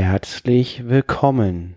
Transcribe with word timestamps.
Herzlich 0.00 0.84
willkommen 0.88 1.76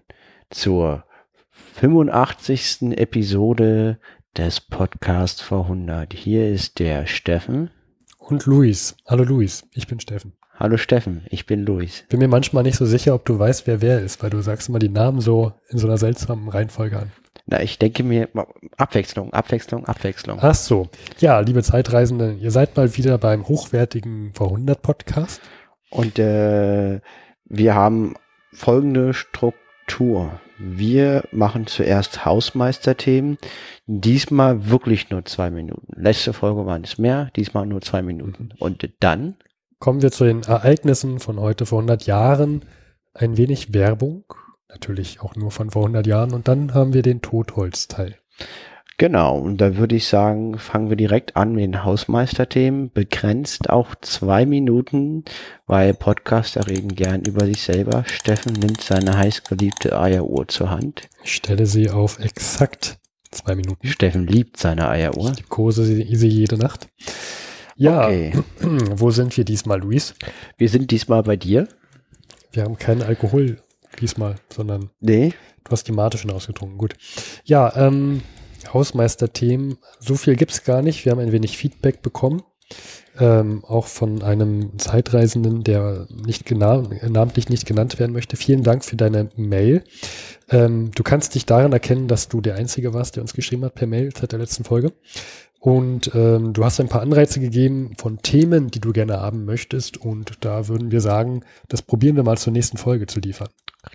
zur 0.51 1.05
85. 1.49 2.95
Episode 2.95 3.97
des 4.37 4.61
Podcast 4.61 5.41
vor 5.41 5.63
100. 5.63 6.13
Hier 6.13 6.47
ist 6.47 6.77
der 6.77 7.07
Steffen. 7.07 7.71
Und 8.19 8.45
Luis. 8.45 8.95
Hallo 9.07 9.23
Luis, 9.23 9.67
ich 9.73 9.87
bin 9.87 9.99
Steffen. 9.99 10.33
Hallo 10.53 10.77
Steffen, 10.77 11.25
ich 11.31 11.47
bin 11.47 11.65
Luis. 11.65 12.05
Bin 12.09 12.19
mir 12.19 12.27
manchmal 12.27 12.61
nicht 12.61 12.77
so 12.77 12.85
sicher, 12.85 13.15
ob 13.15 13.25
du 13.25 13.39
weißt, 13.39 13.65
wer 13.65 13.81
wer 13.81 13.99
ist, 13.99 14.21
weil 14.21 14.29
du 14.29 14.39
sagst 14.41 14.69
immer 14.69 14.79
die 14.79 14.89
Namen 14.89 15.19
so 15.19 15.53
in 15.69 15.79
so 15.79 15.87
einer 15.87 15.97
seltsamen 15.97 16.47
Reihenfolge 16.47 16.99
an. 16.99 17.11
Na, 17.47 17.63
ich 17.63 17.79
denke 17.79 18.03
mir, 18.03 18.29
Abwechslung, 18.77 19.33
Abwechslung, 19.33 19.85
Abwechslung. 19.85 20.37
Ach 20.39 20.53
so. 20.53 20.89
Ja, 21.17 21.39
liebe 21.39 21.63
Zeitreisende, 21.63 22.33
ihr 22.33 22.51
seid 22.51 22.77
mal 22.77 22.95
wieder 22.95 23.17
beim 23.17 23.47
hochwertigen 23.47 24.31
vor 24.35 24.49
100 24.49 24.79
Podcast. 24.79 25.41
Und 25.89 26.19
äh, 26.19 27.01
wir 27.51 27.75
haben 27.75 28.15
folgende 28.53 29.13
Struktur. 29.13 30.39
Wir 30.57 31.23
machen 31.31 31.67
zuerst 31.67 32.25
Hausmeisterthemen. 32.25 33.37
Diesmal 33.87 34.69
wirklich 34.69 35.09
nur 35.09 35.25
zwei 35.25 35.49
Minuten. 35.49 35.93
Letzte 35.95 36.33
Folge 36.33 36.65
waren 36.65 36.83
es 36.83 36.97
mehr, 36.97 37.29
diesmal 37.35 37.65
nur 37.65 37.81
zwei 37.81 38.01
Minuten. 38.01 38.49
Mhm. 38.53 38.55
Und 38.59 38.89
dann 38.99 39.35
Kommen 39.81 40.03
wir 40.03 40.11
zu 40.11 40.25
den 40.25 40.43
Ereignissen 40.43 41.17
von 41.19 41.39
heute 41.39 41.65
vor 41.65 41.79
100 41.79 42.05
Jahren. 42.05 42.65
Ein 43.15 43.35
wenig 43.35 43.73
Werbung, 43.73 44.25
natürlich 44.69 45.21
auch 45.21 45.35
nur 45.35 45.49
von 45.49 45.71
vor 45.71 45.81
100 45.81 46.05
Jahren. 46.05 46.33
Und 46.35 46.47
dann 46.47 46.75
haben 46.75 46.93
wir 46.93 47.01
den 47.01 47.23
Totholzteil. 47.23 48.19
Genau, 49.01 49.39
und 49.39 49.57
da 49.57 49.77
würde 49.77 49.95
ich 49.95 50.05
sagen, 50.05 50.59
fangen 50.59 50.89
wir 50.89 50.95
direkt 50.95 51.35
an 51.35 51.53
mit 51.53 51.63
den 51.63 51.83
Hausmeisterthemen, 51.83 52.91
begrenzt 52.91 53.71
auch 53.71 53.95
zwei 53.99 54.45
Minuten, 54.45 55.25
weil 55.65 55.95
Podcaster 55.95 56.67
reden 56.67 56.93
gern 56.93 57.23
über 57.23 57.47
sich 57.47 57.63
selber. 57.63 58.03
Steffen 58.05 58.53
nimmt 58.53 58.79
seine 58.79 59.17
heißgeliebte 59.17 59.99
Eieruhr 59.99 60.47
zur 60.49 60.69
Hand. 60.69 61.09
Ich 61.23 61.33
stelle 61.33 61.65
sie 61.65 61.89
auf 61.89 62.19
exakt 62.19 62.99
zwei 63.31 63.55
Minuten. 63.55 63.87
Steffen 63.87 64.27
liebt 64.27 64.57
seine 64.57 64.87
Eieruhr. 64.87 65.33
Ich 65.35 65.49
kose 65.49 65.83
sie, 65.83 66.15
sie 66.15 66.27
jede 66.27 66.59
Nacht. 66.59 66.87
Ja, 67.75 68.05
Okay, 68.05 68.33
wo 68.61 69.09
sind 69.09 69.35
wir 69.35 69.45
diesmal, 69.45 69.79
Luis? 69.79 70.13
wir 70.59 70.69
sind 70.69 70.91
diesmal 70.91 71.23
bei 71.23 71.37
dir. 71.37 71.67
Wir 72.51 72.65
haben 72.65 72.77
keinen 72.77 73.01
Alkohol 73.01 73.63
diesmal, 73.99 74.35
sondern 74.53 74.91
Nee, 74.99 75.33
du 75.63 75.71
hast 75.71 75.87
die 75.87 75.91
Mate 75.91 76.19
schon 76.19 76.29
ausgetrunken. 76.29 76.77
Gut. 76.77 76.93
Ja, 77.45 77.75
ähm, 77.75 78.21
Hausmeisterthemen, 78.73 79.77
so 79.99 80.15
viel 80.15 80.35
gibt's 80.35 80.63
gar 80.63 80.81
nicht. 80.81 81.05
Wir 81.05 81.11
haben 81.11 81.19
ein 81.19 81.31
wenig 81.31 81.57
Feedback 81.57 82.01
bekommen. 82.01 82.43
Ähm, 83.19 83.65
auch 83.65 83.87
von 83.87 84.23
einem 84.23 84.79
Zeitreisenden, 84.79 85.63
der 85.65 86.07
nicht 86.25 86.49
namentlich 86.49 87.49
nicht 87.49 87.65
genannt 87.65 87.99
werden 87.99 88.13
möchte. 88.13 88.37
Vielen 88.37 88.63
Dank 88.63 88.85
für 88.85 88.95
deine 88.95 89.29
Mail. 89.35 89.83
Ähm, 90.49 90.91
du 90.95 91.03
kannst 91.03 91.35
dich 91.35 91.45
daran 91.45 91.73
erkennen, 91.73 92.07
dass 92.07 92.29
du 92.29 92.39
der 92.39 92.55
Einzige 92.55 92.93
warst, 92.93 93.17
der 93.17 93.23
uns 93.23 93.33
geschrieben 93.33 93.65
hat 93.65 93.75
per 93.75 93.87
Mail 93.87 94.11
seit 94.17 94.31
der 94.31 94.39
letzten 94.39 94.63
Folge. 94.63 94.93
Und 95.59 96.11
ähm, 96.15 96.53
du 96.53 96.63
hast 96.65 96.79
ein 96.79 96.87
paar 96.87 97.01
Anreize 97.01 97.39
gegeben 97.39 97.93
von 97.97 98.17
Themen, 98.21 98.71
die 98.71 98.79
du 98.79 98.93
gerne 98.93 99.19
haben 99.19 99.45
möchtest. 99.45 99.97
Und 99.97 100.37
da 100.39 100.67
würden 100.69 100.89
wir 100.91 101.01
sagen, 101.01 101.43
das 101.67 101.81
probieren 101.81 102.15
wir 102.15 102.23
mal 102.23 102.37
zur 102.37 102.53
nächsten 102.53 102.77
Folge 102.77 103.05
zu 103.05 103.19
liefern. 103.19 103.49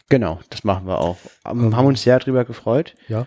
genau, 0.09 0.39
das 0.51 0.63
machen 0.63 0.87
wir 0.87 0.99
auch. 0.99 1.17
Ähm, 1.45 1.65
Ähm. 1.65 1.77
haben 1.77 1.87
uns 1.87 2.03
sehr 2.03 2.19
drüber 2.19 2.45
gefreut. 2.45 2.95
Ja. 3.09 3.27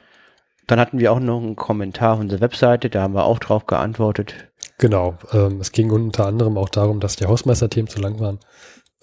Dann 0.70 0.80
hatten 0.80 1.00
wir 1.00 1.12
auch 1.12 1.20
noch 1.20 1.42
einen 1.42 1.56
Kommentar 1.56 2.14
auf 2.14 2.20
unserer 2.20 2.42
Webseite, 2.42 2.92
da 2.92 3.02
haben 3.02 3.16
wir 3.16 3.24
auch 3.24 3.40
drauf 3.40 3.66
geantwortet. 3.66 4.36
Genau. 4.78 5.18
Ähm, 5.34 5.60
es 5.60 5.72
ging 5.72 5.90
unter 5.90 6.28
anderem 6.28 6.60
auch 6.60 6.70
darum, 6.70 7.00
dass 7.00 7.16
die 7.16 7.26
Hausmeisterthemen 7.26 7.90
zu 7.90 8.00
lang 8.00 8.20
waren. 8.20 8.38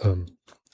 Ähm, 0.00 0.26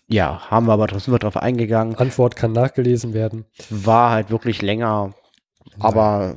Ja, 0.06 0.50
haben 0.50 0.66
wir 0.66 0.74
aber 0.74 0.88
trotzdem 0.88 1.18
drauf 1.18 1.38
eingegangen. 1.38 1.94
Antwort 1.94 2.36
kann 2.36 2.52
nachgelesen 2.52 3.14
werden. 3.14 3.46
War 3.70 4.10
halt 4.10 4.30
wirklich 4.30 4.60
länger, 4.60 5.14
aber 5.80 6.36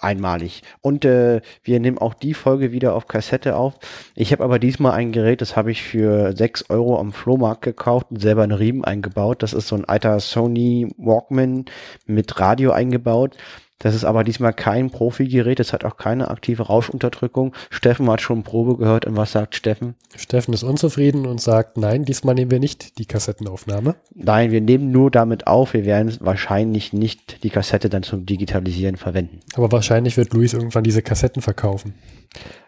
einmalig. 0.00 0.62
Und 0.82 1.06
äh, 1.06 1.40
wir 1.62 1.80
nehmen 1.80 1.96
auch 1.96 2.12
die 2.12 2.34
Folge 2.34 2.72
wieder 2.72 2.94
auf 2.94 3.08
Kassette 3.08 3.56
auf. 3.56 3.78
Ich 4.14 4.30
habe 4.32 4.44
aber 4.44 4.58
diesmal 4.58 4.92
ein 4.92 5.12
Gerät, 5.12 5.40
das 5.40 5.56
habe 5.56 5.70
ich 5.70 5.82
für 5.82 6.36
6 6.36 6.68
Euro 6.68 7.00
am 7.00 7.12
Flohmarkt 7.14 7.62
gekauft 7.62 8.08
und 8.10 8.20
selber 8.20 8.42
einen 8.42 8.52
Riemen 8.52 8.84
eingebaut. 8.84 9.42
Das 9.42 9.54
ist 9.54 9.68
so 9.68 9.76
ein 9.76 9.86
alter 9.86 10.20
Sony 10.20 10.94
Walkman 10.98 11.64
mit 12.04 12.38
Radio 12.38 12.72
eingebaut. 12.72 13.36
Das 13.78 13.94
ist 13.94 14.04
aber 14.04 14.24
diesmal 14.24 14.54
kein 14.54 14.90
Profi-Gerät, 14.90 15.60
es 15.60 15.72
hat 15.72 15.84
auch 15.84 15.98
keine 15.98 16.28
aktive 16.30 16.62
Rauschunterdrückung. 16.64 17.54
Steffen 17.68 18.10
hat 18.10 18.22
schon 18.22 18.42
Probe 18.42 18.78
gehört 18.78 19.04
und 19.04 19.16
was 19.16 19.32
sagt 19.32 19.54
Steffen? 19.54 19.94
Steffen 20.16 20.54
ist 20.54 20.62
unzufrieden 20.62 21.26
und 21.26 21.40
sagt, 21.42 21.76
nein, 21.76 22.04
diesmal 22.06 22.34
nehmen 22.34 22.50
wir 22.50 22.58
nicht 22.58 22.98
die 22.98 23.04
Kassettenaufnahme. 23.04 23.96
Nein, 24.14 24.50
wir 24.50 24.62
nehmen 24.62 24.92
nur 24.92 25.10
damit 25.10 25.46
auf, 25.46 25.74
wir 25.74 25.84
werden 25.84 26.16
wahrscheinlich 26.20 26.94
nicht 26.94 27.42
die 27.44 27.50
Kassette 27.50 27.90
dann 27.90 28.02
zum 28.02 28.24
Digitalisieren 28.24 28.96
verwenden. 28.96 29.40
Aber 29.54 29.70
wahrscheinlich 29.70 30.16
wird 30.16 30.32
Luis 30.32 30.54
irgendwann 30.54 30.84
diese 30.84 31.02
Kassetten 31.02 31.42
verkaufen, 31.42 31.94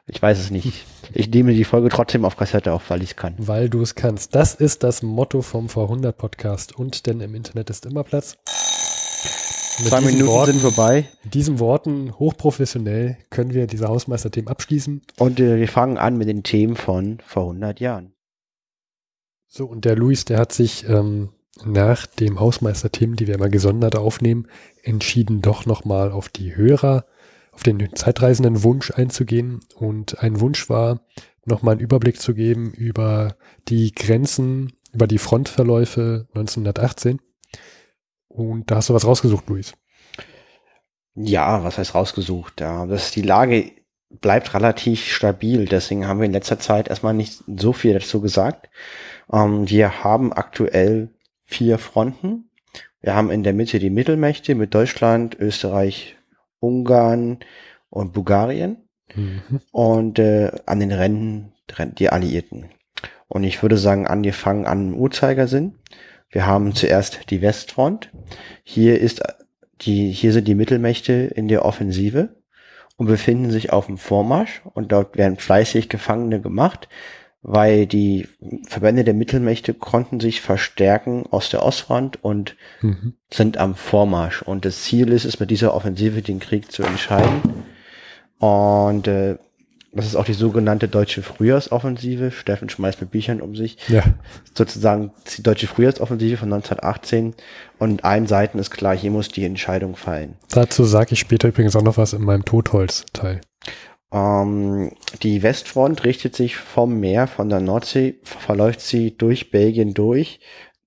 Ich 0.07 0.21
weiß 0.21 0.39
es 0.39 0.51
nicht. 0.51 0.85
Ich 1.15 1.31
nehme 1.31 1.55
die 1.55 1.65
Folge 1.65 1.89
trotzdem 1.89 2.27
auf 2.27 2.37
Kassette 2.37 2.73
auf, 2.73 2.91
weil 2.91 3.03
ich 3.03 3.11
es 3.11 3.17
kann. 3.17 3.35
weil 3.39 3.71
du 3.71 3.81
es 3.81 3.95
kannst. 3.95 4.35
Das 4.35 4.55
ist 4.55 4.83
das 4.83 5.03
Motto 5.03 5.41
vom 5.41 5.69
V100 5.69 6.13
Podcast. 6.13 6.77
Und 6.79 7.07
denn 7.07 7.21
im 7.21 7.35
Internet 7.35 7.71
ist 7.71 7.87
immer 7.87 8.05
Platz. 8.05 8.37
Zwei 9.85 10.01
Minuten 10.01 10.27
Worten, 10.27 10.53
sind 10.53 10.61
vorbei 10.61 11.09
Mit 11.23 11.35
diesen 11.35 11.61
Worten, 11.61 12.19
hochprofessionell, 12.19 13.17
können 13.31 13.55
wir 13.55 13.67
diese 13.67 13.87
Hausmeisterthemen 13.87 14.49
abschließen. 14.49 15.03
und 15.19 15.39
äh, 15.39 15.57
wir 15.57 15.69
fangen 15.69 15.99
an 15.99 16.17
mit 16.17 16.29
den 16.29 16.43
Themen 16.43 16.75
von 16.75 17.19
vor 17.25 17.45
100 17.45 17.79
Jahren. 17.79 18.13
So, 19.47 19.67
und 19.67 19.85
der 19.85 19.97
Luis, 19.97 20.25
der 20.25 20.39
hat 20.39 20.53
sich 20.53 20.89
ähm, 20.89 21.31
nach 21.65 22.07
dem 22.07 22.41
Hausmeisterthemen, 22.41 23.17
die 23.17 23.27
wir 23.27 23.37
immer 23.37 23.49
gesondert 23.49 23.97
aufnehmen, 23.97 24.49
entschieden, 24.83 25.43
doch 25.43 25.65
nochmal 25.65 26.11
auf 26.13 26.29
die 26.29 26.57
Hörer, 26.57 27.07
auf 27.53 27.63
den 27.63 27.95
Zeitreisenden 27.95 28.63
Wunsch 28.63 28.91
einzugehen. 28.91 29.61
Und 29.77 30.23
ein 30.23 30.41
Wunsch 30.41 30.69
war, 30.69 31.01
nochmal 31.45 31.73
einen 31.73 31.81
Überblick 31.81 32.21
zu 32.21 32.35
geben 32.35 32.73
über 32.73 33.37
die 33.69 33.93
Grenzen, 33.93 34.73
über 34.93 35.07
die 35.07 35.19
Frontverläufe 35.19 36.27
1918. 36.35 37.21
Und 38.39 38.71
da 38.71 38.77
hast 38.77 38.89
du 38.89 38.95
was 38.95 39.05
rausgesucht, 39.05 39.49
Luis. 39.49 39.75
Ja, 41.17 41.65
was 41.65 41.77
heißt 41.77 41.97
rausgesucht? 41.97 42.61
Ja, 42.61 42.87
das, 42.87 43.11
die 43.11 43.23
Lage 43.23 43.73
bleibt 44.11 44.55
relativ 44.55 45.05
stabil. 45.05 45.65
Deswegen 45.65 46.07
haben 46.07 46.21
wir 46.21 46.27
in 46.27 46.33
letzter 46.33 46.61
Zeit 46.61 46.87
erstmal 46.87 47.15
nicht 47.15 47.43
so 47.49 47.73
viel 47.73 47.95
dazu 47.95 48.21
gesagt. 48.21 48.69
Ähm, 49.33 49.69
wir 49.69 50.05
haben 50.05 50.33
aktuell 50.33 51.11
vier 51.47 51.79
Fronten. 51.79 52.49
Wir 53.01 53.17
haben 53.17 53.33
in 53.33 53.43
der 53.43 53.55
Mitte 53.55 53.81
die 53.81 53.91
Mittelmächte 53.91 54.55
mit 54.55 54.73
Deutschland, 54.73 55.37
Österreich, 55.41 56.17
Ungarn 56.61 57.41
und 57.91 58.13
Bulgarien. 58.13 58.89
Mhm. 59.15 59.61
und 59.73 60.19
äh, 60.19 60.53
an 60.67 60.81
den 60.81 60.93
Rändern 60.93 61.53
die 61.99 62.11
Alliierten. 62.11 62.67
Und 63.27 63.43
ich 63.43 63.63
würde 63.63 63.79
sagen, 63.79 64.07
angefangen 64.07 64.67
an 64.67 64.91
dem 64.91 64.99
Uhrzeigersinn. 64.99 65.79
Wir 66.31 66.47
haben 66.47 66.75
zuerst 66.75 67.31
die 67.31 67.43
Westfront. 67.43 68.11
Hier 68.63 69.01
ist 69.01 69.23
die, 69.83 70.11
hier 70.11 70.33
sind 70.33 70.49
die 70.49 70.55
Mittelmächte 70.55 71.13
in 71.13 71.49
der 71.49 71.65
Offensive 71.65 72.37
und 72.97 73.07
befinden 73.07 73.51
sich 73.51 73.73
auf 73.73 73.87
dem 73.87 73.97
Vormarsch 73.99 74.63
und 74.75 74.93
dort 74.93 75.17
werden 75.17 75.37
fleißig 75.37 75.89
Gefangene 75.89 76.41
gemacht, 76.41 76.89
weil 77.43 77.87
die 77.87 78.27
Verbände 78.67 79.05
der 79.05 79.15
Mittelmächte 79.15 79.73
konnten 79.73 80.19
sich 80.19 80.41
verstärken 80.41 81.25
aus 81.31 81.49
der 81.51 81.63
Ostfront 81.63 82.23
und 82.23 82.57
Mhm. 82.83 83.15
sind 83.31 83.57
am 83.57 83.77
Vormarsch. 83.77 84.43
Und 84.43 84.65
das 84.65 84.83
Ziel 84.83 85.13
ist 85.13 85.25
es, 85.25 85.39
mit 85.39 85.51
dieser 85.51 85.75
Offensive 85.75 86.23
den 86.23 86.41
Krieg 86.41 86.71
zu 86.73 86.83
entscheiden. 86.83 87.65
Und 88.39 89.07
äh, 89.07 89.39
das 89.93 90.07
ist 90.07 90.17
auch 90.17 90.25
die 90.25 90.35
sogenannte 90.35 90.87
deutsche 90.87 91.23
Frühjahrsoffensive. 91.23 92.31
Steffen 92.31 92.69
schmeißt 92.69 93.01
mit 93.01 93.11
Büchern 93.11 93.41
um 93.41 93.57
sich. 93.57 93.79
Ja, 93.89 94.03
Sozusagen 94.55 95.13
die 95.37 95.43
deutsche 95.43 95.67
Frühjahrsoffensive 95.67 96.37
von 96.37 96.53
1918. 96.53 97.35
Und 97.79 98.05
allen 98.05 98.27
Seiten 98.27 98.59
ist 98.59 98.71
klar, 98.71 98.97
hier 98.97 99.11
muss 99.11 99.29
die 99.29 99.45
Entscheidung 99.45 99.97
fallen. 99.97 100.37
dazu 100.51 100.85
sage 100.85 101.13
ich 101.13 101.21
später 101.21 101.49
übrigens 101.49 101.75
auch 101.75 101.83
noch 101.83 101.97
was 101.97 102.13
in 102.13 102.23
meinem 102.23 102.45
Totholz-Teil. 102.45 103.41
Ähm, 104.13 104.93
die 105.23 105.43
Westfront 105.43 106.05
richtet 106.05 106.35
sich 106.35 106.57
vom 106.57 106.99
Meer, 107.01 107.27
von 107.27 107.49
der 107.49 107.61
Nordsee, 107.61 108.21
verläuft 108.25 108.81
sie 108.81 109.17
durch 109.17 109.51
Belgien 109.51 109.95
durch, 109.95 110.41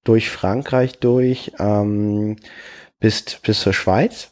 durch 0.04 0.30
Frankreich 0.30 1.00
durch, 1.00 1.52
ähm, 1.60 2.38
bis, 3.00 3.24
bis 3.42 3.62
zur 3.62 3.74
Schweiz. 3.74 4.32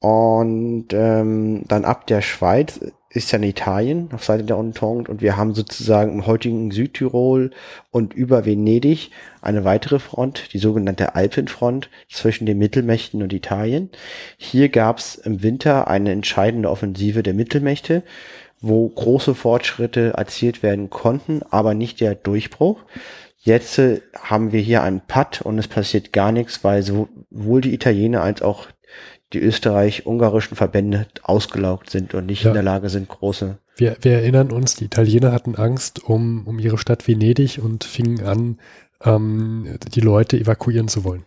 Und 0.00 0.88
ähm, 0.92 1.64
dann 1.66 1.84
ab 1.84 2.06
der 2.06 2.22
Schweiz 2.22 2.80
ist 3.10 3.32
dann 3.32 3.42
Italien 3.42 4.10
auf 4.12 4.24
Seite 4.24 4.44
der 4.44 4.56
Entente 4.56 5.10
und 5.10 5.22
wir 5.22 5.36
haben 5.36 5.54
sozusagen 5.54 6.12
im 6.12 6.26
heutigen 6.26 6.70
Südtirol 6.70 7.50
und 7.90 8.12
über 8.12 8.44
Venedig 8.44 9.10
eine 9.40 9.64
weitere 9.64 9.98
Front, 9.98 10.52
die 10.52 10.58
sogenannte 10.58 11.14
Alpenfront 11.14 11.88
zwischen 12.10 12.44
den 12.44 12.58
Mittelmächten 12.58 13.22
und 13.22 13.32
Italien. 13.32 13.90
Hier 14.36 14.68
gab 14.68 14.98
es 14.98 15.14
im 15.14 15.42
Winter 15.42 15.88
eine 15.88 16.12
entscheidende 16.12 16.70
Offensive 16.70 17.22
der 17.22 17.34
Mittelmächte, 17.34 18.02
wo 18.60 18.88
große 18.88 19.34
Fortschritte 19.34 20.14
erzielt 20.16 20.62
werden 20.62 20.90
konnten, 20.90 21.42
aber 21.48 21.74
nicht 21.74 22.00
der 22.00 22.14
Durchbruch. 22.14 22.80
Jetzt 23.38 23.78
äh, 23.78 24.00
haben 24.20 24.52
wir 24.52 24.60
hier 24.60 24.82
einen 24.82 25.00
Patt 25.00 25.40
und 25.42 25.58
es 25.58 25.68
passiert 25.68 26.12
gar 26.12 26.32
nichts, 26.32 26.64
weil 26.64 26.82
sowohl 26.82 27.60
die 27.60 27.72
Italiener 27.72 28.22
als 28.22 28.42
auch 28.42 28.66
die 29.32 29.38
österreich-ungarischen 29.40 30.56
Verbände 30.56 31.06
ausgelaugt 31.22 31.90
sind 31.90 32.14
und 32.14 32.26
nicht 32.26 32.42
Ja. 32.44 32.50
in 32.50 32.54
der 32.54 32.62
Lage 32.62 32.88
sind, 32.88 33.08
große. 33.08 33.58
Wir, 33.76 33.96
wir 34.00 34.12
erinnern 34.12 34.50
uns, 34.50 34.74
die 34.76 34.86
Italiener 34.86 35.32
hatten 35.32 35.54
Angst 35.54 36.02
um, 36.04 36.46
um 36.46 36.58
ihre 36.58 36.78
Stadt 36.78 37.06
Venedig 37.06 37.60
und 37.62 37.84
fingen 37.84 38.24
an, 38.24 38.58
ähm, 39.04 39.78
die 39.94 40.00
Leute 40.00 40.38
evakuieren 40.38 40.88
zu 40.88 41.04
wollen. 41.04 41.24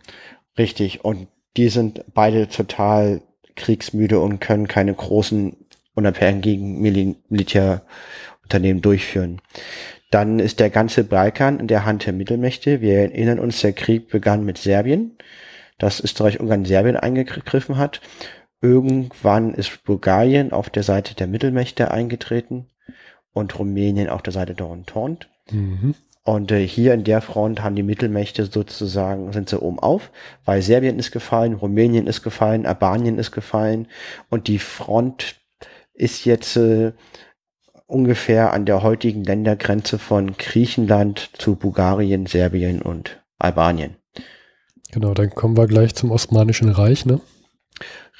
Richtig. 0.57 1.05
Und 1.05 1.27
die 1.57 1.69
sind 1.69 2.03
beide 2.13 2.49
total 2.49 3.21
kriegsmüde 3.55 4.19
und 4.19 4.39
können 4.39 4.67
keine 4.67 4.93
großen 4.93 5.55
unabhängigen 5.93 6.81
Mil 6.81 7.15
Militärunternehmen 7.29 8.81
durchführen. 8.81 9.41
Dann 10.09 10.39
ist 10.39 10.59
der 10.59 10.69
ganze 10.69 11.03
Balkan 11.03 11.59
in 11.59 11.67
der 11.67 11.85
Hand 11.85 12.05
der 12.05 12.13
Mittelmächte. 12.13 12.81
Wir 12.81 12.99
erinnern 12.99 13.39
uns, 13.39 13.61
der 13.61 13.73
Krieg 13.73 14.09
begann 14.09 14.43
mit 14.43 14.57
Serbien, 14.57 15.17
dass 15.81 15.99
Österreich-Ungarn 15.99 16.65
Serbien 16.65 16.95
eingegriffen 16.95 17.77
hat. 17.77 18.01
Irgendwann 18.61 19.55
ist 19.55 19.83
Bulgarien 19.83 20.51
auf 20.51 20.69
der 20.69 20.83
Seite 20.83 21.15
der 21.15 21.25
Mittelmächte 21.25 21.89
eingetreten 21.89 22.67
und 23.33 23.57
Rumänien 23.57 24.07
auf 24.07 24.21
der 24.21 24.33
Seite 24.33 24.53
der 24.53 24.67
Entente. 24.67 25.27
Mhm. 25.49 25.95
Und 26.23 26.51
äh, 26.51 26.67
hier 26.67 26.93
in 26.93 27.03
der 27.03 27.21
Front 27.21 27.63
haben 27.63 27.75
die 27.75 27.81
Mittelmächte 27.81 28.45
sozusagen, 28.45 29.33
sind 29.33 29.49
sie 29.49 29.59
oben 29.59 29.79
auf, 29.79 30.11
weil 30.45 30.61
Serbien 30.61 30.99
ist 30.99 31.11
gefallen, 31.11 31.55
Rumänien 31.55 32.05
ist 32.05 32.21
gefallen, 32.21 32.67
Albanien 32.67 33.17
ist 33.17 33.31
gefallen 33.31 33.87
und 34.29 34.47
die 34.47 34.59
Front 34.59 35.37
ist 35.93 36.25
jetzt 36.25 36.57
äh, 36.57 36.91
ungefähr 37.87 38.53
an 38.53 38.65
der 38.67 38.83
heutigen 38.83 39.23
Ländergrenze 39.23 39.97
von 39.97 40.37
Griechenland 40.37 41.31
zu 41.33 41.55
Bulgarien, 41.55 42.27
Serbien 42.27 42.83
und 42.83 43.19
Albanien. 43.39 43.95
Genau, 44.91 45.13
dann 45.13 45.29
kommen 45.29 45.57
wir 45.57 45.67
gleich 45.67 45.95
zum 45.95 46.11
Osmanischen 46.11 46.69
Reich, 46.69 47.05
ne? 47.05 47.21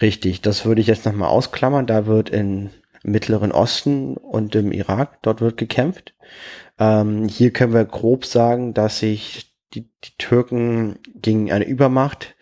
Richtig, 0.01 0.41
das 0.41 0.65
würde 0.65 0.81
ich 0.81 0.87
jetzt 0.87 1.05
nochmal 1.05 1.29
ausklammern. 1.29 1.85
Da 1.85 2.05
wird 2.05 2.29
in 2.29 2.71
im 3.03 3.11
Mittleren 3.11 3.51
Osten 3.51 4.17
und 4.17 4.55
im 4.55 4.71
Irak, 4.71 5.21
dort 5.21 5.41
wird 5.41 5.57
gekämpft. 5.57 6.13
Ähm, 6.79 7.27
hier 7.27 7.51
können 7.51 7.73
wir 7.73 7.85
grob 7.85 8.25
sagen, 8.25 8.73
dass 8.73 8.99
sich 8.99 9.55
die, 9.73 9.89
die 10.03 10.17
Türken 10.17 10.99
gegen 11.15 11.51
eine 11.51 11.65
Übermacht 11.65 12.35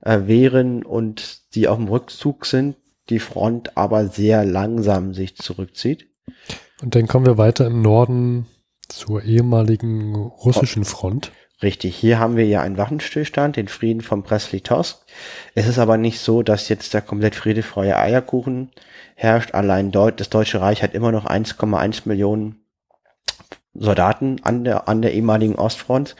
äh, 0.00 0.20
wehren 0.26 0.84
und 0.84 1.42
sie 1.50 1.68
auf 1.68 1.76
dem 1.76 1.88
Rückzug 1.88 2.46
sind, 2.46 2.76
die 3.10 3.18
Front 3.18 3.76
aber 3.76 4.08
sehr 4.08 4.44
langsam 4.44 5.14
sich 5.14 5.36
zurückzieht. 5.36 6.08
Und 6.82 6.94
dann 6.94 7.06
kommen 7.06 7.26
wir 7.26 7.38
weiter 7.38 7.66
im 7.66 7.82
Norden 7.82 8.46
zur 8.88 9.22
ehemaligen 9.22 10.14
russischen 10.14 10.84
Front. 10.84 11.32
Richtig, 11.64 11.96
hier 11.96 12.18
haben 12.18 12.36
wir 12.36 12.44
ja 12.46 12.60
einen 12.60 12.76
Waffenstillstand, 12.76 13.56
den 13.56 13.68
Frieden 13.68 14.02
von 14.02 14.22
Presley-Tosk. 14.22 15.00
Es 15.54 15.66
ist 15.66 15.78
aber 15.78 15.96
nicht 15.96 16.20
so, 16.20 16.42
dass 16.42 16.68
jetzt 16.68 16.92
da 16.92 17.00
komplett 17.00 17.34
friedefreie 17.34 17.96
Eierkuchen 17.96 18.70
herrscht. 19.14 19.54
Allein 19.54 19.90
Deut 19.90 20.20
das 20.20 20.28
Deutsche 20.28 20.60
Reich 20.60 20.82
hat 20.82 20.92
immer 20.92 21.10
noch 21.10 21.24
1,1 21.24 22.02
Millionen 22.04 22.66
Soldaten 23.72 24.36
an 24.42 24.64
der, 24.64 24.88
an 24.88 25.00
der 25.00 25.14
ehemaligen 25.14 25.54
Ostfront, 25.54 26.16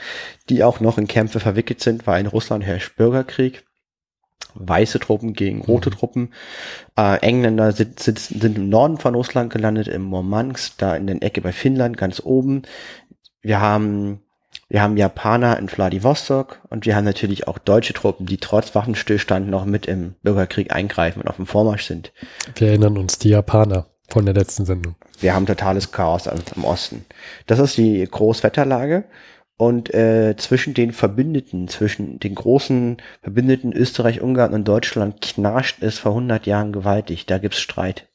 die 0.48 0.64
auch 0.64 0.80
noch 0.80 0.96
in 0.96 1.08
Kämpfe 1.08 1.40
verwickelt 1.40 1.80
sind, 1.80 2.06
weil 2.06 2.22
in 2.22 2.26
Russland 2.26 2.64
herrscht 2.64 2.96
Bürgerkrieg. 2.96 3.64
Weiße 4.54 4.98
Truppen 4.98 5.34
gegen 5.34 5.60
rote 5.60 5.90
Mhm. 5.90 5.94
Truppen. 5.94 6.34
Äh, 6.96 7.18
Engländer 7.18 7.72
sind, 7.72 8.00
sind, 8.00 8.18
sind 8.18 8.56
im 8.56 8.70
Norden 8.70 8.96
von 8.96 9.14
Russland 9.14 9.52
gelandet, 9.52 9.88
im 9.88 10.02
Murmansk, 10.04 10.78
da 10.78 10.96
in 10.96 11.06
der 11.06 11.22
Ecke 11.22 11.42
bei 11.42 11.52
Finnland, 11.52 11.98
ganz 11.98 12.20
oben. 12.24 12.62
Wir 13.42 13.60
haben, 13.60 14.23
wir 14.68 14.82
haben 14.82 14.96
Japaner 14.96 15.58
in 15.58 15.68
Vladivostok 15.68 16.60
und 16.70 16.86
wir 16.86 16.96
haben 16.96 17.04
natürlich 17.04 17.46
auch 17.48 17.58
deutsche 17.58 17.92
Truppen, 17.92 18.26
die 18.26 18.38
trotz 18.38 18.74
Waffenstillstand 18.74 19.48
noch 19.48 19.64
mit 19.64 19.86
im 19.86 20.14
Bürgerkrieg 20.22 20.72
eingreifen 20.72 21.20
und 21.20 21.28
auf 21.28 21.36
dem 21.36 21.46
Vormarsch 21.46 21.84
sind. 21.84 22.12
Wir 22.56 22.68
erinnern 22.68 22.98
uns, 22.98 23.18
die 23.18 23.30
Japaner 23.30 23.86
von 24.08 24.24
der 24.24 24.34
letzten 24.34 24.64
Sendung. 24.64 24.96
Wir 25.20 25.34
haben 25.34 25.46
totales 25.46 25.92
Chaos 25.92 26.28
am, 26.28 26.38
am 26.56 26.64
Osten. 26.64 27.04
Das 27.46 27.58
ist 27.58 27.76
die 27.76 28.06
Großwetterlage. 28.10 29.04
Und 29.56 29.94
äh, 29.94 30.34
zwischen 30.36 30.74
den 30.74 30.92
Verbündeten, 30.92 31.68
zwischen 31.68 32.18
den 32.18 32.34
großen 32.34 32.96
Verbündeten 33.22 33.72
Österreich, 33.72 34.20
Ungarn 34.20 34.52
und 34.52 34.66
Deutschland 34.66 35.20
knarscht 35.20 35.80
es 35.80 36.00
vor 36.00 36.12
100 36.12 36.46
Jahren 36.46 36.72
gewaltig. 36.72 37.26
Da 37.26 37.38
gibt's 37.38 37.60
Streit. 37.60 38.08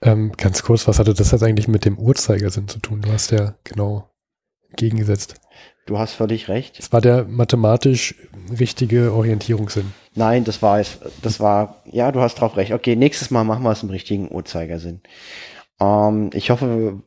Ähm, 0.00 0.32
ganz 0.38 0.62
kurz, 0.62 0.88
was 0.88 0.98
hatte 0.98 1.12
das 1.12 1.30
jetzt 1.32 1.42
eigentlich 1.42 1.68
mit 1.68 1.84
dem 1.84 1.98
Uhrzeigersinn 1.98 2.68
zu 2.68 2.78
tun? 2.78 3.02
Du 3.02 3.12
hast 3.12 3.32
ja 3.32 3.54
genau 3.64 4.09
entgegengesetzt. 4.70 5.34
Du 5.86 5.98
hast 5.98 6.14
völlig 6.14 6.48
recht. 6.48 6.78
Es 6.78 6.92
war 6.92 7.00
der 7.00 7.24
mathematisch 7.24 8.14
richtige 8.58 9.12
Orientierungssinn. 9.12 9.92
Nein, 10.14 10.44
das 10.44 10.62
war 10.62 10.80
es. 10.80 10.98
Das 11.22 11.40
war, 11.40 11.82
ja, 11.84 12.12
du 12.12 12.20
hast 12.20 12.36
drauf 12.36 12.56
recht. 12.56 12.72
Okay, 12.72 12.96
nächstes 12.96 13.30
Mal 13.30 13.44
machen 13.44 13.62
wir 13.64 13.72
es 13.72 13.82
im 13.82 13.90
richtigen 13.90 14.30
Uhrzeigersinn. 14.30 15.00
Ähm, 15.80 16.30
ich 16.32 16.50
hoffe, 16.50 17.02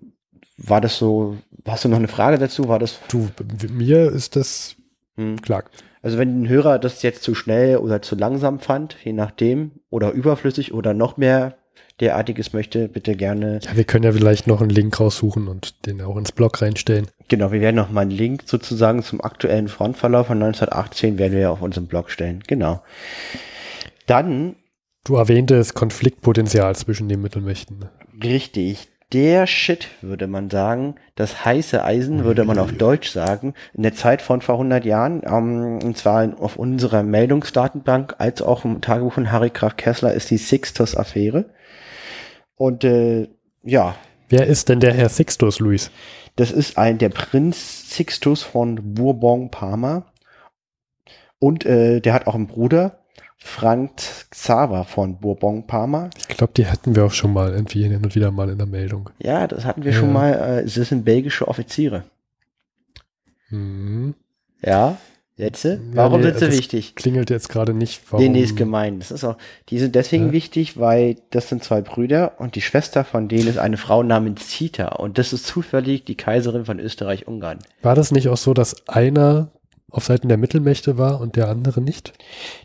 war 0.58 0.82
das 0.82 0.98
so, 0.98 1.38
hast 1.66 1.86
du 1.86 1.90
noch 1.90 1.98
eine 1.98 2.08
Frage 2.08 2.38
dazu? 2.38 2.68
War 2.68 2.80
das, 2.80 3.00
Du, 3.08 3.30
mir 3.72 4.12
ist 4.12 4.36
das 4.36 4.76
hm. 5.16 5.42
klar. 5.42 5.64
Also 6.02 6.18
wenn 6.18 6.42
ein 6.42 6.50
Hörer 6.50 6.80
das 6.80 7.02
jetzt 7.02 7.24
zu 7.24 7.34
schnell 7.34 7.78
oder 7.78 8.02
zu 8.02 8.16
langsam 8.16 8.60
fand, 8.60 8.98
je 9.04 9.14
nachdem, 9.14 9.72
oder 9.90 10.12
überflüssig 10.12 10.74
oder 10.74 10.94
noch 10.94 11.16
mehr 11.18 11.56
derartiges 12.00 12.54
möchte, 12.54 12.88
bitte 12.88 13.16
gerne. 13.16 13.60
Ja, 13.64 13.76
wir 13.76 13.84
können 13.84 14.04
ja 14.04 14.12
vielleicht 14.12 14.48
noch 14.48 14.62
einen 14.62 14.70
Link 14.70 15.00
raussuchen 15.00 15.48
und 15.48 15.86
den 15.86 16.02
auch 16.02 16.18
ins 16.18 16.32
Blog 16.32 16.62
reinstellen. 16.62 17.08
Genau, 17.28 17.52
wir 17.52 17.62
werden 17.62 17.76
noch 17.76 17.90
mal 17.92 18.02
einen 18.02 18.12
Link 18.12 18.44
sozusagen 18.46 19.04
zum 19.04 19.22
aktuellen 19.22 19.68
Frontverlauf 19.68 20.28
von 20.28 20.42
1918 20.42 21.18
werden 21.18 21.38
wir 21.38 21.52
auf 21.52 21.62
unserem 21.62 21.88
Blog 21.88 22.10
stellen. 22.10 22.44
Genau. 22.48 22.82
Dann, 24.08 24.56
Du 25.06 25.16
erwähntest 25.16 25.74
Konfliktpotenzial 25.74 26.76
zwischen 26.78 27.10
den 27.10 27.22
Mittelmächten. 27.22 27.80
ne? 27.80 27.90
richtig, 28.24 28.88
der 29.14 29.46
Shit, 29.48 29.90
würde 30.02 30.28
man 30.28 30.50
sagen, 30.50 30.96
das 31.16 31.46
heiße 31.46 31.84
Eisen, 31.84 32.24
würde 32.24 32.44
man 32.46 32.58
auf 32.58 32.72
Deutsch 32.72 33.10
sagen, 33.12 33.54
in 33.74 33.84
der 33.84 33.94
Zeit 33.94 34.22
von 34.22 34.42
vor 34.42 34.56
100 34.56 34.84
Jahren, 34.86 35.22
ähm, 35.26 35.80
und 35.84 35.98
zwar 35.98 36.24
in- 36.24 36.34
auf 36.34 36.56
unserer 36.58 37.04
Meldungsdatenbank, 37.04 38.16
als 38.18 38.42
auch 38.42 38.66
im 38.66 38.82
Tagebuch 38.82 39.14
von 39.14 39.32
Harry 39.32 39.52
Graf 39.52 39.78
Kessler, 39.78 40.14
ist 40.14 40.32
die 40.32 40.38
Sixtus-Affäre. 40.38 41.46
Und 42.56 42.84
äh, 42.84 43.30
ja, 43.64 43.96
Wer 44.30 44.48
ist 44.48 44.70
denn 44.70 44.80
der 44.80 44.94
Herr 44.94 45.10
Sixtus, 45.10 45.60
Luis? 45.60 45.92
Das 46.36 46.52
ist 46.52 46.78
ein 46.80 46.98
der 46.98 47.10
Prinz 47.10 47.92
Sixtus 47.96 48.42
von 48.42 48.96
Bourbon-Parma. 48.96 50.12
Und 51.38 51.66
äh, 51.66 52.00
der 52.00 52.14
hat 52.14 52.26
auch 52.26 52.34
einen 52.34 52.48
Bruder, 52.48 53.03
Frank 53.46 53.92
Xaver 54.32 54.86
von 54.86 55.18
Bourbon-Parma. 55.18 56.10
Ich 56.30 56.38
glaube, 56.38 56.54
die 56.56 56.66
hatten 56.66 56.96
wir 56.96 57.04
auch 57.06 57.12
schon 57.12 57.34
mal 57.34 57.52
irgendwie 57.52 57.84
hin 57.84 57.96
und 57.96 58.16
wieder 58.16 58.32
mal 58.32 58.50
in 58.50 58.58
der 58.58 58.66
Meldung. 58.68 59.10
Ja, 59.22 59.48
das 59.48 59.66
hatten 59.66 59.84
wir 59.84 59.92
Ja. 59.92 60.00
schon 60.00 60.14
mal. 60.14 60.34
Äh, 60.34 60.62
es 60.62 60.76
sind 60.76 61.04
belgische 61.04 61.48
Offiziere. 61.48 62.04
Mhm. 63.50 64.16
Ja, 64.66 64.98
Sätze? 65.38 65.82
Ja, 65.92 65.96
Warum 65.98 66.22
nee, 66.22 66.28
sind 66.28 66.40
sie 66.40 66.46
das 66.48 66.58
wichtig? 66.58 66.96
Klingelt 66.96 67.30
jetzt 67.30 67.50
gerade 67.50 67.74
nicht. 67.74 68.02
Warum? 68.10 68.24
Nee, 68.24 68.30
nee, 68.32 68.44
ist 68.44 68.56
gemein. 68.56 69.00
Das 69.00 69.12
ist 69.12 69.24
auch, 69.24 69.38
die 69.70 69.78
sind 69.80 69.94
deswegen 69.96 70.28
Ja. 70.28 70.32
wichtig, 70.32 70.80
weil 70.80 71.18
das 71.32 71.50
sind 71.50 71.64
zwei 71.64 71.82
Brüder 71.82 72.40
und 72.40 72.56
die 72.56 72.62
Schwester 72.62 73.04
von 73.04 73.28
denen 73.28 73.48
ist 73.50 73.58
eine 73.58 73.78
Frau 73.78 74.04
namens 74.04 74.48
Zita 74.48 74.88
und 74.90 75.18
das 75.18 75.34
ist 75.34 75.46
zufällig 75.46 76.06
die 76.06 76.16
Kaiserin 76.16 76.66
von 76.66 76.80
Österreich-Ungarn. 76.80 77.60
War 77.82 77.96
das 77.96 78.12
nicht 78.12 78.30
auch 78.30 78.38
so, 78.38 78.54
dass 78.54 78.88
einer 78.88 79.50
auf 79.94 80.06
Seiten 80.06 80.28
der 80.28 80.38
Mittelmächte 80.38 80.98
war 80.98 81.22
und 81.22 81.36
der 81.36 81.48
andere 81.50 81.80
nicht? 81.82 82.14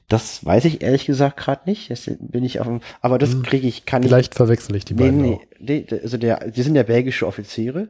Das 0.09 0.45
weiß 0.45 0.65
ich 0.65 0.83
ehrlich 0.83 1.07
gesagt 1.07 1.37
gerade 1.37 1.63
nicht. 1.67 1.91
Das 1.91 2.11
bin 2.21 2.43
ich 2.45 2.61
auf 2.61 2.67
dem, 2.67 2.81
aber 3.01 3.19
das 3.19 3.33
Hm. 3.33 3.43
kriege 3.43 3.69
ich, 3.69 3.87
kann 3.87 4.03
ich 4.03 4.09
Vielleicht 4.09 4.35
verwechsel 4.35 4.75
ich 4.77 4.85
die 4.85 4.95
Nee, 4.95 5.01
beiden 5.03 5.21
nee, 5.21 5.41
nee, 5.61 5.87
also 6.03 6.17
der, 6.17 6.51
die 6.51 6.63
sind 6.63 6.75
ja 6.75 6.83
belgische 6.83 7.27
Offiziere. 7.27 7.89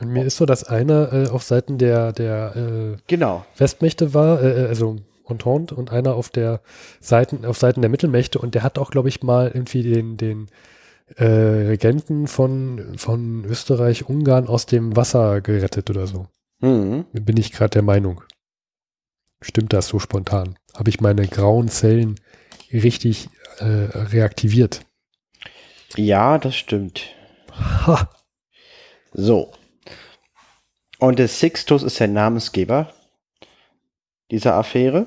Und 0.00 0.08
mir 0.08 0.24
ist 0.24 0.36
so, 0.36 0.44
dass 0.46 0.64
einer 0.64 1.12
äh, 1.12 1.28
auf 1.28 1.42
Seiten 1.44 1.78
der, 1.78 2.12
der 2.12 2.56
äh, 2.56 2.96
Genau. 3.06 3.44
Westmächte 3.56 4.12
war, 4.12 4.42
äh, 4.42 4.66
also 4.66 4.96
Entente, 5.28 5.74
und 5.74 5.90
einer 5.92 6.14
auf 6.14 6.28
der 6.28 6.60
Seiten, 7.00 7.44
auf 7.44 7.56
Seiten 7.56 7.80
der 7.80 7.90
Mittelmächte 7.90 8.38
und 8.38 8.54
der 8.54 8.62
hat 8.62 8.78
auch, 8.78 8.90
glaube 8.90 9.08
ich, 9.08 9.22
mal 9.22 9.50
irgendwie 9.54 9.82
den, 9.82 10.16
den 10.16 10.48
äh, 11.16 11.24
Regenten 11.24 12.26
von, 12.26 12.98
von 12.98 13.44
Österreich, 13.44 14.08
Ungarn 14.08 14.48
aus 14.48 14.66
dem 14.66 14.96
Wasser 14.96 15.40
gerettet 15.40 15.88
oder 15.90 16.06
so. 16.06 16.26
Mhm. 16.60 17.04
Bin 17.12 17.36
ich 17.36 17.52
gerade 17.52 17.70
der 17.70 17.82
Meinung. 17.82 18.22
Stimmt 19.40 19.72
das 19.72 19.88
so 19.88 19.98
spontan? 19.98 20.58
Habe 20.74 20.90
ich 20.90 21.00
meine 21.00 21.26
grauen 21.28 21.68
Zellen 21.68 22.18
richtig 22.72 23.28
äh, 23.58 23.64
reaktiviert? 23.64 24.80
Ja, 25.96 26.38
das 26.38 26.56
stimmt. 26.56 27.02
Ha! 27.86 28.10
So. 29.12 29.52
Und 30.98 31.18
der 31.18 31.28
Sixtus 31.28 31.82
ist 31.82 32.00
der 32.00 32.08
Namensgeber 32.08 32.92
dieser 34.30 34.54
Affäre. 34.54 35.06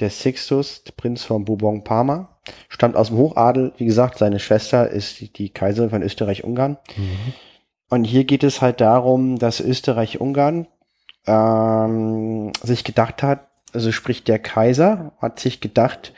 Der 0.00 0.10
Sixtus, 0.10 0.84
der 0.84 0.92
Prinz 0.92 1.24
von 1.24 1.44
Bourbon-Parma, 1.44 2.38
stammt 2.68 2.96
aus 2.96 3.08
dem 3.08 3.16
Hochadel. 3.16 3.72
Wie 3.76 3.84
gesagt, 3.84 4.18
seine 4.18 4.38
Schwester 4.38 4.88
ist 4.88 5.20
die, 5.20 5.32
die 5.32 5.50
Kaiserin 5.50 5.90
von 5.90 6.02
Österreich-Ungarn. 6.02 6.78
Mhm. 6.96 7.32
Und 7.90 8.04
hier 8.04 8.24
geht 8.24 8.44
es 8.44 8.60
halt 8.60 8.80
darum, 8.80 9.38
dass 9.38 9.60
Österreich-Ungarn 9.60 10.68
ähm, 11.26 12.52
sich 12.62 12.84
gedacht 12.84 13.22
hat, 13.22 13.47
also 13.74 13.92
sprich 13.92 14.24
der 14.24 14.38
Kaiser 14.38 15.12
hat 15.20 15.40
sich 15.40 15.60
gedacht, 15.60 16.12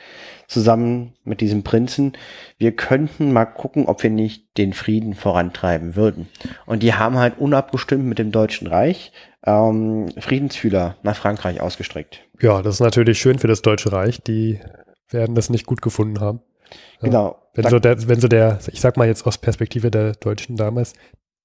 zusammen 0.47 1.13
mit 1.23 1.39
diesem 1.39 1.63
Prinzen, 1.63 2.13
wir 2.57 2.75
könnten 2.75 3.31
mal 3.31 3.45
gucken, 3.45 3.85
ob 3.85 4.03
wir 4.03 4.09
nicht 4.09 4.57
den 4.57 4.73
Frieden 4.73 5.13
vorantreiben 5.13 5.95
würden. 5.95 6.27
Und 6.65 6.83
die 6.83 6.93
haben 6.93 7.17
halt 7.17 7.37
unabgestimmt 7.39 8.05
mit 8.05 8.19
dem 8.19 8.31
Deutschen 8.31 8.67
Reich 8.67 9.13
ähm, 9.45 10.09
Friedensfühler 10.19 10.97
nach 11.03 11.15
Frankreich 11.15 11.61
ausgestreckt. 11.61 12.21
Ja, 12.41 12.61
das 12.61 12.75
ist 12.75 12.79
natürlich 12.81 13.19
schön 13.19 13.39
für 13.39 13.47
das 13.47 13.61
Deutsche 13.61 13.91
Reich. 13.91 14.21
Die 14.21 14.59
werden 15.09 15.35
das 15.35 15.49
nicht 15.49 15.65
gut 15.65 15.81
gefunden 15.81 16.19
haben. 16.19 16.41
Ja. 17.01 17.07
Genau. 17.07 17.37
Wenn 17.53 17.69
so, 17.69 17.79
der, 17.79 18.07
wenn 18.07 18.19
so 18.19 18.27
der, 18.27 18.59
ich 18.71 18.79
sag 18.79 18.97
mal 18.97 19.07
jetzt 19.07 19.25
aus 19.25 19.37
Perspektive 19.37 19.91
der 19.91 20.13
Deutschen 20.13 20.55
damals, 20.55 20.93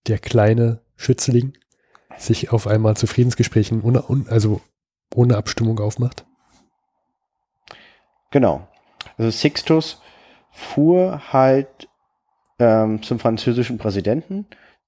der 0.06 0.18
kleine 0.18 0.80
Schützling 0.96 1.54
sich 2.16 2.52
auf 2.52 2.66
einmal 2.66 2.96
zu 2.96 3.06
Friedensgesprächen 3.06 3.82
ohne, 3.82 4.04
also 4.28 4.60
ohne 5.14 5.36
Abstimmung 5.36 5.78
aufmacht. 5.80 6.24
Genau. 8.30 8.66
Also 9.16 9.30
Sixtus 9.30 10.00
fuhr 10.50 11.32
halt 11.32 11.88
ähm, 12.58 13.02
zum 13.02 13.18
französischen 13.18 13.78
Präsidenten, 13.78 14.46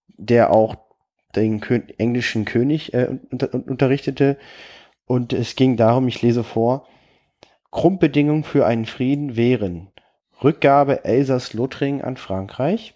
der 0.08 0.52
auch 0.52 0.76
den 1.36 1.60
Kö 1.60 1.80
englischen 1.98 2.44
König 2.44 2.94
äh, 2.94 3.18
unter 3.30 3.54
unterrichtete. 3.54 4.38
Und 5.06 5.32
es 5.32 5.56
ging 5.56 5.76
darum, 5.76 6.08
ich 6.08 6.20
lese 6.22 6.44
vor, 6.44 6.86
Grundbedingungen 7.70 8.44
für 8.44 8.66
einen 8.66 8.86
Frieden 8.86 9.36
wären 9.36 9.90
Rückgabe 10.42 11.04
Elsass-Lothringen 11.04 12.02
an 12.02 12.16
Frankreich, 12.16 12.94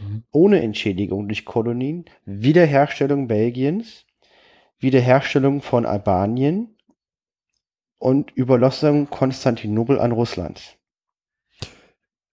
mhm. 0.00 0.24
ohne 0.32 0.62
Entschädigung 0.62 1.28
durch 1.28 1.44
Kolonien, 1.44 2.06
Wiederherstellung 2.24 3.28
Belgiens, 3.28 4.06
Wiederherstellung 4.78 5.62
von 5.62 5.86
Albanien 5.86 6.76
und 7.98 8.30
Überlassung 8.30 9.10
Konstantinopel 9.10 9.98
an 9.98 10.12
Russland. 10.12 10.78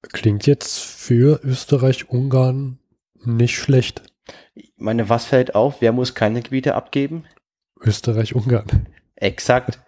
Klingt 0.02 0.46
jetzt 0.46 0.80
für 0.80 1.42
Österreich-Ungarn 1.44 2.80
nicht 3.24 3.58
schlecht. 3.58 4.04
Ich 4.54 4.74
meine, 4.78 5.10
was 5.10 5.26
fällt 5.26 5.56
auf? 5.56 5.82
Wer 5.82 5.92
muss 5.92 6.14
keine 6.14 6.42
Gebiete 6.42 6.76
abgeben? 6.76 7.26
Österreich-Ungarn. 7.82 8.88
Exakt. 9.16 9.80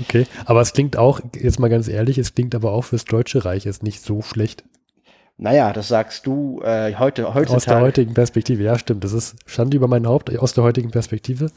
Okay, 0.00 0.26
aber 0.44 0.60
es 0.60 0.72
klingt 0.72 0.96
auch, 0.96 1.20
jetzt 1.34 1.58
mal 1.58 1.68
ganz 1.68 1.88
ehrlich, 1.88 2.18
es 2.18 2.34
klingt 2.34 2.54
aber 2.54 2.72
auch 2.72 2.82
fürs 2.82 3.04
Deutsche 3.04 3.44
Reich 3.44 3.64
jetzt 3.64 3.82
nicht 3.82 4.02
so 4.02 4.22
schlecht. 4.22 4.64
Naja, 5.36 5.72
das 5.72 5.88
sagst 5.88 6.26
du 6.26 6.60
äh, 6.62 6.94
heute, 6.96 7.34
heutzutage. 7.34 7.56
Aus 7.56 7.64
der 7.64 7.80
heutigen 7.80 8.14
Perspektive, 8.14 8.62
ja, 8.62 8.78
stimmt. 8.78 9.02
Das 9.04 9.12
ist 9.12 9.36
Schande 9.46 9.76
über 9.76 9.88
mein 9.88 10.06
Haupt, 10.06 10.36
aus 10.38 10.54
der 10.54 10.64
heutigen 10.64 10.90
Perspektive. 10.90 11.50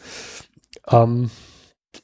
Ähm, 0.89 1.29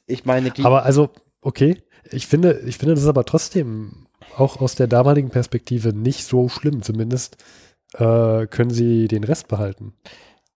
ich 0.06 0.24
meine, 0.24 0.50
die. 0.50 0.64
Aber 0.64 0.84
also, 0.84 1.10
okay, 1.40 1.82
ich 2.10 2.26
finde, 2.26 2.60
ich 2.66 2.78
finde 2.78 2.94
das 2.94 3.06
aber 3.06 3.24
trotzdem 3.24 4.06
auch 4.36 4.60
aus 4.60 4.74
der 4.74 4.86
damaligen 4.86 5.30
Perspektive 5.30 5.92
nicht 5.92 6.24
so 6.24 6.48
schlimm. 6.48 6.82
Zumindest 6.82 7.36
äh, 7.94 8.46
können 8.46 8.70
sie 8.70 9.08
den 9.08 9.24
Rest 9.24 9.48
behalten. 9.48 9.94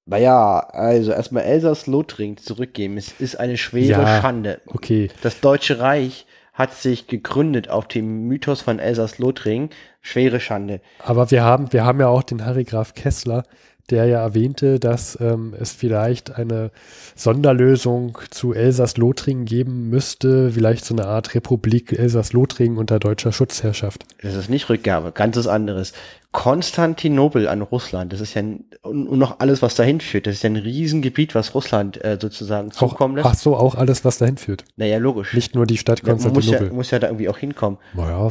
Naja, 0.06 0.60
also 0.60 1.10
erstmal 1.10 1.42
Elsass-Lothringen 1.42 2.36
zurückgeben, 2.36 2.96
es 2.96 3.12
ist 3.18 3.40
eine 3.40 3.56
schwere 3.56 4.02
ja, 4.02 4.20
Schande. 4.20 4.60
Okay. 4.66 5.10
Das 5.22 5.40
Deutsche 5.40 5.80
Reich 5.80 6.26
hat 6.52 6.74
sich 6.74 7.08
gegründet 7.08 7.68
auf 7.68 7.88
dem 7.88 8.28
Mythos 8.28 8.62
von 8.62 8.78
Elsass-Lothringen. 8.78 9.70
Schwere 10.06 10.38
Schande. 10.38 10.80
Aber 11.02 11.32
wir 11.32 11.42
haben, 11.42 11.72
wir 11.72 11.84
haben 11.84 11.98
ja 11.98 12.06
auch 12.06 12.22
den 12.22 12.46
Harry 12.46 12.62
Graf 12.62 12.94
Kessler, 12.94 13.42
der 13.90 14.06
ja 14.06 14.20
erwähnte, 14.20 14.78
dass 14.78 15.18
ähm, 15.20 15.52
es 15.58 15.72
vielleicht 15.72 16.36
eine 16.36 16.70
Sonderlösung 17.16 18.18
zu 18.30 18.52
Elsass-Lothringen 18.52 19.46
geben 19.46 19.88
müsste, 19.88 20.52
vielleicht 20.52 20.84
so 20.84 20.94
eine 20.94 21.06
Art 21.06 21.34
Republik 21.34 21.92
Elsass-Lothringen 21.92 22.78
unter 22.78 23.00
deutscher 23.00 23.32
Schutzherrschaft. 23.32 24.04
Das 24.22 24.34
ist 24.34 24.48
nicht 24.48 24.68
Rückgabe, 24.68 25.10
ganzes 25.10 25.48
anderes. 25.48 25.92
Konstantinopel 26.30 27.48
an 27.48 27.62
Russland, 27.62 28.12
das 28.12 28.20
ist 28.20 28.34
ja 28.34 28.42
ein, 28.42 28.64
und 28.82 29.18
noch 29.18 29.40
alles, 29.40 29.60
was 29.62 29.74
dahin 29.74 30.00
führt, 30.00 30.28
das 30.28 30.36
ist 30.36 30.42
ja 30.44 30.50
ein 30.50 30.56
Riesengebiet, 30.56 31.34
was 31.34 31.54
Russland 31.54 32.04
äh, 32.04 32.18
sozusagen 32.20 32.70
zukommen 32.70 33.16
lässt. 33.16 33.26
Ach 33.26 33.34
so, 33.34 33.56
auch 33.56 33.74
alles, 33.74 34.04
was 34.04 34.18
dahin 34.18 34.36
führt. 34.36 34.64
Naja, 34.76 34.98
logisch. 34.98 35.32
Nicht 35.32 35.54
nur 35.56 35.66
die 35.66 35.78
Stadt 35.78 36.02
Konstantinopel. 36.02 36.52
Ja, 36.52 36.60
muss, 36.60 36.68
ja, 36.68 36.74
muss 36.74 36.90
ja 36.90 36.98
da 37.00 37.08
irgendwie 37.08 37.28
auch 37.28 37.38
hinkommen. 37.38 37.78
Naja, 37.94 38.30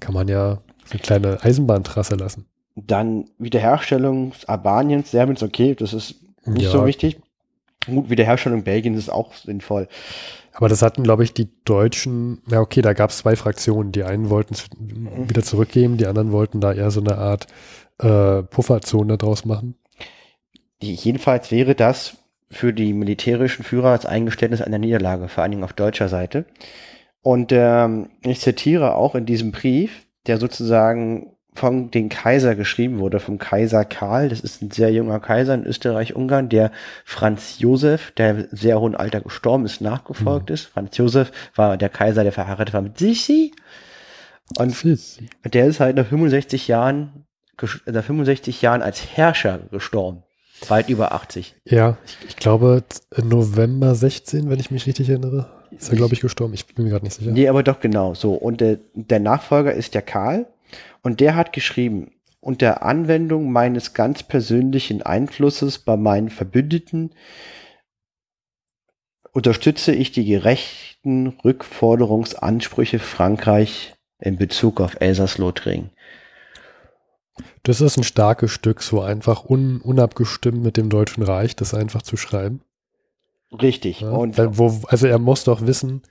kann 0.00 0.14
man 0.14 0.28
ja 0.28 0.58
eine 0.90 1.00
kleine 1.00 1.42
Eisenbahntrasse 1.42 2.14
lassen. 2.14 2.46
Dann 2.76 3.26
Wiederherstellung 3.38 4.32
Albaniens, 4.46 5.10
Serbiens, 5.10 5.42
okay, 5.42 5.74
das 5.74 5.92
ist 5.92 6.16
nicht 6.44 6.64
ja. 6.64 6.70
so 6.70 6.86
wichtig. 6.86 7.18
Gut, 7.86 8.10
Wiederherstellung 8.10 8.62
Belgiens 8.62 8.98
ist 8.98 9.08
auch 9.10 9.34
sinnvoll. 9.34 9.88
Aber 10.52 10.68
das 10.68 10.82
hatten, 10.82 11.02
glaube 11.02 11.24
ich, 11.24 11.32
die 11.32 11.48
Deutschen, 11.64 12.42
ja 12.50 12.60
okay, 12.60 12.82
da 12.82 12.92
gab 12.92 13.10
es 13.10 13.18
zwei 13.18 13.36
Fraktionen. 13.36 13.92
Die 13.92 14.04
einen 14.04 14.30
wollten 14.30 14.54
es 14.54 14.66
wieder 14.78 15.42
zurückgeben, 15.42 15.96
die 15.96 16.06
anderen 16.06 16.32
wollten 16.32 16.60
da 16.60 16.72
eher 16.72 16.90
so 16.90 17.00
eine 17.00 17.16
Art 17.16 17.46
äh, 17.98 18.42
Pufferzone 18.42 19.16
draus 19.16 19.44
machen. 19.44 19.76
Jedenfalls 20.82 21.50
wäre 21.50 21.74
das 21.74 22.16
für 22.50 22.72
die 22.72 22.92
militärischen 22.92 23.64
Führer 23.64 23.90
als 23.90 24.06
Eingeständnis 24.06 24.60
einer 24.60 24.78
Niederlage, 24.78 25.28
vor 25.28 25.42
allen 25.42 25.52
Dingen 25.52 25.64
auf 25.64 25.72
deutscher 25.72 26.08
Seite. 26.08 26.46
Und 27.22 27.52
ähm, 27.52 28.10
ich 28.22 28.40
zitiere 28.40 28.96
auch 28.96 29.14
in 29.14 29.26
diesem 29.26 29.52
Brief, 29.52 30.06
der 30.26 30.38
sozusagen 30.38 31.36
von 31.54 31.90
den 31.90 32.08
Kaiser 32.08 32.54
geschrieben 32.54 32.98
wurde, 32.98 33.20
vom 33.20 33.38
Kaiser 33.38 33.84
Karl. 33.84 34.28
Das 34.28 34.40
ist 34.40 34.62
ein 34.62 34.70
sehr 34.70 34.92
junger 34.92 35.20
Kaiser 35.20 35.54
in 35.54 35.64
Österreich-Ungarn, 35.64 36.48
der 36.48 36.70
Franz 37.04 37.58
Josef, 37.58 38.12
der 38.12 38.46
sehr 38.50 38.80
hohen 38.80 38.94
Alter 38.94 39.20
gestorben 39.20 39.64
ist, 39.64 39.80
nachgefolgt 39.80 40.48
mhm. 40.48 40.54
ist. 40.54 40.66
Franz 40.66 40.96
Josef 40.96 41.32
war 41.56 41.76
der 41.76 41.88
Kaiser, 41.88 42.22
der 42.22 42.32
verheiratet 42.32 42.74
war 42.74 42.82
mit 42.82 42.98
Sissi. 42.98 43.52
Und 44.58 44.74
Sissi. 44.74 45.28
der 45.44 45.66
ist 45.66 45.80
halt 45.80 45.96
nach 45.96 46.06
65 46.06 46.68
Jahren, 46.68 47.26
nach 47.86 48.04
65 48.04 48.62
Jahren 48.62 48.82
als 48.82 49.16
Herrscher 49.16 49.60
gestorben. 49.70 50.22
Weit 50.68 50.88
über 50.88 51.12
80. 51.12 51.56
Ja, 51.64 51.96
ich, 52.04 52.18
ich 52.28 52.36
glaube 52.36 52.84
November 53.16 53.94
16, 53.94 54.50
wenn 54.50 54.60
ich 54.60 54.70
mich 54.70 54.86
richtig 54.86 55.08
erinnere. 55.08 55.59
Ist 55.80 55.88
er, 55.88 55.96
glaube 55.96 56.14
ich, 56.14 56.20
gestorben. 56.20 56.52
Ich 56.52 56.66
bin 56.66 56.84
mir 56.84 56.90
gerade 56.90 57.04
nicht 57.04 57.14
sicher. 57.14 57.30
Nee, 57.30 57.48
aber 57.48 57.62
doch 57.62 57.80
genau 57.80 58.14
so. 58.14 58.34
Und 58.34 58.60
der, 58.60 58.78
der 58.94 59.18
Nachfolger 59.18 59.72
ist 59.72 59.94
der 59.94 60.02
Karl. 60.02 60.46
Und 61.02 61.20
der 61.20 61.34
hat 61.34 61.54
geschrieben, 61.54 62.12
unter 62.40 62.82
Anwendung 62.82 63.50
meines 63.50 63.94
ganz 63.94 64.22
persönlichen 64.22 65.02
Einflusses 65.02 65.78
bei 65.78 65.96
meinen 65.96 66.28
Verbündeten 66.28 67.12
unterstütze 69.32 69.92
ich 69.92 70.12
die 70.12 70.24
gerechten 70.24 71.28
Rückforderungsansprüche 71.44 72.98
Frankreich 72.98 73.94
in 74.18 74.36
Bezug 74.36 74.80
auf 74.80 75.00
Elsass-Lothringen. 75.00 75.90
Das 77.62 77.80
ist 77.80 77.96
ein 77.96 78.04
starkes 78.04 78.50
Stück, 78.50 78.82
so 78.82 79.00
einfach 79.00 79.48
un, 79.48 79.80
unabgestimmt 79.80 80.62
mit 80.62 80.76
dem 80.76 80.90
Deutschen 80.90 81.22
Reich, 81.22 81.56
das 81.56 81.72
einfach 81.72 82.02
zu 82.02 82.16
schreiben. 82.16 82.60
Richtig. 83.52 84.00
Ja, 84.00 84.10
und 84.10 84.36
wo, 84.58 84.80
also 84.88 85.06
er 85.06 85.18
muss 85.18 85.44
doch 85.44 85.66
wissen, 85.66 86.02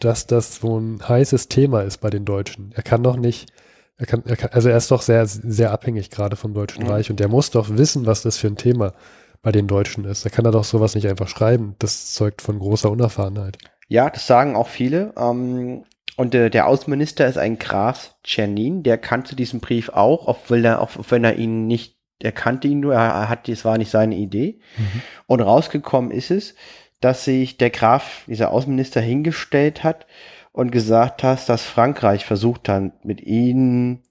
dass 0.00 0.26
das 0.26 0.56
so 0.56 0.78
ein 0.78 1.00
heißes 1.06 1.48
Thema 1.48 1.82
ist 1.82 1.98
bei 1.98 2.10
den 2.10 2.24
Deutschen. 2.24 2.72
Er 2.74 2.82
kann 2.82 3.02
doch 3.02 3.16
nicht 3.16 3.52
er 4.00 4.06
kann, 4.06 4.22
er 4.24 4.36
kann, 4.36 4.50
also 4.52 4.70
er 4.70 4.78
ist 4.78 4.90
doch 4.90 5.02
sehr, 5.02 5.26
sehr 5.26 5.72
abhängig 5.72 6.08
gerade 6.10 6.34
vom 6.34 6.54
Deutschen 6.54 6.84
mhm. 6.84 6.90
Reich 6.90 7.10
und 7.10 7.20
der 7.20 7.28
muss 7.28 7.50
doch 7.50 7.68
wissen, 7.68 8.06
was 8.06 8.22
das 8.22 8.38
für 8.38 8.46
ein 8.46 8.56
Thema 8.56 8.94
bei 9.42 9.52
den 9.52 9.66
Deutschen 9.66 10.06
ist. 10.06 10.24
Da 10.24 10.30
kann 10.30 10.46
er 10.46 10.52
doch 10.52 10.64
sowas 10.64 10.94
nicht 10.94 11.06
einfach 11.06 11.28
schreiben. 11.28 11.76
Das 11.78 12.12
zeugt 12.14 12.40
von 12.40 12.58
großer 12.58 12.90
Unerfahrenheit. 12.90 13.58
Ja, 13.88 14.08
das 14.08 14.26
sagen 14.26 14.56
auch 14.56 14.68
viele. 14.68 15.12
Ähm, 15.18 15.84
und 16.16 16.34
äh, 16.34 16.48
der 16.48 16.66
Außenminister 16.66 17.26
ist 17.26 17.36
ein 17.36 17.58
Graf 17.58 18.14
Czernin, 18.24 18.82
der 18.82 18.96
kannte 18.96 19.36
diesen 19.36 19.60
Brief 19.60 19.90
auch, 19.90 20.26
obwohl 20.26 20.64
er, 20.64 20.80
auch 20.80 20.90
wenn 21.10 21.24
er 21.24 21.36
ihn 21.36 21.66
nicht, 21.66 21.96
er 22.20 22.32
kannte 22.32 22.68
ihn 22.68 22.80
nur, 22.80 22.94
er 22.94 23.28
hat, 23.28 23.48
es 23.50 23.66
war 23.66 23.76
nicht 23.76 23.90
seine 23.90 24.16
Idee. 24.16 24.60
Mhm. 24.78 25.02
Und 25.26 25.40
rausgekommen 25.42 26.10
ist 26.10 26.30
es, 26.30 26.54
dass 27.00 27.24
sich 27.24 27.56
der 27.56 27.70
Graf, 27.70 28.24
dieser 28.26 28.50
Außenminister 28.50 29.00
hingestellt 29.00 29.82
hat 29.82 30.06
und 30.52 30.70
gesagt 30.70 31.22
hast, 31.22 31.48
dass 31.48 31.64
Frankreich 31.64 32.24
versucht 32.24 32.68
hat, 32.68 33.04
mit 33.04 33.20
ihnen 33.22 34.02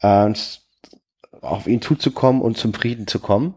äh, 0.00 0.32
auf 1.42 1.66
ihn 1.66 1.82
zuzukommen 1.82 2.42
und 2.42 2.56
zum 2.56 2.74
Frieden 2.74 3.06
zu 3.06 3.18
kommen. 3.18 3.54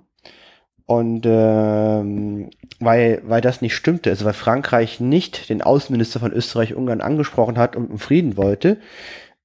Und 0.86 1.26
ähm, 1.26 2.50
weil, 2.80 3.22
weil 3.26 3.40
das 3.40 3.62
nicht 3.62 3.76
stimmte, 3.76 4.10
also 4.10 4.26
weil 4.26 4.34
Frankreich 4.34 5.00
nicht 5.00 5.50
den 5.50 5.62
Außenminister 5.62 6.20
von 6.20 6.34
Österreich-Ungarn 6.34 7.00
angesprochen 7.00 7.58
hat 7.58 7.78
und 7.78 7.90
um 7.90 8.00
Frieden 8.00 8.36
wollte 8.36 8.78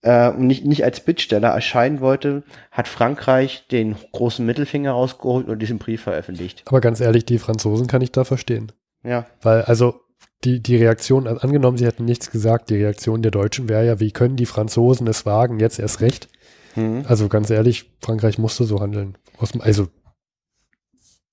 äh, 0.03 0.31
und 0.31 0.49
nicht, 0.49 0.65
nicht 0.65 0.83
als 0.83 1.01
Bittsteller 1.01 1.49
erscheinen 1.49 2.01
wollte, 2.01 2.43
hat 2.73 2.89
Frankreich 2.89 3.69
den 3.71 3.95
großen 4.13 4.45
Mittelfinger 4.45 4.91
rausgeholt 4.91 5.49
und 5.49 5.61
diesen 5.61 5.79
Brief 5.79 6.03
veröffentlicht. 6.03 6.65
Aber 6.67 6.81
ganz 6.81 7.01
ehrlich, 7.01 7.25
die 7.25 7.39
Franzosen 7.39 7.87
kann 7.87 8.03
ich 8.03 8.11
da 8.11 8.25
verstehen. 8.25 8.73
Ja. 9.09 9.27
Weil, 9.43 9.63
also 9.63 10.01
die, 10.45 10.61
die 10.63 10.77
Reaktion, 10.77 11.27
also 11.27 11.41
angenommen, 11.41 11.79
sie 11.79 11.87
hätten 11.87 12.05
nichts 12.05 12.31
gesagt, 12.31 12.71
die 12.71 12.77
Reaktion 12.77 13.23
der 13.23 13.31
Deutschen 13.31 13.69
wäre 13.69 13.87
ja, 13.87 14.01
wie 14.01 14.13
können 14.13 14.37
die 14.37 14.47
Franzosen 14.47 15.07
es 15.07 15.27
wagen, 15.27 15.59
jetzt 15.59 15.79
erst 15.79 16.01
recht? 16.01 16.29
Mhm. 16.77 17.05
Also 17.09 17.29
ganz 17.29 17.51
ehrlich, 17.51 17.91
Frankreich 18.01 18.39
musste 18.39 18.65
so 18.65 18.81
handeln. 18.81 19.17
Also, 19.61 19.89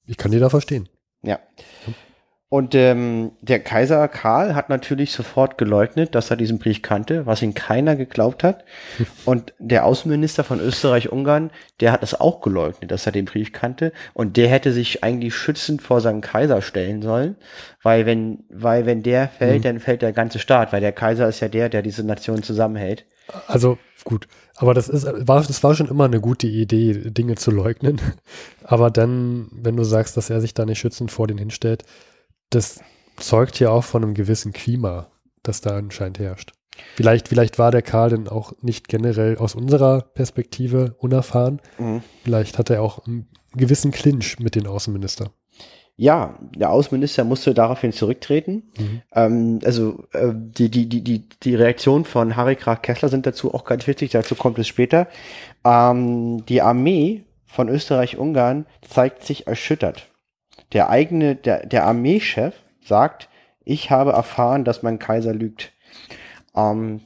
ich 0.07 0.17
kann 0.17 0.31
die 0.31 0.39
da 0.39 0.49
verstehen. 0.49 0.89
Ja. 1.21 1.39
Und 2.47 2.75
ähm, 2.75 3.31
der 3.41 3.59
Kaiser 3.59 4.07
Karl 4.07 4.53
hat 4.53 4.69
natürlich 4.69 5.11
sofort 5.11 5.57
geleugnet, 5.57 6.13
dass 6.13 6.29
er 6.29 6.37
diesen 6.37 6.59
Brief 6.59 6.83
kannte, 6.83 7.25
was 7.25 7.41
ihm 7.41 7.55
keiner 7.55 7.95
geglaubt 7.95 8.43
hat. 8.43 8.63
Und 9.25 9.53
der 9.57 9.85
Außenminister 9.85 10.43
von 10.43 10.59
Österreich-Ungarn, 10.59 11.49
der 11.79 11.91
hat 11.91 12.03
es 12.03 12.19
auch 12.19 12.41
geleugnet, 12.41 12.91
dass 12.91 13.05
er 13.07 13.11
den 13.11 13.25
Brief 13.25 13.51
kannte. 13.51 13.91
Und 14.13 14.37
der 14.37 14.47
hätte 14.47 14.73
sich 14.73 15.03
eigentlich 15.03 15.35
schützend 15.35 15.81
vor 15.81 16.01
seinem 16.01 16.21
Kaiser 16.21 16.61
stellen 16.61 17.01
sollen, 17.01 17.35
weil 17.81 18.05
wenn, 18.05 18.43
weil 18.49 18.85
wenn 18.85 19.01
der 19.01 19.27
fällt, 19.27 19.59
mhm. 19.59 19.63
dann 19.63 19.79
fällt 19.79 20.03
der 20.03 20.13
ganze 20.13 20.37
Staat, 20.37 20.71
weil 20.71 20.81
der 20.81 20.93
Kaiser 20.93 21.27
ist 21.27 21.39
ja 21.39 21.47
der, 21.47 21.69
der 21.69 21.81
diese 21.81 22.03
Nation 22.03 22.43
zusammenhält. 22.43 23.05
Also 23.47 23.79
gut, 24.03 24.27
aber 24.55 24.73
das 24.73 24.87
ist, 24.87 25.05
war, 25.27 25.41
das 25.41 25.63
war 25.63 25.75
schon 25.75 25.89
immer 25.89 26.05
eine 26.05 26.21
gute 26.21 26.47
Idee, 26.47 27.09
Dinge 27.09 27.35
zu 27.35 27.51
leugnen. 27.51 27.99
Aber 28.63 28.91
dann, 28.91 29.47
wenn 29.51 29.75
du 29.75 29.83
sagst, 29.83 30.15
dass 30.15 30.29
er 30.29 30.41
sich 30.41 30.53
da 30.53 30.65
nicht 30.65 30.79
schützend 30.79 31.11
vor 31.11 31.27
den 31.27 31.37
hinstellt, 31.37 31.83
das 32.55 32.79
zeugt 33.17 33.59
ja 33.59 33.69
auch 33.69 33.83
von 33.83 34.03
einem 34.03 34.13
gewissen 34.13 34.53
Klima, 34.53 35.07
das 35.43 35.61
da 35.61 35.77
anscheinend 35.77 36.19
herrscht. 36.19 36.53
Vielleicht, 36.95 37.29
vielleicht 37.29 37.59
war 37.59 37.71
der 37.71 37.81
Karl 37.81 38.09
denn 38.09 38.27
auch 38.27 38.53
nicht 38.61 38.87
generell 38.87 39.37
aus 39.37 39.55
unserer 39.55 40.01
Perspektive 40.01 40.95
unerfahren. 40.97 41.61
Mhm. 41.77 42.01
Vielleicht 42.23 42.57
hat 42.57 42.69
er 42.69 42.81
auch 42.81 43.05
einen 43.05 43.27
gewissen 43.53 43.91
Clinch 43.91 44.39
mit 44.39 44.55
den 44.55 44.67
Außenministern. 44.67 45.29
Ja, 45.97 46.37
der 46.53 46.71
Außenminister 46.71 47.23
musste 47.23 47.53
daraufhin 47.53 47.93
zurücktreten. 47.93 48.63
Mhm. 48.77 49.01
Ähm, 49.13 49.59
also 49.63 50.03
äh, 50.11 50.33
die, 50.33 50.69
die, 50.69 50.89
die, 50.89 51.01
die, 51.01 51.29
die 51.41 51.55
Reaktion 51.55 52.03
von 52.03 52.35
Harry 52.35 52.57
Krach 52.57 52.81
Kessler 52.81 53.07
sind 53.07 53.25
dazu 53.25 53.53
auch 53.53 53.63
ganz 53.63 53.87
wichtig, 53.87 54.11
dazu 54.11 54.35
kommt 54.35 54.59
es 54.59 54.67
später. 54.67 55.07
Ähm, 55.63 56.45
die 56.47 56.61
Armee 56.61 57.23
von 57.45 57.69
Österreich-Ungarn 57.69 58.65
zeigt 58.81 59.23
sich 59.23 59.47
erschüttert 59.47 60.09
der 60.73 60.89
eigene, 60.89 61.35
der, 61.35 61.65
der 61.65 61.85
Armeechef 61.85 62.53
sagt, 62.83 63.29
ich 63.63 63.89
habe 63.89 64.11
erfahren, 64.11 64.63
dass 64.63 64.83
mein 64.83 64.99
Kaiser 64.99 65.33
lügt. 65.33 65.71
Ähm, 66.55 67.01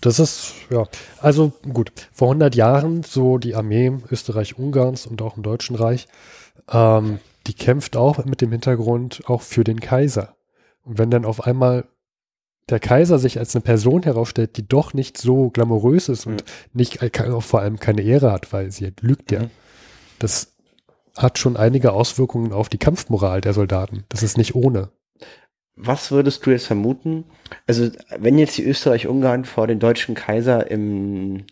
das 0.00 0.18
ist, 0.20 0.54
ja, 0.70 0.84
also 1.20 1.52
gut, 1.72 1.90
vor 2.12 2.28
100 2.28 2.54
Jahren 2.54 3.02
so 3.02 3.38
die 3.38 3.54
Armee 3.54 3.92
Österreich-Ungarns 4.10 5.06
und 5.06 5.22
auch 5.22 5.36
im 5.36 5.42
Deutschen 5.42 5.74
Reich, 5.74 6.06
ähm, 6.70 7.18
die 7.46 7.54
kämpft 7.54 7.96
auch 7.96 8.24
mit 8.24 8.40
dem 8.40 8.52
Hintergrund 8.52 9.22
auch 9.26 9.42
für 9.42 9.64
den 9.64 9.80
Kaiser. 9.80 10.36
Und 10.84 10.98
wenn 10.98 11.10
dann 11.10 11.24
auf 11.24 11.46
einmal 11.46 11.86
der 12.68 12.80
Kaiser 12.80 13.18
sich 13.18 13.38
als 13.38 13.54
eine 13.54 13.62
Person 13.62 14.02
herausstellt, 14.02 14.56
die 14.56 14.66
doch 14.66 14.92
nicht 14.92 15.18
so 15.18 15.50
glamourös 15.50 16.08
ist 16.08 16.26
und 16.26 16.44
mhm. 16.44 16.50
nicht, 16.72 17.02
äh, 17.02 17.40
vor 17.40 17.60
allem 17.60 17.78
keine 17.78 18.02
Ehre 18.02 18.32
hat, 18.32 18.52
weil 18.52 18.70
sie 18.70 18.92
lügt 19.00 19.30
ja, 19.32 19.40
mhm. 19.40 19.50
das 20.18 20.55
hat 21.16 21.38
schon 21.38 21.56
einige 21.56 21.92
Auswirkungen 21.92 22.52
auf 22.52 22.68
die 22.68 22.78
Kampfmoral 22.78 23.40
der 23.40 23.52
Soldaten. 23.52 24.04
Das 24.08 24.22
ist 24.22 24.36
nicht 24.36 24.54
ohne. 24.54 24.90
Was 25.74 26.10
würdest 26.10 26.44
du 26.46 26.50
jetzt 26.50 26.66
vermuten? 26.66 27.24
Also, 27.66 27.90
wenn 28.18 28.38
jetzt 28.38 28.56
die 28.56 28.64
Österreich-Ungarn 28.64 29.44
vor 29.44 29.66
den 29.66 29.78
deutschen 29.78 30.14
Kaiser 30.14 30.70
im, 30.70 31.44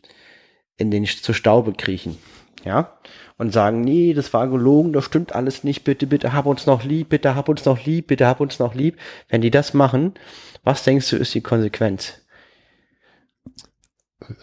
in 0.76 0.90
den 0.90 1.04
zu 1.04 1.34
Staube 1.34 1.74
kriechen, 1.74 2.16
ja, 2.64 2.98
und 3.36 3.52
sagen, 3.52 3.82
nee, 3.82 4.14
das 4.14 4.32
war 4.32 4.48
gelogen, 4.48 4.92
das 4.92 5.04
stimmt 5.04 5.34
alles 5.34 5.64
nicht, 5.64 5.84
bitte, 5.84 6.06
bitte 6.06 6.32
hab 6.32 6.46
uns 6.46 6.66
noch 6.66 6.84
lieb, 6.84 7.10
bitte 7.10 7.34
hab 7.34 7.48
uns 7.48 7.64
noch 7.64 7.84
lieb, 7.84 8.06
bitte 8.06 8.26
hab 8.26 8.40
uns 8.40 8.58
noch 8.58 8.74
lieb. 8.74 8.96
Wenn 9.28 9.42
die 9.42 9.50
das 9.50 9.74
machen, 9.74 10.14
was 10.62 10.84
denkst 10.84 11.10
du 11.10 11.16
ist 11.16 11.34
die 11.34 11.42
Konsequenz? 11.42 12.20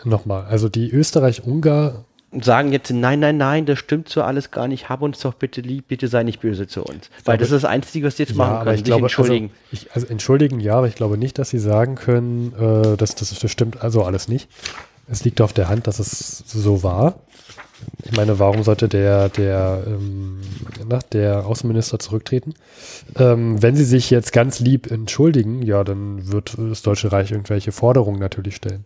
Nochmal, 0.03 0.45
also 0.45 0.69
die 0.69 0.91
Österreich-Ungar 0.91 2.05
sagen 2.39 2.71
jetzt, 2.71 2.91
nein, 2.91 3.19
nein, 3.19 3.37
nein, 3.37 3.65
das 3.65 3.79
stimmt 3.79 4.07
so 4.07 4.23
alles 4.23 4.51
gar 4.51 4.67
nicht, 4.67 4.89
hab 4.89 5.01
uns 5.01 5.19
doch 5.19 5.33
bitte 5.33 5.61
lieb, 5.61 5.87
bitte 5.89 6.07
sei 6.07 6.23
nicht 6.23 6.39
böse 6.39 6.67
zu 6.67 6.83
uns. 6.83 7.09
Weil 7.25 7.37
das 7.37 7.51
ist 7.51 7.63
das 7.63 7.65
Einzige, 7.65 8.07
was 8.07 8.17
sie 8.17 8.23
jetzt 8.23 8.31
ja, 8.31 8.37
machen 8.37 8.63
können, 8.63 8.77
ich 8.77 8.83
glaube, 8.83 9.03
entschuldigen. 9.03 9.51
Also, 9.71 9.85
ich, 9.85 9.91
also 9.93 10.07
entschuldigen, 10.07 10.59
ja, 10.59 10.75
aber 10.75 10.87
ich 10.87 10.95
glaube 10.95 11.17
nicht, 11.17 11.37
dass 11.39 11.49
sie 11.49 11.59
sagen 11.59 11.95
können, 11.95 12.53
äh, 12.53 12.95
dass 12.95 13.15
das, 13.15 13.37
das 13.37 13.51
stimmt 13.51 13.81
also 13.81 14.03
alles 14.03 14.27
nicht. 14.27 14.49
Es 15.07 15.25
liegt 15.25 15.41
auf 15.41 15.51
der 15.51 15.67
Hand, 15.67 15.87
dass 15.87 15.99
es 15.99 16.43
so 16.47 16.83
war. 16.83 17.15
Ich 18.03 18.15
meine, 18.15 18.39
warum 18.39 18.63
sollte 18.63 18.87
der, 18.87 19.29
der, 19.29 19.83
ähm, 19.85 20.41
na, 20.87 20.99
der 21.11 21.45
Außenminister 21.45 21.99
zurücktreten? 21.99 22.53
Ähm, 23.17 23.61
wenn 23.61 23.75
sie 23.75 23.83
sich 23.83 24.09
jetzt 24.09 24.31
ganz 24.31 24.59
lieb 24.59 24.89
entschuldigen, 24.89 25.63
ja, 25.63 25.83
dann 25.83 26.31
wird 26.31 26.55
das 26.57 26.81
Deutsche 26.81 27.11
Reich 27.11 27.31
irgendwelche 27.31 27.71
Forderungen 27.71 28.19
natürlich 28.19 28.55
stellen. 28.55 28.85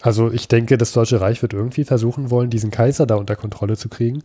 Also 0.00 0.30
ich 0.30 0.48
denke, 0.48 0.78
das 0.78 0.92
Deutsche 0.92 1.20
Reich 1.20 1.42
wird 1.42 1.52
irgendwie 1.52 1.84
versuchen 1.84 2.30
wollen, 2.30 2.50
diesen 2.50 2.70
Kaiser 2.70 3.06
da 3.06 3.16
unter 3.16 3.36
Kontrolle 3.36 3.76
zu 3.76 3.88
kriegen. 3.88 4.22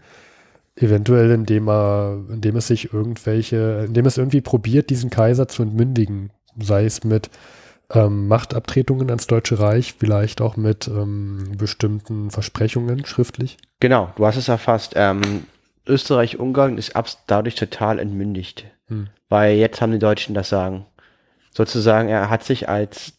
Eventuell, 0.75 1.31
indem 1.31 1.69
er, 1.69 2.19
indem 2.29 2.55
es 2.55 2.67
sich 2.67 2.93
irgendwelche, 2.93 3.86
indem 3.88 4.05
es 4.05 4.17
irgendwie 4.17 4.41
probiert, 4.41 4.89
diesen 4.89 5.09
Kaiser 5.09 5.47
zu 5.47 5.63
entmündigen. 5.63 6.31
Sei 6.59 6.86
es 6.86 7.03
mit 7.03 7.29
ähm, 7.91 8.27
Machtabtretungen 8.27 9.09
ans 9.09 9.27
Deutsche 9.27 9.59
Reich, 9.59 9.95
vielleicht 9.97 10.41
auch 10.41 10.57
mit 10.57 10.88
ähm, 10.88 11.51
bestimmten 11.57 12.31
Versprechungen 12.31 13.05
schriftlich. 13.05 13.57
Genau, 13.79 14.12
du 14.15 14.25
hast 14.25 14.38
es 14.38 14.47
erfasst. 14.47 14.93
Ähm, 14.95 15.45
Österreich-Ungarn 15.86 16.77
ist 16.77 16.93
dadurch 17.27 17.55
total 17.55 17.99
entmündigt. 17.99 18.65
Hm. 18.88 19.07
Weil 19.29 19.57
jetzt 19.57 19.81
haben 19.81 19.91
die 19.91 19.99
Deutschen 19.99 20.33
das 20.33 20.49
Sagen. 20.49 20.86
Sozusagen, 21.55 22.09
er 22.09 22.29
hat 22.29 22.43
sich 22.43 22.69
als 22.69 23.13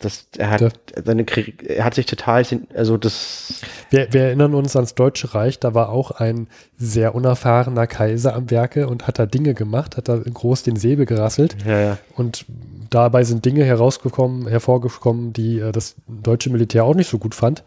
das, 0.00 0.28
er 0.38 0.50
hat, 0.50 0.72
seine, 1.04 1.26
er 1.66 1.84
hat 1.84 1.94
sich 1.94 2.06
total, 2.06 2.42
also 2.74 2.96
das. 2.96 3.60
Wir, 3.90 4.12
wir 4.12 4.22
erinnern 4.22 4.54
uns 4.54 4.74
ans 4.74 4.94
Deutsche 4.94 5.34
Reich, 5.34 5.60
da 5.60 5.74
war 5.74 5.90
auch 5.90 6.10
ein 6.10 6.48
sehr 6.78 7.14
unerfahrener 7.14 7.86
Kaiser 7.86 8.34
am 8.34 8.50
Werke 8.50 8.88
und 8.88 9.06
hat 9.06 9.18
da 9.18 9.26
Dinge 9.26 9.52
gemacht, 9.54 9.96
hat 9.96 10.08
da 10.08 10.16
groß 10.16 10.62
den 10.62 10.76
Säbel 10.76 11.06
gerasselt. 11.06 11.56
Ja, 11.66 11.80
ja. 11.80 11.98
Und 12.16 12.46
dabei 12.88 13.24
sind 13.24 13.44
Dinge 13.44 13.64
herausgekommen, 13.64 14.48
hervorgekommen, 14.48 15.32
die 15.32 15.58
äh, 15.58 15.70
das 15.70 15.96
deutsche 16.08 16.50
Militär 16.50 16.84
auch 16.84 16.94
nicht 16.94 17.10
so 17.10 17.18
gut 17.18 17.34
fand. 17.34 17.62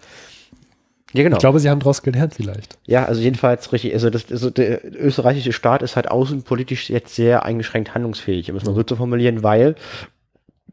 Ja, 1.14 1.22
genau. 1.22 1.38
Ich 1.38 1.42
glaube, 1.42 1.60
sie 1.60 1.70
haben 1.70 1.80
daraus 1.80 2.02
gelernt 2.02 2.34
vielleicht. 2.34 2.78
Ja, 2.86 3.06
also 3.06 3.22
jedenfalls 3.22 3.72
richtig. 3.72 3.94
Also, 3.94 4.10
das, 4.10 4.32
also 4.32 4.50
der 4.50 4.84
österreichische 4.84 5.54
Staat 5.54 5.84
ist 5.84 5.96
halt 5.96 6.10
außenpolitisch 6.10 6.90
jetzt 6.90 7.14
sehr 7.16 7.44
eingeschränkt 7.46 7.94
handlungsfähig, 7.94 8.50
um 8.50 8.58
es 8.58 8.66
mal 8.66 8.74
so 8.74 8.84
zu 8.84 8.96
formulieren, 8.96 9.44
weil 9.44 9.76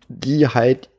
die 0.09 0.49
halt 0.49 0.90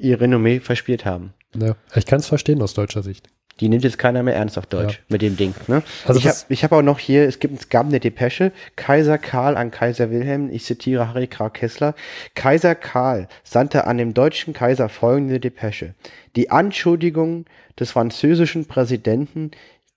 ihr 0.00 0.20
Renommee 0.20 0.60
verspielt 0.60 1.04
haben. 1.04 1.32
Ja, 1.54 1.76
ich 1.94 2.06
kann 2.06 2.20
es 2.20 2.26
verstehen 2.26 2.62
aus 2.62 2.74
deutscher 2.74 3.02
Sicht. 3.02 3.28
Die 3.60 3.68
nimmt 3.68 3.84
jetzt 3.84 3.98
keiner 3.98 4.22
mehr 4.22 4.34
ernst 4.34 4.56
auf 4.56 4.64
Deutsch 4.66 4.94
ja. 4.94 5.04
mit 5.10 5.20
dem 5.20 5.36
Ding. 5.36 5.54
Ne? 5.68 5.82
Also 6.06 6.18
ich 6.18 6.26
habe 6.26 6.54
hab 6.54 6.72
auch 6.72 6.82
noch 6.82 6.98
hier, 6.98 7.28
es 7.28 7.40
gibt, 7.40 7.60
es 7.60 7.68
gab 7.68 7.86
eine 7.86 8.00
Depesche, 8.00 8.52
Kaiser 8.74 9.18
Karl 9.18 9.56
an 9.56 9.70
Kaiser 9.70 10.10
Wilhelm, 10.10 10.48
ich 10.50 10.64
zitiere 10.64 11.08
Harry 11.08 11.26
Krag 11.26 11.54
Kessler, 11.54 11.94
Kaiser 12.34 12.74
Karl 12.74 13.28
sandte 13.44 13.86
an 13.86 13.98
dem 13.98 14.14
deutschen 14.14 14.54
Kaiser 14.54 14.88
folgende 14.88 15.40
Depesche. 15.40 15.94
Die 16.36 16.50
Anschuldigungen 16.50 17.44
des 17.78 17.90
französischen 17.90 18.64
Präsidenten 18.64 19.50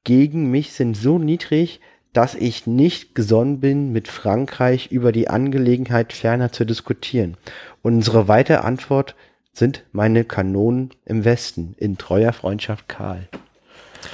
gegen 0.03 0.51
mich 0.51 0.73
sind 0.73 0.97
so 0.97 1.17
niedrig, 1.17 1.79
dass 2.11 2.35
ich 2.35 2.67
nicht 2.67 3.15
gesonnen 3.15 3.59
bin, 3.59 3.93
mit 3.93 4.07
Frankreich 4.09 4.91
über 4.91 5.11
die 5.11 5.29
Angelegenheit 5.29 6.11
ferner 6.13 6.51
zu 6.51 6.65
diskutieren. 6.65 7.37
Unsere 7.81 8.27
weitere 8.27 8.57
Antwort 8.57 9.15
sind 9.53 9.83
meine 9.91 10.23
Kanonen 10.23 10.91
im 11.05 11.25
Westen, 11.25 11.75
in 11.77 11.97
treuer 11.97 12.33
Freundschaft 12.33 12.89
Karl. 12.89 13.27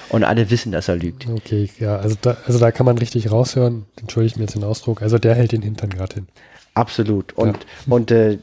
Und 0.09 0.23
alle 0.23 0.49
wissen, 0.49 0.71
dass 0.71 0.87
er 0.87 0.97
lügt. 0.97 1.27
Okay, 1.27 1.69
ja, 1.79 1.95
also 1.95 2.15
da, 2.21 2.37
also 2.45 2.59
da 2.59 2.71
kann 2.71 2.85
man 2.85 2.97
richtig 2.97 3.31
raushören, 3.31 3.85
entschuldige 3.99 4.37
mir 4.37 4.43
jetzt 4.43 4.55
den 4.55 4.63
Ausdruck, 4.63 5.01
also 5.01 5.17
der 5.17 5.35
hält 5.35 5.51
den 5.51 5.61
Hintern 5.61 5.89
gerade 5.89 6.15
hin. 6.15 6.27
Absolut. 6.73 7.33
Und, 7.33 7.57
ja. 7.87 7.93
und 7.93 8.11
äh, 8.11 8.37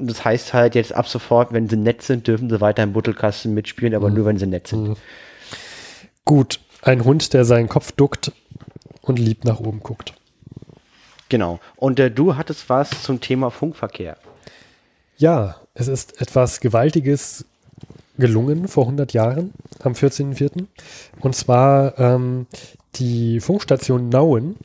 das 0.00 0.24
heißt 0.24 0.54
halt 0.54 0.74
jetzt 0.74 0.94
ab 0.94 1.08
sofort, 1.08 1.52
wenn 1.52 1.68
sie 1.68 1.76
nett 1.76 2.02
sind, 2.02 2.26
dürfen 2.26 2.50
sie 2.50 2.60
weiter 2.60 2.82
im 2.82 2.92
Buttelkasten 2.92 3.54
mitspielen, 3.54 3.94
aber 3.94 4.08
mhm. 4.08 4.14
nur 4.14 4.26
wenn 4.26 4.38
sie 4.38 4.46
nett 4.46 4.68
sind. 4.68 4.88
Mhm. 4.88 4.96
Gut, 6.24 6.60
ein 6.82 7.04
Hund, 7.04 7.32
der 7.32 7.44
seinen 7.44 7.68
Kopf 7.68 7.92
duckt 7.92 8.32
und 9.00 9.18
lieb 9.18 9.44
nach 9.44 9.60
oben 9.60 9.80
guckt. 9.80 10.12
Genau. 11.28 11.60
Und 11.76 11.98
äh, 11.98 12.10
du 12.10 12.36
hattest 12.36 12.68
was 12.68 13.02
zum 13.02 13.20
Thema 13.20 13.50
Funkverkehr. 13.50 14.16
Ja, 15.18 15.56
es 15.72 15.88
ist 15.88 16.20
etwas 16.20 16.60
Gewaltiges 16.60 17.46
gelungen 18.18 18.68
vor 18.68 18.84
100 18.84 19.14
Jahren, 19.14 19.52
am 19.80 19.92
14.04. 19.92 20.66
Und 21.20 21.34
zwar 21.34 21.98
ähm, 21.98 22.46
die 22.96 23.40
Funkstation 23.40 24.10
Nauen 24.10 24.56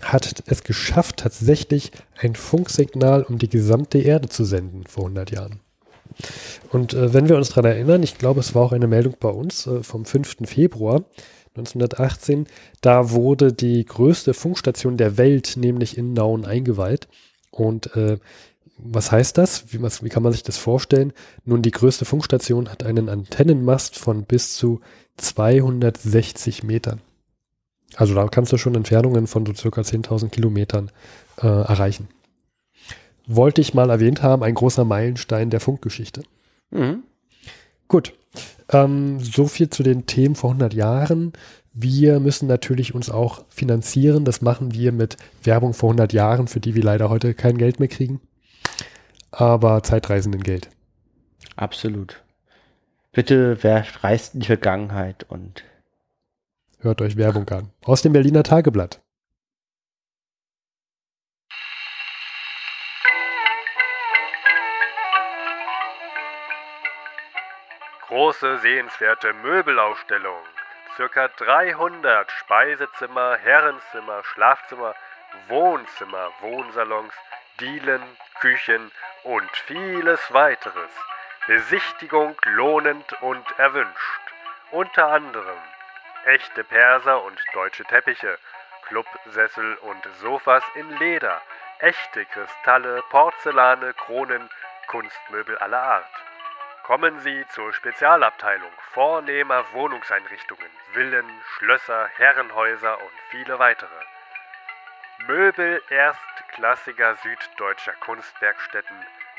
hat 0.00 0.42
es 0.46 0.62
geschafft, 0.62 1.18
tatsächlich 1.18 1.92
ein 2.18 2.34
Funksignal 2.34 3.22
um 3.22 3.38
die 3.38 3.48
gesamte 3.48 3.98
Erde 3.98 4.28
zu 4.28 4.44
senden 4.44 4.84
vor 4.86 5.04
100 5.04 5.30
Jahren. 5.30 5.60
Und 6.72 6.94
äh, 6.94 7.12
wenn 7.12 7.28
wir 7.28 7.36
uns 7.36 7.50
daran 7.50 7.66
erinnern, 7.66 8.02
ich 8.02 8.16
glaube, 8.16 8.40
es 8.40 8.54
war 8.54 8.62
auch 8.62 8.72
eine 8.72 8.86
Meldung 8.86 9.16
bei 9.20 9.28
uns 9.28 9.66
äh, 9.66 9.82
vom 9.82 10.06
5. 10.06 10.36
Februar 10.44 11.04
1918, 11.54 12.46
da 12.80 13.10
wurde 13.10 13.52
die 13.52 13.84
größte 13.84 14.32
Funkstation 14.32 14.96
der 14.96 15.18
Welt, 15.18 15.54
nämlich 15.56 15.98
in 15.98 16.14
Nauen, 16.14 16.46
eingeweiht. 16.46 17.08
Und 17.50 17.94
äh, 17.96 18.18
was 18.78 19.10
heißt 19.10 19.38
das? 19.38 19.72
Wie, 19.72 19.80
was, 19.80 20.02
wie 20.02 20.08
kann 20.08 20.22
man 20.22 20.32
sich 20.32 20.42
das 20.42 20.58
vorstellen? 20.58 21.12
Nun, 21.44 21.62
die 21.62 21.70
größte 21.70 22.04
Funkstation 22.04 22.70
hat 22.70 22.84
einen 22.84 23.08
Antennenmast 23.08 23.98
von 23.98 24.24
bis 24.24 24.56
zu 24.56 24.80
260 25.16 26.62
Metern. 26.62 27.00
Also 27.94 28.14
da 28.14 28.26
kannst 28.26 28.52
du 28.52 28.58
schon 28.58 28.74
Entfernungen 28.74 29.26
von 29.26 29.46
so 29.46 29.54
circa 29.54 29.80
10.000 29.80 30.28
Kilometern 30.28 30.90
äh, 31.38 31.46
erreichen. 31.46 32.08
Wollte 33.26 33.60
ich 33.60 33.74
mal 33.74 33.90
erwähnt 33.90 34.22
haben, 34.22 34.42
ein 34.42 34.54
großer 34.54 34.84
Meilenstein 34.84 35.50
der 35.50 35.60
Funkgeschichte. 35.60 36.22
Mhm. 36.70 37.04
Gut, 37.88 38.14
ähm, 38.70 39.20
so 39.20 39.46
viel 39.46 39.70
zu 39.70 39.82
den 39.82 40.06
Themen 40.06 40.34
vor 40.34 40.50
100 40.50 40.74
Jahren. 40.74 41.32
Wir 41.72 42.20
müssen 42.20 42.46
natürlich 42.46 42.94
uns 42.94 43.10
auch 43.10 43.44
finanzieren. 43.48 44.24
Das 44.24 44.42
machen 44.42 44.74
wir 44.74 44.92
mit 44.92 45.16
Werbung 45.42 45.72
vor 45.72 45.90
100 45.90 46.12
Jahren, 46.12 46.48
für 46.48 46.60
die 46.60 46.74
wir 46.74 46.82
leider 46.82 47.08
heute 47.08 47.34
kein 47.34 47.58
Geld 47.58 47.80
mehr 47.80 47.88
kriegen. 47.88 48.20
Aber 49.38 49.82
Zeitreisenden 49.82 50.42
Geld. 50.42 50.70
Absolut. 51.56 52.24
Bitte 53.12 53.62
werft 53.62 54.02
reist 54.02 54.32
in 54.32 54.40
die 54.40 54.46
Vergangenheit 54.46 55.26
und 55.28 55.62
Hört 56.80 57.02
euch 57.02 57.18
Werbung 57.18 57.46
an. 57.50 57.70
Aus 57.84 58.00
dem 58.00 58.12
Berliner 58.14 58.42
Tageblatt. 58.42 59.02
Große 68.08 68.58
sehenswerte 68.58 69.34
Möbelausstellung. 69.42 70.40
Circa 70.96 71.28
300 71.28 72.30
Speisezimmer, 72.30 73.36
Herrenzimmer, 73.36 74.22
Schlafzimmer, 74.24 74.94
Wohnzimmer, 75.48 76.30
Wohnsalons, 76.40 77.12
Dielen, 77.60 78.02
Küchen 78.40 78.92
und 79.22 79.50
vieles 79.66 80.32
weiteres. 80.32 80.90
Besichtigung 81.46 82.36
lohnend 82.44 83.12
und 83.22 83.46
erwünscht. 83.58 84.20
Unter 84.72 85.08
anderem 85.08 85.58
echte 86.26 86.64
Perser 86.64 87.22
und 87.22 87.40
deutsche 87.54 87.84
Teppiche, 87.84 88.38
Clubsessel 88.88 89.76
und 89.76 90.06
Sofas 90.20 90.64
in 90.74 90.90
Leder, 90.98 91.40
echte 91.78 92.24
Kristalle, 92.26 93.02
Porzellane, 93.10 93.94
Kronen, 93.94 94.50
Kunstmöbel 94.88 95.56
aller 95.58 95.82
Art. 95.82 96.14
Kommen 96.82 97.20
Sie 97.20 97.44
zur 97.48 97.72
Spezialabteilung 97.72 98.70
vornehmer 98.92 99.64
Wohnungseinrichtungen, 99.72 100.70
Villen, 100.92 101.42
Schlösser, 101.56 102.08
Herrenhäuser 102.16 103.00
und 103.00 103.12
viele 103.30 103.58
weitere. 103.58 104.15
Möbel 105.24 105.82
erstklassiger 105.88 107.16
süddeutscher 107.16 107.94
Kunstwerkstätten, 108.00 108.96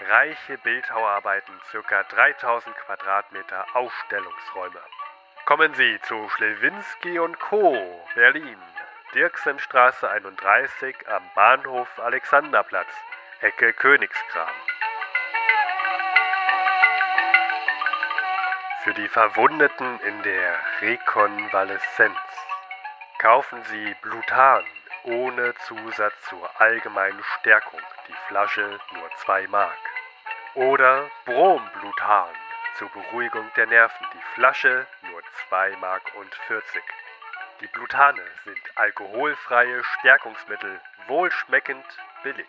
reiche 0.10 0.58
Bildhauerarbeiten, 0.58 1.54
ca. 1.72 2.04
3000 2.04 2.76
Quadratmeter 2.76 3.66
Ausstellungsräume. 3.74 4.82
Kommen 5.46 5.74
Sie 5.76 6.00
zu 6.02 6.28
Schlewinski 6.30 7.20
Co. 7.40 8.06
Berlin, 8.16 8.58
Dirksenstraße 9.13 10.10
31 10.10 10.96
am 11.08 11.24
Bahnhof 11.36 11.88
Alexanderplatz, 12.00 12.90
Ecke 13.42 13.72
Königskram. 13.72 14.50
Für 18.84 18.94
die 18.94 19.08
Verwundeten 19.08 20.00
in 20.02 20.24
der 20.24 20.60
Rekonvaleszenz. 20.82 22.18
Kaufen 23.20 23.63
Sie 23.66 23.96
Blutan 24.02 24.66
ohne 25.08 25.56
Zusatz 25.65 26.13
zur 26.30 26.50
allgemeinen 26.60 27.24
Stärkung, 27.39 27.80
die 28.08 28.15
Flasche 28.28 28.80
nur 28.93 29.10
2 29.24 29.48
Mark. 29.48 29.78
Oder 30.54 31.10
Bromblutan 31.26 32.34
zur 32.78 32.89
Beruhigung 32.89 33.50
der 33.56 33.67
Nerven, 33.67 34.08
die 34.13 34.36
Flasche 34.36 34.86
nur 35.10 35.22
2 35.48 35.78
Mark 35.78 36.04
und 36.15 36.34
40. 36.48 36.84
Die 37.62 37.67
Blutane 37.67 38.22
sind 38.43 38.62
alkoholfreie 38.76 39.84
Stärkungsmittel, 39.84 40.80
wohlschmeckend 41.08 41.86
billig. 42.24 42.48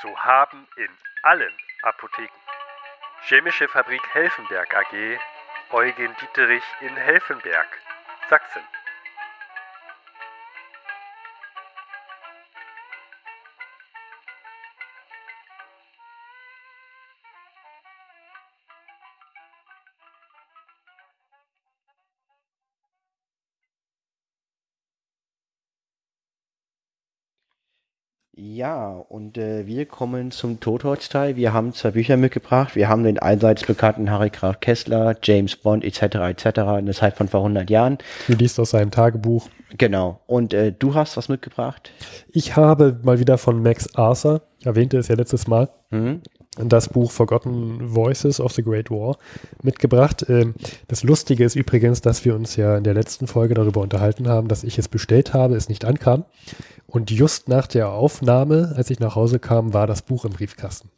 Zu 0.00 0.18
haben 0.24 0.66
in 0.76 0.90
allen 1.22 1.56
Apotheken. 1.82 2.40
Chemische 3.22 3.68
Fabrik 3.68 4.02
Helfenberg 4.14 4.74
AG 4.74 5.18
Eugen 5.72 6.14
Dieterich 6.20 6.64
in 6.82 6.94
Helfenberg, 6.94 7.66
Sachsen. 8.28 8.62
Ja, 28.54 29.02
und 29.08 29.38
äh, 29.38 29.66
wir 29.66 29.86
kommen 29.86 30.30
zum 30.30 30.60
Totholzteil. 30.60 31.36
Wir 31.36 31.54
haben 31.54 31.72
zwei 31.72 31.92
Bücher 31.92 32.18
mitgebracht. 32.18 32.76
Wir 32.76 32.86
haben 32.86 33.02
den 33.02 33.18
allseits 33.18 33.64
bekannten 33.64 34.10
Harry 34.10 34.28
Graf 34.28 34.60
Kessler, 34.60 35.16
James 35.22 35.56
Bond 35.56 35.84
etc. 35.84 36.02
etc. 36.16 36.44
in 36.78 36.84
der 36.84 36.94
Zeit 36.94 37.16
von 37.16 37.28
vor 37.28 37.40
100 37.40 37.70
Jahren. 37.70 37.96
Du 38.28 38.34
liest 38.34 38.60
aus 38.60 38.70
seinem 38.70 38.90
Tagebuch. 38.90 39.48
Genau. 39.78 40.20
Und 40.26 40.52
äh, 40.52 40.70
du 40.70 40.94
hast 40.94 41.16
was 41.16 41.30
mitgebracht? 41.30 41.92
Ich 42.30 42.54
habe 42.54 43.00
mal 43.02 43.18
wieder 43.18 43.38
von 43.38 43.62
Max 43.62 43.94
Arthur, 43.94 44.42
erwähnte 44.62 44.98
es 44.98 45.08
ja 45.08 45.14
letztes 45.14 45.46
Mal, 45.46 45.70
Mhm. 45.92 46.22
Das 46.58 46.88
Buch 46.88 47.10
Forgotten 47.10 47.94
Voices 47.94 48.40
of 48.40 48.52
the 48.52 48.62
Great 48.62 48.90
War 48.90 49.16
mitgebracht. 49.62 50.26
Ähm, 50.28 50.54
Das 50.88 51.02
Lustige 51.02 51.44
ist 51.44 51.56
übrigens, 51.56 52.02
dass 52.02 52.24
wir 52.24 52.34
uns 52.34 52.56
ja 52.56 52.76
in 52.76 52.84
der 52.84 52.94
letzten 52.94 53.26
Folge 53.26 53.54
darüber 53.54 53.80
unterhalten 53.80 54.28
haben, 54.28 54.48
dass 54.48 54.64
ich 54.64 54.78
es 54.78 54.88
bestellt 54.88 55.32
habe, 55.32 55.56
es 55.56 55.68
nicht 55.68 55.84
ankam. 55.84 56.24
Und 56.86 57.10
just 57.10 57.48
nach 57.48 57.66
der 57.66 57.90
Aufnahme, 57.90 58.74
als 58.76 58.90
ich 58.90 59.00
nach 59.00 59.14
Hause 59.14 59.38
kam, 59.38 59.72
war 59.72 59.86
das 59.86 60.02
Buch 60.02 60.26
im 60.26 60.32
Briefkasten. 60.32 60.90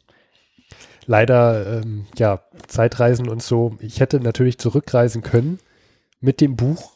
Leider, 1.05 1.81
ähm, 1.81 2.05
ja, 2.17 2.41
Zeitreisen 2.67 3.29
und 3.29 3.41
so. 3.41 3.77
Ich 3.79 3.99
hätte 3.99 4.19
natürlich 4.19 4.57
zurückreisen 4.57 5.21
können 5.21 5.59
mit 6.19 6.41
dem 6.41 6.55
Buch, 6.55 6.94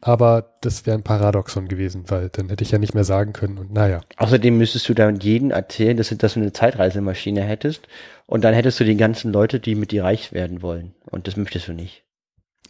aber 0.00 0.56
das 0.62 0.86
wäre 0.86 0.96
ein 0.96 1.02
Paradoxon 1.02 1.68
gewesen, 1.68 2.04
weil 2.08 2.28
dann 2.30 2.48
hätte 2.48 2.64
ich 2.64 2.70
ja 2.70 2.78
nicht 2.78 2.94
mehr 2.94 3.04
sagen 3.04 3.32
können. 3.32 3.58
Und 3.58 3.72
naja, 3.72 4.00
Außerdem 4.16 4.56
müsstest 4.56 4.88
du 4.88 4.94
dann 4.94 5.16
jeden 5.20 5.50
erzählen, 5.50 5.96
dass 5.96 6.08
du, 6.08 6.16
dass 6.16 6.34
du 6.34 6.40
eine 6.40 6.52
Zeitreisemaschine 6.52 7.42
hättest. 7.42 7.86
Und 8.26 8.42
dann 8.44 8.54
hättest 8.54 8.78
du 8.80 8.84
die 8.84 8.96
ganzen 8.96 9.32
Leute, 9.32 9.60
die 9.60 9.74
mit 9.74 9.90
dir 9.92 10.04
reich 10.04 10.32
werden 10.32 10.62
wollen. 10.62 10.94
Und 11.10 11.26
das 11.26 11.36
möchtest 11.36 11.68
du 11.68 11.72
nicht. 11.72 12.04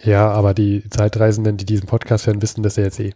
ja, 0.02 0.28
aber 0.30 0.54
die 0.54 0.88
Zeitreisenden, 0.90 1.56
die 1.56 1.66
diesen 1.66 1.86
Podcast 1.86 2.26
hören, 2.26 2.42
wissen 2.42 2.62
das 2.62 2.76
ja 2.76 2.84
jetzt 2.84 2.98
eh. 3.00 3.12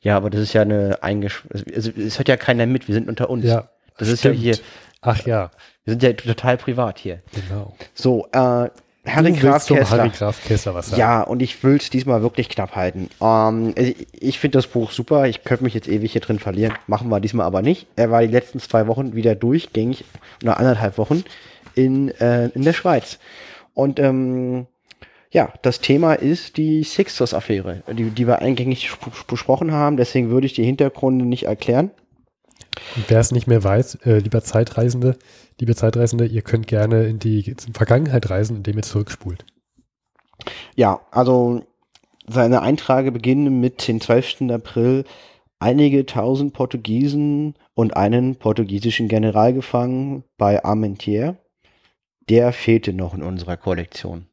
Ja, 0.00 0.16
aber 0.16 0.30
das 0.30 0.40
ist 0.40 0.52
ja 0.52 0.62
eine 0.62 1.02
eingesch... 1.02 1.44
Also, 1.74 1.90
es 1.90 2.18
hört 2.18 2.28
ja 2.28 2.36
keiner 2.36 2.66
mit. 2.66 2.88
Wir 2.88 2.94
sind 2.94 3.08
unter 3.08 3.28
uns. 3.30 3.44
Ja, 3.44 3.68
Das 3.98 4.08
ist 4.08 4.20
stimmt. 4.20 4.36
ja 4.36 4.40
hier... 4.40 4.58
Ach 5.04 5.26
ja, 5.26 5.50
Wir 5.84 5.92
sind 5.94 6.02
ja 6.04 6.12
total 6.12 6.56
privat 6.56 6.98
hier. 7.00 7.22
genau. 7.34 7.74
So, 7.92 8.28
äh, 8.32 8.70
Harry 9.04 9.32
Graf 9.32 9.66
Kessler. 9.66 9.98
Harry 9.98 10.10
Graf 10.10 10.44
Kessler 10.44 10.74
was 10.74 10.90
sagen. 10.90 11.00
Ja, 11.00 11.22
und 11.22 11.42
ich 11.42 11.62
will 11.64 11.76
es 11.76 11.90
diesmal 11.90 12.22
wirklich 12.22 12.48
knapp 12.48 12.76
halten. 12.76 13.08
Ähm, 13.20 13.74
ich 13.76 14.06
ich 14.12 14.38
finde 14.38 14.58
das 14.58 14.68
Buch 14.68 14.92
super. 14.92 15.26
Ich 15.26 15.42
könnte 15.42 15.64
mich 15.64 15.74
jetzt 15.74 15.88
ewig 15.88 16.12
hier 16.12 16.20
drin 16.20 16.38
verlieren. 16.38 16.74
Machen 16.86 17.08
wir 17.08 17.18
diesmal 17.18 17.46
aber 17.46 17.62
nicht. 17.62 17.88
Er 17.96 18.10
war 18.10 18.20
die 18.22 18.28
letzten 18.32 18.60
zwei 18.60 18.86
Wochen 18.86 19.14
wieder 19.14 19.34
durchgängig, 19.34 20.04
oder 20.42 20.58
anderthalb 20.58 20.98
Wochen, 20.98 21.24
in, 21.74 22.10
äh, 22.20 22.48
in 22.50 22.62
der 22.62 22.74
Schweiz. 22.74 23.18
Und 23.74 23.98
ähm, 23.98 24.66
ja, 25.32 25.52
das 25.62 25.80
Thema 25.80 26.12
ist 26.14 26.56
die 26.56 26.84
Sixtus-Affäre, 26.84 27.82
die, 27.90 28.10
die 28.10 28.26
wir 28.26 28.40
eingängig 28.40 28.84
sp- 28.92 29.10
besprochen 29.26 29.72
haben. 29.72 29.96
Deswegen 29.96 30.30
würde 30.30 30.46
ich 30.46 30.52
die 30.52 30.64
Hintergründe 30.64 31.24
nicht 31.24 31.44
erklären. 31.46 31.90
Wer 33.08 33.18
es 33.18 33.32
nicht 33.32 33.46
mehr 33.46 33.64
weiß, 33.64 33.96
äh, 34.04 34.18
lieber 34.18 34.42
Zeitreisende, 34.42 35.16
liebe 35.58 35.74
Zeitreisende, 35.74 36.26
ihr 36.26 36.42
könnt 36.42 36.66
gerne 36.66 37.04
in 37.04 37.18
die 37.18 37.54
Vergangenheit 37.72 38.30
reisen, 38.30 38.56
indem 38.56 38.76
ihr 38.76 38.82
zurückspult. 38.82 39.44
Ja, 40.74 41.00
also 41.10 41.62
seine 42.26 42.62
Einträge 42.62 43.12
beginnen 43.12 43.60
mit 43.60 43.86
dem 43.86 44.00
12. 44.00 44.50
April. 44.50 45.04
Einige 45.58 46.06
tausend 46.06 46.54
Portugiesen 46.54 47.54
und 47.74 47.96
einen 47.96 48.36
portugiesischen 48.36 49.08
General 49.08 49.52
gefangen 49.52 50.24
bei 50.36 50.64
Armentières. 50.64 51.36
Der 52.28 52.52
fehlte 52.52 52.92
noch 52.92 53.14
in 53.14 53.22
unserer 53.22 53.56
Kollektion. 53.56 54.26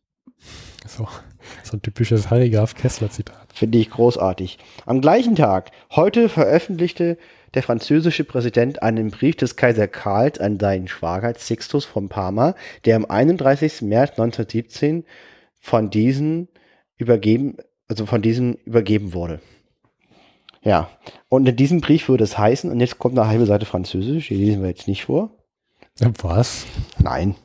So, 0.88 1.08
so 1.64 1.78
ein 1.78 1.82
typisches 1.82 2.30
Harry 2.30 2.50
Graf 2.50 2.74
Kessler 2.76 3.10
Zitat. 3.10 3.48
Finde 3.54 3.78
ich 3.78 3.90
großartig. 3.90 4.58
Am 4.86 5.02
gleichen 5.02 5.36
Tag, 5.36 5.72
heute 5.92 6.30
veröffentlichte 6.30 7.18
der 7.54 7.64
französische 7.64 8.24
Präsident 8.24 8.82
einen 8.82 9.12
Brief 9.12 9.36
des 9.36 9.56
Kaiser 9.56 9.88
Karls 9.88 10.40
an 10.40 10.60
seinen 10.60 10.88
Schwager 10.88 11.34
Sixtus 11.36 11.86
von 11.86 12.10
Parma, 12.10 12.56
der 12.86 12.96
am 12.96 13.06
31. 13.06 13.82
März 13.82 14.12
1917 14.12 15.04
von 15.60 15.90
diesen 15.90 16.48
übergeben, 16.98 17.58
also 17.88 18.06
von 18.06 18.22
diesen 18.22 18.56
übergeben 18.66 19.14
wurde. 19.14 19.40
Ja, 20.62 20.90
und 21.30 21.48
in 21.48 21.56
diesem 21.56 21.82
Brief 21.82 22.10
würde 22.10 22.24
es 22.24 22.38
heißen, 22.38 22.70
und 22.70 22.80
jetzt 22.80 23.00
kommt 23.00 23.18
eine 23.18 23.28
halbe 23.28 23.46
Seite 23.46 23.66
Französisch, 23.66 24.28
die 24.28 24.36
lesen 24.36 24.62
wir 24.62 24.70
jetzt 24.70 24.88
nicht 24.88 25.06
vor. 25.06 25.32
Was? 26.22 26.66
Nein. 27.02 27.36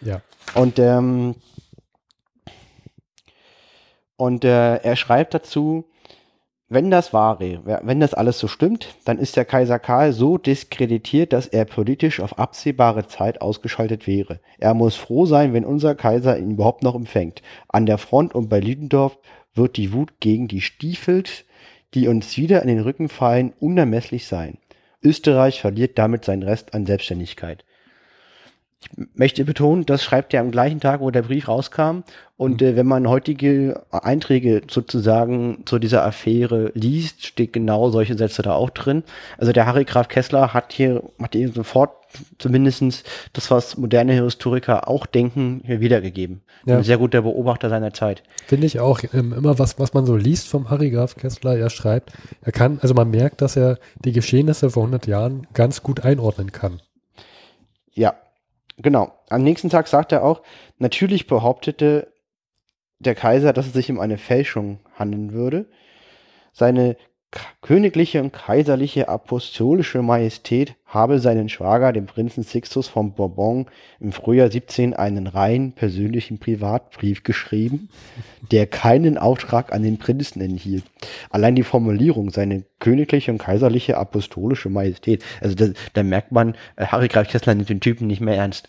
Ja. 0.00 0.22
Und, 0.54 0.78
ähm, 0.78 1.34
und 4.18 4.44
äh, 4.44 4.76
er 4.76 4.96
schreibt 4.96 5.32
dazu, 5.32 5.84
wenn 6.68 6.90
das 6.90 7.14
wahre, 7.14 7.62
wenn 7.64 8.00
das 8.00 8.12
alles 8.12 8.38
so 8.38 8.46
stimmt, 8.46 8.94
dann 9.06 9.16
ist 9.16 9.36
der 9.36 9.46
Kaiser 9.46 9.78
Karl 9.78 10.12
so 10.12 10.36
diskreditiert, 10.36 11.32
dass 11.32 11.46
er 11.46 11.64
politisch 11.64 12.20
auf 12.20 12.38
absehbare 12.38 13.06
Zeit 13.06 13.40
ausgeschaltet 13.40 14.06
wäre. 14.06 14.40
Er 14.58 14.74
muss 14.74 14.96
froh 14.96 15.24
sein, 15.24 15.54
wenn 15.54 15.64
unser 15.64 15.94
Kaiser 15.94 16.38
ihn 16.38 16.50
überhaupt 16.50 16.82
noch 16.82 16.94
empfängt. 16.94 17.40
An 17.68 17.86
der 17.86 17.96
Front 17.96 18.34
und 18.34 18.50
bei 18.50 18.60
Lüdendorf 18.60 19.16
wird 19.54 19.78
die 19.78 19.94
Wut 19.94 20.20
gegen 20.20 20.46
die 20.46 20.60
Stiefels, 20.60 21.44
die 21.94 22.06
uns 22.06 22.36
wieder 22.36 22.60
in 22.60 22.68
den 22.68 22.80
Rücken 22.80 23.08
fallen, 23.08 23.54
unermesslich 23.60 24.26
sein. 24.26 24.58
Österreich 25.02 25.62
verliert 25.62 25.96
damit 25.96 26.26
seinen 26.26 26.42
Rest 26.42 26.74
an 26.74 26.84
Selbstständigkeit. 26.84 27.64
Ich 28.80 28.90
möchte 29.14 29.44
betonen, 29.44 29.86
das 29.86 30.04
schreibt 30.04 30.32
er 30.32 30.40
am 30.40 30.52
gleichen 30.52 30.78
Tag, 30.80 31.00
wo 31.00 31.10
der 31.10 31.22
Brief 31.22 31.48
rauskam. 31.48 32.02
Und 32.36 32.60
mhm. 32.60 32.66
äh, 32.66 32.76
wenn 32.76 32.86
man 32.86 33.08
heutige 33.08 33.82
Einträge 33.90 34.62
sozusagen 34.70 35.62
zu 35.66 35.80
dieser 35.80 36.04
Affäre 36.04 36.70
liest, 36.74 37.26
steht 37.26 37.52
genau 37.52 37.90
solche 37.90 38.16
Sätze 38.16 38.42
da 38.42 38.52
auch 38.52 38.70
drin. 38.70 39.02
Also 39.36 39.52
der 39.52 39.66
Harry 39.66 39.84
Graf 39.84 40.08
Kessler 40.08 40.54
hat 40.54 40.72
hier, 40.72 41.02
hat 41.20 41.34
hier 41.34 41.52
sofort 41.52 41.90
zumindestens 42.38 43.02
das, 43.32 43.50
was 43.50 43.76
moderne 43.76 44.12
Historiker 44.12 44.88
auch 44.88 45.06
denken, 45.06 45.62
hier 45.66 45.80
wiedergegeben. 45.80 46.42
Ja. 46.64 46.78
Ein 46.78 46.84
sehr 46.84 46.98
guter 46.98 47.22
Beobachter 47.22 47.68
seiner 47.68 47.92
Zeit. 47.92 48.22
Finde 48.46 48.66
ich 48.66 48.78
auch 48.78 49.00
ähm, 49.12 49.32
immer 49.32 49.58
was, 49.58 49.78
was 49.80 49.92
man 49.92 50.06
so 50.06 50.16
liest 50.16 50.48
vom 50.48 50.70
Harry 50.70 50.90
Graf 50.90 51.16
Kessler. 51.16 51.56
Er 51.56 51.70
schreibt, 51.70 52.12
er 52.42 52.52
kann, 52.52 52.78
also 52.80 52.94
man 52.94 53.10
merkt, 53.10 53.42
dass 53.42 53.56
er 53.56 53.78
die 54.04 54.12
Geschehnisse 54.12 54.70
vor 54.70 54.84
100 54.84 55.08
Jahren 55.08 55.48
ganz 55.52 55.82
gut 55.82 56.04
einordnen 56.04 56.52
kann. 56.52 56.80
Ja, 57.92 58.14
Genau. 58.78 59.12
Am 59.28 59.42
nächsten 59.42 59.70
Tag 59.70 59.88
sagt 59.88 60.12
er 60.12 60.24
auch, 60.24 60.42
natürlich 60.78 61.26
behauptete 61.26 62.12
der 63.00 63.14
Kaiser, 63.14 63.52
dass 63.52 63.66
es 63.66 63.72
sich 63.72 63.90
um 63.90 64.00
eine 64.00 64.18
Fälschung 64.18 64.80
handeln 64.94 65.32
würde. 65.32 65.66
Seine 66.52 66.96
königliche 67.60 68.22
und 68.22 68.32
kaiserliche 68.32 69.08
apostolische 69.08 70.00
Majestät 70.00 70.74
habe 70.86 71.18
seinen 71.18 71.50
Schwager, 71.50 71.92
den 71.92 72.06
Prinzen 72.06 72.42
Sixtus 72.42 72.88
von 72.88 73.12
Bourbon, 73.12 73.66
im 74.00 74.12
Frühjahr 74.12 74.50
17 74.50 74.94
einen 74.94 75.26
rein 75.26 75.72
persönlichen 75.72 76.38
Privatbrief 76.38 77.24
geschrieben, 77.24 77.90
der 78.50 78.66
keinen 78.66 79.18
Auftrag 79.18 79.72
an 79.72 79.82
den 79.82 79.98
Prinzen 79.98 80.40
enthielt. 80.40 80.84
Allein 81.28 81.54
die 81.54 81.64
Formulierung, 81.64 82.30
seine 82.30 82.64
königliche 82.78 83.30
und 83.30 83.38
kaiserliche 83.38 83.98
apostolische 83.98 84.70
Majestät, 84.70 85.22
also 85.42 85.54
da 85.92 86.02
merkt 86.02 86.32
man, 86.32 86.54
äh, 86.76 86.86
Harry 86.86 87.08
Graf 87.08 87.28
Kessler 87.28 87.54
nimmt 87.54 87.68
den 87.68 87.80
Typen 87.80 88.06
nicht 88.06 88.20
mehr 88.20 88.36
ernst. 88.36 88.68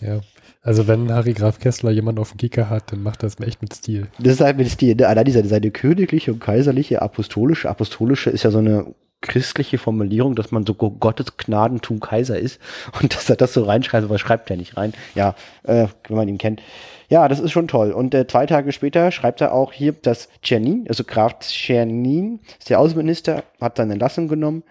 Ja, 0.00 0.20
also 0.62 0.86
wenn 0.86 1.12
Harry 1.12 1.32
Graf 1.32 1.58
Kessler 1.58 1.90
jemand 1.90 2.20
auf 2.20 2.30
dem 2.30 2.38
Kicker 2.38 2.70
hat, 2.70 2.92
dann 2.92 3.02
macht 3.02 3.24
er 3.24 3.26
es 3.26 3.40
echt 3.40 3.62
mit 3.62 3.74
Stil. 3.74 4.06
Das 4.18 4.34
ist 4.34 4.40
halt 4.40 4.56
mit 4.56 4.68
Stil. 4.68 4.94
Ne? 4.94 5.08
Allein 5.08 5.24
diese, 5.24 5.44
seine 5.44 5.72
königliche 5.72 6.32
und 6.32 6.38
kaiserliche 6.38 7.02
apostolische, 7.02 7.68
apostolische 7.68 8.30
ist 8.30 8.44
ja 8.44 8.50
so 8.50 8.58
eine 8.58 8.94
christliche 9.22 9.78
Formulierung, 9.78 10.34
dass 10.36 10.52
man 10.52 10.64
so 10.66 10.74
Gottes 10.74 11.36
Gnadentum 11.36 12.00
Kaiser 12.00 12.38
ist 12.38 12.60
und 13.00 13.14
dass 13.14 13.28
er 13.28 13.36
das 13.36 13.54
so 13.54 13.64
reinschreibt, 13.64 14.04
aber 14.04 14.18
schreibt 14.18 14.50
er 14.50 14.56
nicht 14.56 14.76
rein. 14.76 14.92
Ja, 15.14 15.34
äh, 15.64 15.86
wenn 16.06 16.16
man 16.16 16.28
ihn 16.28 16.38
kennt. 16.38 16.62
Ja, 17.08 17.28
das 17.28 17.40
ist 17.40 17.50
schon 17.50 17.68
toll. 17.68 17.90
Und 17.90 18.14
äh, 18.14 18.26
zwei 18.26 18.46
Tage 18.46 18.72
später 18.72 19.10
schreibt 19.10 19.40
er 19.40 19.52
auch 19.52 19.72
hier, 19.72 19.92
dass 19.92 20.28
Czernin, 20.42 20.86
also 20.88 21.02
Graf 21.04 21.40
Czernin, 21.40 22.40
ist 22.58 22.70
der 22.70 22.78
Außenminister, 22.78 23.42
hat 23.60 23.76
seine 23.76 23.94
Entlassung 23.94 24.28
genommen. 24.28 24.62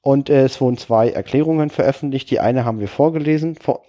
Und 0.00 0.30
äh, 0.30 0.44
es 0.44 0.60
wurden 0.60 0.78
zwei 0.78 1.10
Erklärungen 1.10 1.70
veröffentlicht. 1.70 2.30
Die 2.30 2.40
eine 2.40 2.64
haben 2.64 2.80
wir 2.80 2.88
vorgelesen, 2.88 3.56
vor, 3.56 3.82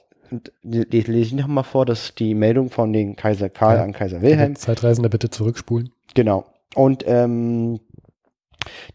die 0.63 1.01
lese 1.01 1.19
ich 1.19 1.33
nochmal 1.33 1.63
vor, 1.63 1.85
das 1.85 2.05
ist 2.05 2.19
die 2.19 2.33
Meldung 2.33 2.69
von 2.69 2.93
den 2.93 3.15
Kaiser 3.15 3.49
Karl 3.49 3.77
ja, 3.77 3.83
an 3.83 3.93
Kaiser 3.93 4.21
Wilhelm. 4.21 4.55
Zeitreisende 4.55 5.09
bitte 5.09 5.29
zurückspulen. 5.29 5.91
Genau. 6.13 6.45
Und 6.75 7.03
ähm, 7.07 7.79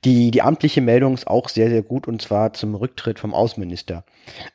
die, 0.05 0.31
die 0.31 0.43
amtliche 0.43 0.81
Meldung 0.81 1.15
ist 1.15 1.27
auch 1.27 1.49
sehr, 1.49 1.71
sehr 1.71 1.83
gut 1.83 2.07
und 2.07 2.21
zwar 2.21 2.53
zum 2.53 2.75
Rücktritt 2.75 3.19
vom 3.19 3.35
Außenminister. 3.35 4.05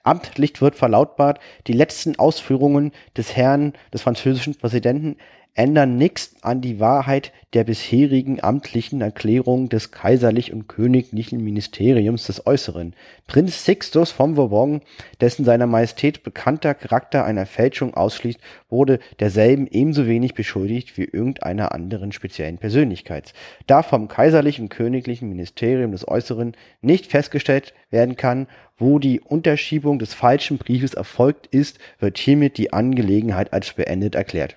Amtlich 0.04 0.62
wird 0.62 0.76
verlautbart, 0.76 1.39
die 1.68 1.74
letzten 1.74 2.18
Ausführungen 2.18 2.92
des 3.18 3.36
Herrn, 3.36 3.74
des 3.94 4.02
französischen 4.02 4.56
Präsidenten 4.56 5.18
ändern 5.60 5.98
nichts 5.98 6.38
an 6.41 6.62
die 6.62 6.80
Wahrheit 6.80 7.34
der 7.54 7.65
bisherigen 7.65 8.41
amtlichen 8.41 9.02
Erklärung 9.02 9.67
des 9.67 9.91
kaiserlich 9.91 10.54
und 10.54 10.69
königlichen 10.69 11.43
Ministeriums 11.43 12.28
des 12.28 12.48
Äußeren. 12.48 12.93
Prinz 13.28 13.65
Sixtus 13.65 14.10
von 14.10 14.36
Bourbon, 14.36 14.80
dessen 15.19 15.43
seiner 15.43 15.67
Majestät 15.67 16.24
bekannter 16.24 16.74
Charakter 16.74 17.26
einer 17.26 17.45
Fälschung 17.45 17.93
ausschließt, 17.93 18.39
wurde 18.69 19.00
derselben 19.19 19.67
ebenso 19.67 20.08
wenig 20.08 20.34
beschuldigt 20.34 20.98
wie 20.98 21.04
irgendeiner 21.04 21.74
anderen 21.74 22.13
speziellen 22.13 22.58
Persönlichkeit. 22.58 23.34
Da 23.67 23.84
vom 23.84 24.08
kaiserlichen 24.08 24.69
königlichen 24.69 25.28
Ministerium 25.28 25.91
des 25.91 26.08
Äußeren 26.08 26.56
nicht 26.82 27.08
festgestellt 27.08 27.74
werden 27.89 28.15
kann, 28.15 28.48
wo 28.78 28.98
die 28.98 29.19
Unterschiebung 29.19 30.00
des 30.00 30.13
falschen 30.13 30.58
Briefes 30.58 30.93
erfolgt 30.93 31.48
ist, 31.48 31.80
wird 32.00 32.17
hiermit 32.17 32.58
die 32.58 32.72
Angelegenheit 32.72 33.52
als 33.52 33.74
beendet 33.74 34.15
erklärt. 34.15 34.56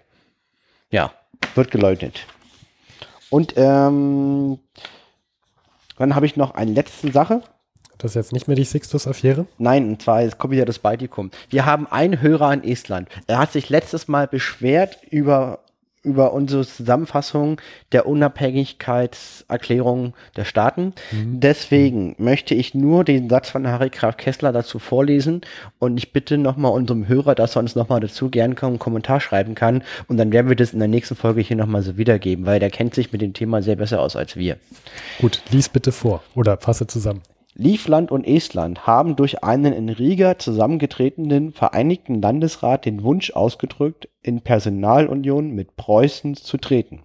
Ja, 0.93 1.11
wird 1.55 1.71
geleugnet. 1.71 2.27
Und 3.31 3.55
ähm, 3.57 4.59
dann 5.97 6.15
habe 6.15 6.27
ich 6.27 6.37
noch 6.37 6.55
eine 6.55 6.71
letzte 6.71 7.11
Sache. 7.11 7.43
Das 7.97 8.13
ist 8.13 8.15
jetzt 8.17 8.33
nicht 8.33 8.47
mehr 8.47 8.57
die 8.57 8.65
Sixtus-Affäre? 8.65 9.47
Nein, 9.57 9.89
und 9.89 10.03
zwar 10.03 10.23
jetzt 10.23 10.37
kommt 10.37 10.53
wieder 10.53 10.67
das 10.67 10.79
Baltikum. 10.79 11.31
Wir 11.49 11.65
haben 11.65 11.87
einen 11.87 12.21
Hörer 12.21 12.53
in 12.53 12.63
Estland. 12.63 13.09
Er 13.27 13.39
hat 13.39 13.53
sich 13.53 13.71
letztes 13.71 14.07
Mal 14.07 14.29
beschwert 14.29 14.99
über 15.11 15.61
über 16.03 16.33
unsere 16.33 16.67
Zusammenfassung 16.67 17.61
der 17.93 18.07
Unabhängigkeitserklärung 18.07 20.15
der 20.37 20.45
Staaten. 20.45 20.95
Mhm. 21.13 21.39
Deswegen 21.41 22.17
möchte 22.19 22.55
ich 22.55 22.75
nur 22.75 23.05
den 23.05 23.29
Satz 23.29 23.51
von 23.51 23.69
Harry 23.69 23.91
Graf 23.91 24.17
Kessler 24.17 24.51
dazu 24.53 24.81
vorlesen 24.81 25.43
und 25.79 25.97
ich 25.97 26.13
bitte 26.13 26.39
nochmal 26.39 26.73
unserem 26.73 27.07
Hörer, 27.07 27.37
dass 27.37 27.57
er 27.57 27.61
uns 27.61 27.77
nochmal 27.77 28.01
dazu 28.01 28.31
gerne 28.31 28.57
einen 28.61 28.81
Kommentar 28.81 29.21
schreiben 29.21 29.55
kann 29.55 29.85
und 30.09 30.17
dann 30.17 30.33
werden 30.33 30.49
wir 30.49 30.57
das 30.57 30.73
in 30.73 30.81
der 30.81 30.89
nächsten 30.89 31.15
Folge 31.15 31.41
hier 31.41 31.57
nochmal 31.57 31.83
so 31.83 31.97
wiedergeben, 31.97 32.47
weil 32.47 32.59
der 32.59 32.71
kennt 32.71 32.95
sich 32.95 33.13
mit 33.13 33.23
dem 33.23 33.33
Thema 33.33 33.63
sehr 33.63 33.77
besser 33.77 34.01
aus 34.01 34.17
als 34.17 34.35
wir. 34.37 34.57
Gut, 35.21 35.41
lies 35.51 35.69
bitte 35.69 35.93
vor 35.93 36.25
oder 36.35 36.59
fasse 36.59 36.89
zusammen. 36.89 37.23
Livland 37.55 38.11
und 38.11 38.25
Estland 38.25 38.87
haben 38.87 39.15
durch 39.15 39.45
einen 39.45 39.75
in 39.75 39.91
Riga 39.91 40.39
zusammengetretenen 40.39 41.53
Vereinigten 41.53 42.23
Landesrat 42.23 42.87
den 42.87 43.03
Wunsch 43.03 43.33
ausgedrückt, 43.33 44.09
in 44.23 44.41
Personalunion 44.41 45.51
mit 45.51 45.77
Preußen 45.77 46.35
zu 46.35 46.57
treten. 46.57 47.03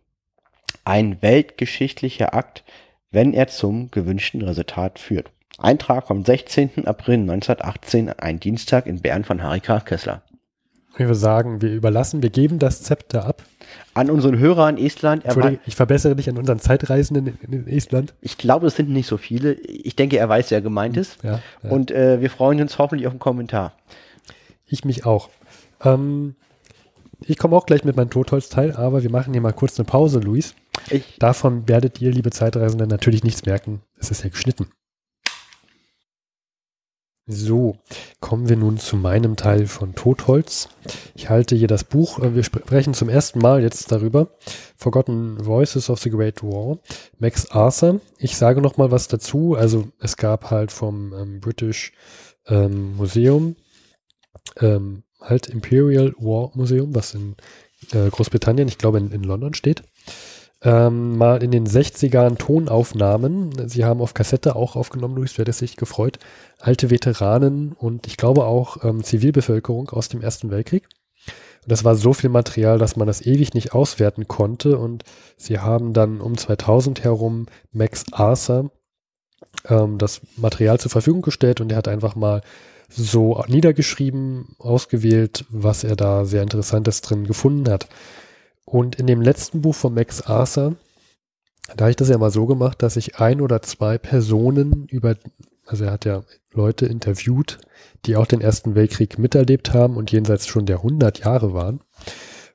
Ein 0.85 1.21
weltgeschichtlicher 1.21 2.33
Akt, 2.33 2.63
wenn 3.11 3.33
er 3.33 3.47
zum 3.47 3.91
gewünschten 3.91 4.41
Resultat 4.41 4.99
führt. 4.99 5.31
Eintrag 5.57 6.07
vom 6.07 6.23
16. 6.23 6.87
April 6.87 7.15
1918, 7.15 8.09
ein 8.11 8.39
Dienstag 8.39 8.85
in 8.85 9.01
Bern 9.01 9.25
von 9.25 9.43
Harry 9.43 9.59
K. 9.59 9.81
Kessler. 9.81 10.21
Ich 10.97 11.05
würde 11.05 11.15
sagen, 11.15 11.61
wir 11.61 11.73
überlassen, 11.73 12.23
wir 12.23 12.31
geben 12.31 12.57
das 12.57 12.81
Zepter 12.81 13.25
ab. 13.25 13.43
An 13.93 14.09
unseren 14.09 14.39
Hörer 14.39 14.69
in 14.69 14.77
Estland. 14.77 15.25
Entschuldigung, 15.25 15.59
ich 15.65 15.75
verbessere 15.75 16.15
dich 16.15 16.29
an 16.29 16.37
unseren 16.37 16.59
Zeitreisenden 16.59 17.37
in, 17.41 17.53
in 17.53 17.67
Estland. 17.67 18.15
Ich 18.21 18.37
glaube, 18.37 18.67
es 18.67 18.75
sind 18.75 18.89
nicht 18.89 19.07
so 19.07 19.17
viele. 19.17 19.53
Ich 19.53 19.95
denke, 19.95 20.17
er 20.17 20.27
weiß, 20.27 20.51
wer 20.51 20.61
gemeint 20.61 20.97
ist. 20.97 21.23
Ja, 21.23 21.39
ja. 21.63 21.69
Und 21.69 21.91
äh, 21.91 22.19
wir 22.21 22.29
freuen 22.29 22.61
uns 22.61 22.77
hoffentlich 22.77 23.05
auf 23.07 23.13
einen 23.13 23.19
Kommentar. 23.19 23.73
Ich 24.65 24.85
mich 24.85 25.05
auch. 25.05 25.29
Ähm, 25.83 26.35
ich 27.21 27.37
komme 27.37 27.55
auch 27.55 27.65
gleich 27.65 27.83
mit 27.83 27.95
meinem 27.95 28.09
Totholzteil, 28.09 28.75
aber 28.75 29.03
wir 29.03 29.11
machen 29.11 29.33
hier 29.33 29.41
mal 29.41 29.53
kurz 29.53 29.79
eine 29.79 29.85
Pause, 29.85 30.19
Luis. 30.19 30.55
Ich. 30.89 31.17
Davon 31.19 31.67
werdet 31.67 32.01
ihr, 32.01 32.11
liebe 32.11 32.29
Zeitreisende, 32.31 32.87
natürlich 32.87 33.23
nichts 33.23 33.45
merken. 33.45 33.81
Es 33.99 34.11
ist 34.11 34.23
ja 34.23 34.29
geschnitten. 34.29 34.67
So, 37.29 37.75
kommen 38.21 38.47
wir 38.47 38.55
nun 38.55 38.77
zu 38.77 38.95
meinem 38.95 39.35
Teil 39.35 39.67
von 39.67 39.95
Totholz. 39.95 40.69
Ich 41.13 41.29
halte 41.29 41.57
hier 41.57 41.67
das 41.67 41.83
Buch, 41.83 42.19
äh, 42.19 42.35
wir 42.35 42.43
sprechen 42.43 42.93
zum 42.93 43.09
ersten 43.09 43.39
Mal 43.39 43.61
jetzt 43.61 43.91
darüber. 43.91 44.29
Forgotten 44.77 45.45
Voices 45.45 45.89
of 45.89 45.99
the 45.99 46.09
Great 46.09 46.41
War, 46.41 46.79
Max 47.19 47.51
Arthur. 47.51 47.99
Ich 48.17 48.37
sage 48.37 48.61
noch 48.61 48.77
mal 48.77 48.91
was 48.91 49.09
dazu. 49.09 49.55
Also 49.55 49.89
es 49.99 50.15
gab 50.15 50.51
halt 50.51 50.71
vom 50.71 51.13
ähm, 51.13 51.41
British 51.41 51.91
ähm, 52.47 52.95
Museum, 52.95 53.57
ähm, 54.61 55.03
halt 55.19 55.47
Imperial 55.47 56.13
War 56.19 56.51
Museum, 56.55 56.95
was 56.95 57.13
in 57.13 57.35
äh, 57.91 58.09
Großbritannien, 58.09 58.69
ich 58.69 58.77
glaube 58.77 58.99
in, 58.99 59.11
in 59.11 59.23
London 59.23 59.53
steht, 59.53 59.83
ähm, 60.63 61.17
mal 61.17 61.43
in 61.43 61.51
den 61.51 61.67
60ern 61.67 62.37
Tonaufnahmen. 62.37 63.69
Sie 63.69 63.85
haben 63.85 64.01
auf 64.01 64.13
Kassette 64.13 64.55
auch 64.55 64.75
aufgenommen, 64.75 65.15
Luis, 65.15 65.33
du 65.33 65.41
hättest 65.41 65.59
sich 65.59 65.77
gefreut. 65.77 66.19
Alte 66.59 66.89
Veteranen 66.89 67.73
und 67.73 68.07
ich 68.07 68.17
glaube 68.17 68.45
auch 68.45 68.83
ähm, 68.83 69.03
Zivilbevölkerung 69.03 69.89
aus 69.89 70.09
dem 70.09 70.21
Ersten 70.21 70.49
Weltkrieg. 70.49 70.87
Und 71.63 71.71
das 71.71 71.83
war 71.83 71.95
so 71.95 72.13
viel 72.13 72.29
Material, 72.29 72.79
dass 72.79 72.95
man 72.95 73.07
das 73.07 73.21
ewig 73.21 73.53
nicht 73.53 73.73
auswerten 73.73 74.27
konnte. 74.27 74.79
Und 74.79 75.03
sie 75.35 75.59
haben 75.59 75.93
dann 75.93 76.21
um 76.21 76.37
2000 76.37 77.03
herum 77.03 77.45
Max 77.71 78.05
Arthur 78.11 78.71
ähm, 79.67 79.97
das 79.97 80.21
Material 80.37 80.79
zur 80.79 80.91
Verfügung 80.91 81.21
gestellt 81.21 81.61
und 81.61 81.71
er 81.71 81.77
hat 81.77 81.87
einfach 81.87 82.15
mal 82.15 82.41
so 82.89 83.43
niedergeschrieben, 83.47 84.55
ausgewählt, 84.59 85.45
was 85.49 85.83
er 85.83 85.95
da 85.95 86.25
sehr 86.25 86.41
Interessantes 86.41 87.01
drin 87.01 87.25
gefunden 87.25 87.69
hat. 87.69 87.87
Und 88.69 88.95
in 88.95 89.07
dem 89.07 89.21
letzten 89.21 89.61
Buch 89.61 89.75
von 89.75 89.93
Max 89.93 90.21
Arthur 90.21 90.75
Da 91.75 91.85
habe 91.85 91.89
ich 91.91 91.95
das 91.95 92.09
ja 92.09 92.17
mal 92.17 92.31
so 92.31 92.45
gemacht, 92.45 92.83
dass 92.83 92.97
ich 92.97 93.17
ein 93.19 93.39
oder 93.41 93.61
zwei 93.61 93.97
Personen 93.97 94.87
über, 94.89 95.15
also 95.65 95.85
er 95.85 95.91
hat 95.91 96.05
ja 96.05 96.23
Leute 96.53 96.85
interviewt, 96.85 97.59
die 98.05 98.15
auch 98.17 98.25
den 98.25 98.41
Ersten 98.41 98.75
Weltkrieg 98.75 99.17
miterlebt 99.17 99.73
haben 99.73 99.95
und 99.95 100.11
jenseits 100.11 100.47
schon 100.47 100.65
der 100.65 100.77
100 100.77 101.19
Jahre 101.19 101.53
waren 101.53 101.79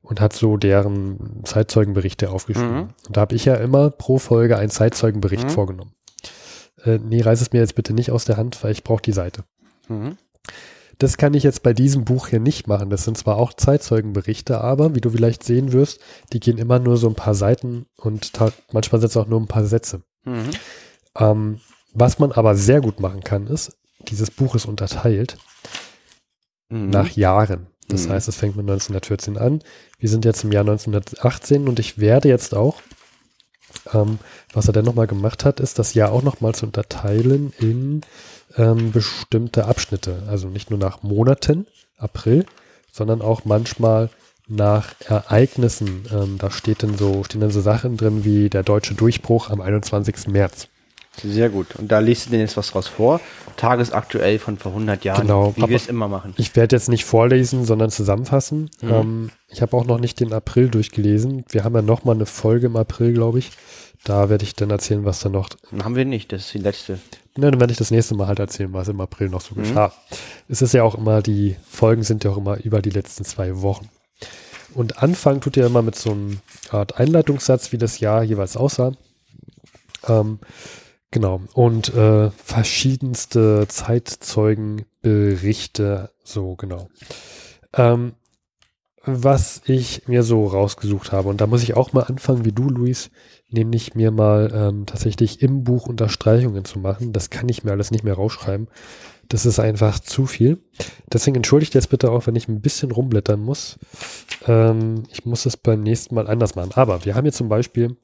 und 0.03 0.21
hat 0.21 0.33
so 0.35 0.57
deren 0.59 1.43
Zeitzeugenberichte 1.45 2.31
aufgeschrieben. 2.31 2.75
Mhm. 2.75 2.89
Und 3.07 3.17
da 3.17 3.23
habe 3.23 3.35
ich 3.35 3.45
ja 3.47 3.55
immer 3.55 3.91
pro 3.91 4.19
Folge 4.19 4.57
einen 4.59 4.71
Zeitzeugenbericht 4.71 5.45
Mhm. 5.45 5.51
vorgenommen. 5.51 5.93
Äh, 6.85 6.99
nee, 6.99 7.23
reiß 7.23 7.41
es 7.41 7.53
mir 7.53 7.61
jetzt 7.61 7.75
bitte 7.75 7.95
nicht 7.95 8.11
aus 8.11 8.25
der 8.27 8.37
Hand, 8.37 8.63
weil 8.63 8.73
ich 8.73 8.85
brauche 8.85 9.03
die 9.03 9.13
Seite. 9.13 9.45
Mhm. 9.89 10.17
Das 11.03 11.17
kann 11.17 11.35
ich 11.35 11.43
jetzt 11.43 11.65
bei 11.65 11.73
diesem 11.73 12.05
Buch 12.05 12.29
hier 12.29 12.39
nicht 12.39 12.69
machen. 12.69 12.89
Das 12.89 13.05
sind 13.05 13.19
zwar 13.19 13.37
auch 13.37 13.53
Zeitzeugenberichte, 13.55 14.61
aber 14.61 14.95
wie 14.95 15.01
du 15.01 15.11
vielleicht 15.11 15.43
sehen 15.43 15.73
wirst, 15.73 16.01
die 16.33 16.39
gehen 16.39 16.59
immer 16.59 16.79
nur 16.79 16.97
so 16.97 17.09
ein 17.09 17.17
paar 17.17 17.35
Seiten 17.35 17.87
und 17.97 18.31
manchmal 18.73 19.01
sind 19.01 19.11
es 19.11 19.17
auch 19.17 19.27
nur 19.27 19.41
ein 19.41 19.49
paar 19.49 19.65
Sätze. 19.65 20.03
Mhm. 20.25 20.51
Ähm, 21.19 21.61
was 21.93 22.21
man 22.21 22.31
aber 22.31 22.55
sehr 22.55 22.81
gut 22.81 23.01
machen 23.01 23.25
kann, 23.25 23.49
ist, 23.49 23.77
dieses 24.09 24.31
Buch 24.31 24.55
ist 24.55 24.67
unterteilt 24.67 25.39
Mhm. 26.69 26.91
nach 26.91 27.11
Jahren. 27.11 27.67
Das 27.89 28.07
Mhm. 28.07 28.13
heißt, 28.13 28.29
es 28.29 28.37
fängt 28.37 28.57
mit 28.57 28.67
1914 28.67 29.37
an. 29.39 29.63
Wir 29.99 30.09
sind 30.09 30.25
jetzt 30.25 30.45
im 30.45 30.53
Jahr 30.53 30.65
1918 30.65 31.69
und 31.69 31.81
ich 31.81 31.99
werde 31.99 32.29
jetzt 32.29 32.55
auch, 32.55 32.81
ähm, 33.93 34.21
was 34.53 34.69
er 34.69 34.73
dann 34.73 34.85
nochmal 34.85 35.09
gemacht 35.09 35.45
hat, 35.45 35.59
ist 35.59 35.79
das 35.81 35.95
Jahr 35.95 36.13
auch 36.13 36.23
nochmal 36.23 36.55
zu 36.55 36.65
unterteilen 36.67 37.53
in 37.59 38.03
ähm, 38.57 38.93
bestimmte 38.93 39.67
Abschnitte. 39.67 40.23
Also 40.29 40.49
nicht 40.49 40.71
nur 40.71 40.79
nach 40.79 41.03
Monaten, 41.03 41.67
April, 41.97 42.45
sondern 42.91 43.23
auch 43.23 43.45
manchmal 43.45 44.11
nach 44.49 44.95
Ereignissen. 45.07 46.05
Ähm, 46.13 46.39
da 46.39 46.51
steht 46.51 46.83
dann 46.83 46.97
so, 46.97 47.25
stehen 47.25 47.41
dann 47.41 47.51
so 47.51 47.61
Sachen 47.61 47.97
drin 47.97 48.25
wie 48.25 48.51
der 48.51 48.63
deutsche 48.63 48.95
Durchbruch 48.95 49.51
am 49.51 49.61
21. 49.61 50.29
März. 50.29 50.69
Sehr 51.23 51.51
gut. 51.51 51.77
Und 51.77 51.93
da 51.93 51.99
liest 51.99 52.27
du 52.27 52.31
denn 52.31 52.41
jetzt 52.41 52.57
was 52.57 52.71
draus 52.71 52.89
vor? 52.89 53.21
Tagesaktuell 53.57 54.39
von 54.39 54.57
vor 54.57 54.73
100 54.73 55.05
Jahren. 55.05 55.23
Genau, 55.23 55.53
Wie 55.57 55.69
wir 55.69 55.77
es 55.77 55.87
immer 55.87 56.09
machen. 56.09 56.33
Ich 56.39 56.57
werde 56.57 56.75
jetzt 56.75 56.89
nicht 56.89 57.05
vorlesen, 57.05 57.65
sondern 57.67 57.91
zusammenfassen. 57.91 58.71
Mhm. 58.81 58.91
Ähm, 58.91 59.31
ich 59.49 59.61
habe 59.61 59.77
auch 59.77 59.85
noch 59.85 59.99
nicht 60.01 60.21
den 60.21 60.33
April 60.33 60.69
durchgelesen. 60.71 61.45
Wir 61.51 61.65
haben 61.65 61.75
ja 61.75 61.83
noch 61.83 62.05
mal 62.05 62.15
eine 62.15 62.25
Folge 62.27 62.67
im 62.67 62.77
April, 62.77 63.13
glaube 63.13 63.39
ich. 63.41 63.51
Da 64.05 64.31
werde 64.31 64.45
ich 64.45 64.55
dann 64.57 64.71
erzählen, 64.71 65.05
was 65.05 65.21
da 65.21 65.29
noch. 65.29 65.51
Haben 65.83 65.97
wir 65.97 66.05
nicht. 66.07 66.33
Das 66.33 66.47
ist 66.47 66.55
die 66.55 66.59
letzte. 66.59 66.95
Ne, 67.37 67.51
dann 67.51 67.61
werde 67.61 67.73
ich 67.73 67.79
das 67.79 67.91
nächste 67.91 68.15
Mal 68.15 68.27
halt 68.27 68.39
erzählen, 68.41 68.73
was 68.73 68.89
im 68.89 69.01
April 69.01 69.29
noch 69.29 69.43
so 69.43 69.55
Mhm. 69.55 69.63
geschah. 69.63 69.93
Es 70.49 70.63
ist 70.63 70.73
ja 70.75 70.83
auch 70.83 70.95
immer, 70.97 71.21
die 71.23 71.57
Folgen 71.71 72.03
sind 72.03 72.25
ja 72.25 72.31
auch 72.31 72.39
immer 72.39 72.59
über 72.65 72.81
die 72.83 72.91
letzten 72.91 73.25
zwei 73.25 73.61
Wochen. 73.61 73.89
Und 74.75 75.03
Anfang 75.03 75.41
tut 75.43 75.57
ja 75.59 75.67
immer 75.67 75.83
mit 75.83 75.95
so 75.95 76.13
einem 76.13 76.41
Art 76.71 76.99
Einleitungssatz, 76.99 77.71
wie 77.73 77.79
das 77.79 78.01
Jahr 78.01 78.23
jeweils 78.23 78.57
aussah. 78.57 78.93
Ähm, 80.09 80.39
genau. 81.13 81.43
Und 81.55 81.95
äh, 81.95 82.31
verschiedenste 82.31 83.69
Zeitzeugenberichte, 83.69 86.11
so 86.25 86.57
genau. 86.57 86.89
Ähm, 87.75 88.15
was 89.05 89.63
ich 89.67 90.07
mir 90.07 90.23
so 90.23 90.47
rausgesucht 90.47 91.13
habe, 91.13 91.29
und 91.29 91.41
da 91.41 91.47
muss 91.47 91.63
ich 91.63 91.77
auch 91.77 91.93
mal 91.93 92.03
anfangen 92.03 92.45
wie 92.45 92.53
du, 92.53 92.69
Luis, 92.69 93.11
nämlich 93.51 93.95
mir 93.95 94.11
mal 94.11 94.51
ähm, 94.55 94.87
tatsächlich 94.87 95.43
im 95.43 95.65
Buch 95.65 95.87
Unterstreichungen 95.87 96.65
zu 96.65 96.79
machen. 96.79 97.13
Das 97.13 97.31
kann 97.31 97.49
ich 97.49 97.65
mir 97.65 97.73
alles 97.73 97.91
nicht 97.91 98.05
mehr 98.05 98.15
rausschreiben. 98.15 98.69
Das 99.29 99.47
ist 99.47 99.59
einfach 99.59 99.99
zu 99.99 100.27
viel. 100.27 100.59
Deswegen 101.13 101.37
entschuldigt 101.37 101.75
jetzt 101.75 101.91
bitte 101.91 102.11
auch, 102.11 102.27
wenn 102.27 102.37
ich 102.37 102.49
ein 102.49 102.61
bisschen 102.61 102.91
rumblättern 102.91 103.41
muss. 103.41 103.79
Ähm, 104.47 105.05
ich 105.11 105.25
muss 105.25 105.47
es 105.47 105.57
beim 105.57 105.83
nächsten 105.83 106.15
Mal 106.15 106.29
anders 106.29 106.55
machen. 106.55 106.73
Aber 106.75 107.05
wir 107.05 107.15
haben 107.15 107.25
hier 107.25 107.33
zum 107.33 107.49
Beispiel 107.49 107.97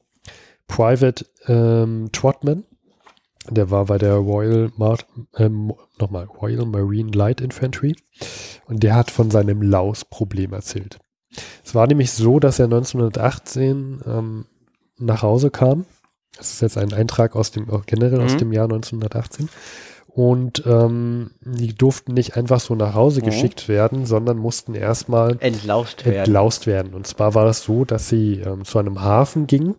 Private 0.67 1.25
ähm, 1.47 2.09
Trotman. 2.11 2.65
Der 3.49 3.71
war 3.71 3.85
bei 3.85 3.97
der 3.97 4.15
Royal, 4.15 4.69
Mar 4.77 4.97
ähm, 5.37 5.73
nochmal, 5.99 6.25
Royal 6.25 6.65
Marine 6.65 7.11
Light 7.11 7.41
Infantry. 7.41 7.95
Und 8.65 8.83
der 8.83 8.95
hat 8.95 9.11
von 9.11 9.31
seinem 9.31 9.61
Laus-Problem 9.61 10.53
erzählt. 10.53 10.99
Es 11.63 11.73
war 11.73 11.87
nämlich 11.87 12.11
so, 12.11 12.39
dass 12.39 12.59
er 12.59 12.65
1918 12.65 14.01
ähm, 14.05 14.45
nach 14.97 15.21
Hause 15.21 15.51
kam. 15.51 15.85
Das 16.37 16.53
ist 16.53 16.61
jetzt 16.61 16.77
ein 16.77 16.93
Eintrag 16.93 17.35
aus 17.35 17.51
dem, 17.51 17.67
generell 17.85 18.21
aus 18.21 18.33
Mhm. 18.33 18.37
dem 18.39 18.53
Jahr 18.53 18.65
1918. 18.65 19.49
Und 20.07 20.63
ähm, 20.65 21.31
die 21.41 21.73
durften 21.75 22.13
nicht 22.13 22.35
einfach 22.35 22.59
so 22.59 22.75
nach 22.75 22.93
Hause 22.93 23.21
Mhm. 23.21 23.25
geschickt 23.25 23.67
werden, 23.67 24.05
sondern 24.05 24.37
mussten 24.37 24.75
erstmal 24.75 25.37
Entlaust 25.39 26.05
werden. 26.05 26.17
entlaust 26.25 26.67
werden. 26.67 26.93
Und 26.93 27.07
zwar 27.07 27.35
war 27.35 27.45
das 27.45 27.63
so, 27.63 27.85
dass 27.85 28.09
sie 28.09 28.41
ähm, 28.41 28.65
zu 28.65 28.79
einem 28.79 29.01
Hafen 29.01 29.47
gingen 29.47 29.75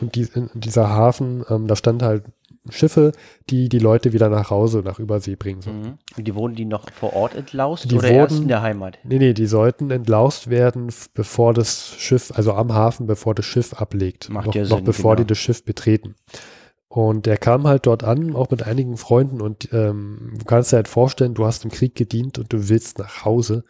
und 0.00 0.14
die, 0.16 0.26
dieser 0.54 0.88
Hafen, 0.88 1.44
ähm, 1.48 1.68
da 1.68 1.76
stand 1.76 2.02
halt 2.02 2.24
Schiffe, 2.70 3.12
die 3.50 3.68
die 3.68 3.78
Leute 3.78 4.12
wieder 4.12 4.28
nach 4.30 4.50
Hause, 4.50 4.82
nach 4.84 4.98
Übersee 4.98 5.36
bringen 5.36 5.60
sollen. 5.60 5.80
Mhm. 5.80 5.98
Und 6.16 6.24
die 6.26 6.34
wurden 6.34 6.54
die 6.54 6.64
noch 6.64 6.90
vor 6.90 7.14
Ort 7.14 7.34
entlaust 7.34 7.90
Die 7.90 7.96
oder 7.96 8.08
erst 8.08 8.32
wurden- 8.32 8.42
in 8.44 8.48
der 8.48 8.62
Heimat? 8.62 8.98
Nee, 9.04 9.18
nee, 9.18 9.34
die 9.34 9.46
sollten 9.46 9.90
entlaust 9.90 10.48
werden, 10.50 10.88
bevor 11.14 11.52
das 11.52 11.94
Schiff, 11.98 12.32
also 12.34 12.54
am 12.54 12.72
Hafen, 12.72 13.06
bevor 13.06 13.34
das 13.34 13.44
Schiff 13.44 13.74
ablegt. 13.74 14.30
Macht 14.30 14.46
noch, 14.46 14.54
ja 14.54 14.62
noch 14.62 14.76
Sinn, 14.76 14.84
bevor 14.84 15.16
genau. 15.16 15.24
die 15.24 15.28
das 15.28 15.38
Schiff 15.38 15.64
betreten. 15.64 16.14
Und 16.94 17.26
der 17.26 17.38
kam 17.38 17.66
halt 17.66 17.86
dort 17.86 18.04
an, 18.04 18.36
auch 18.36 18.52
mit 18.52 18.62
einigen 18.62 18.96
Freunden 18.96 19.40
und 19.40 19.68
ähm, 19.72 20.34
du 20.38 20.44
kannst 20.44 20.70
dir 20.70 20.76
halt 20.76 20.86
vorstellen, 20.86 21.34
du 21.34 21.44
hast 21.44 21.64
im 21.64 21.72
Krieg 21.72 21.96
gedient 21.96 22.38
und 22.38 22.52
du 22.52 22.68
willst 22.68 23.00
nach 23.00 23.24
Hause. 23.24 23.64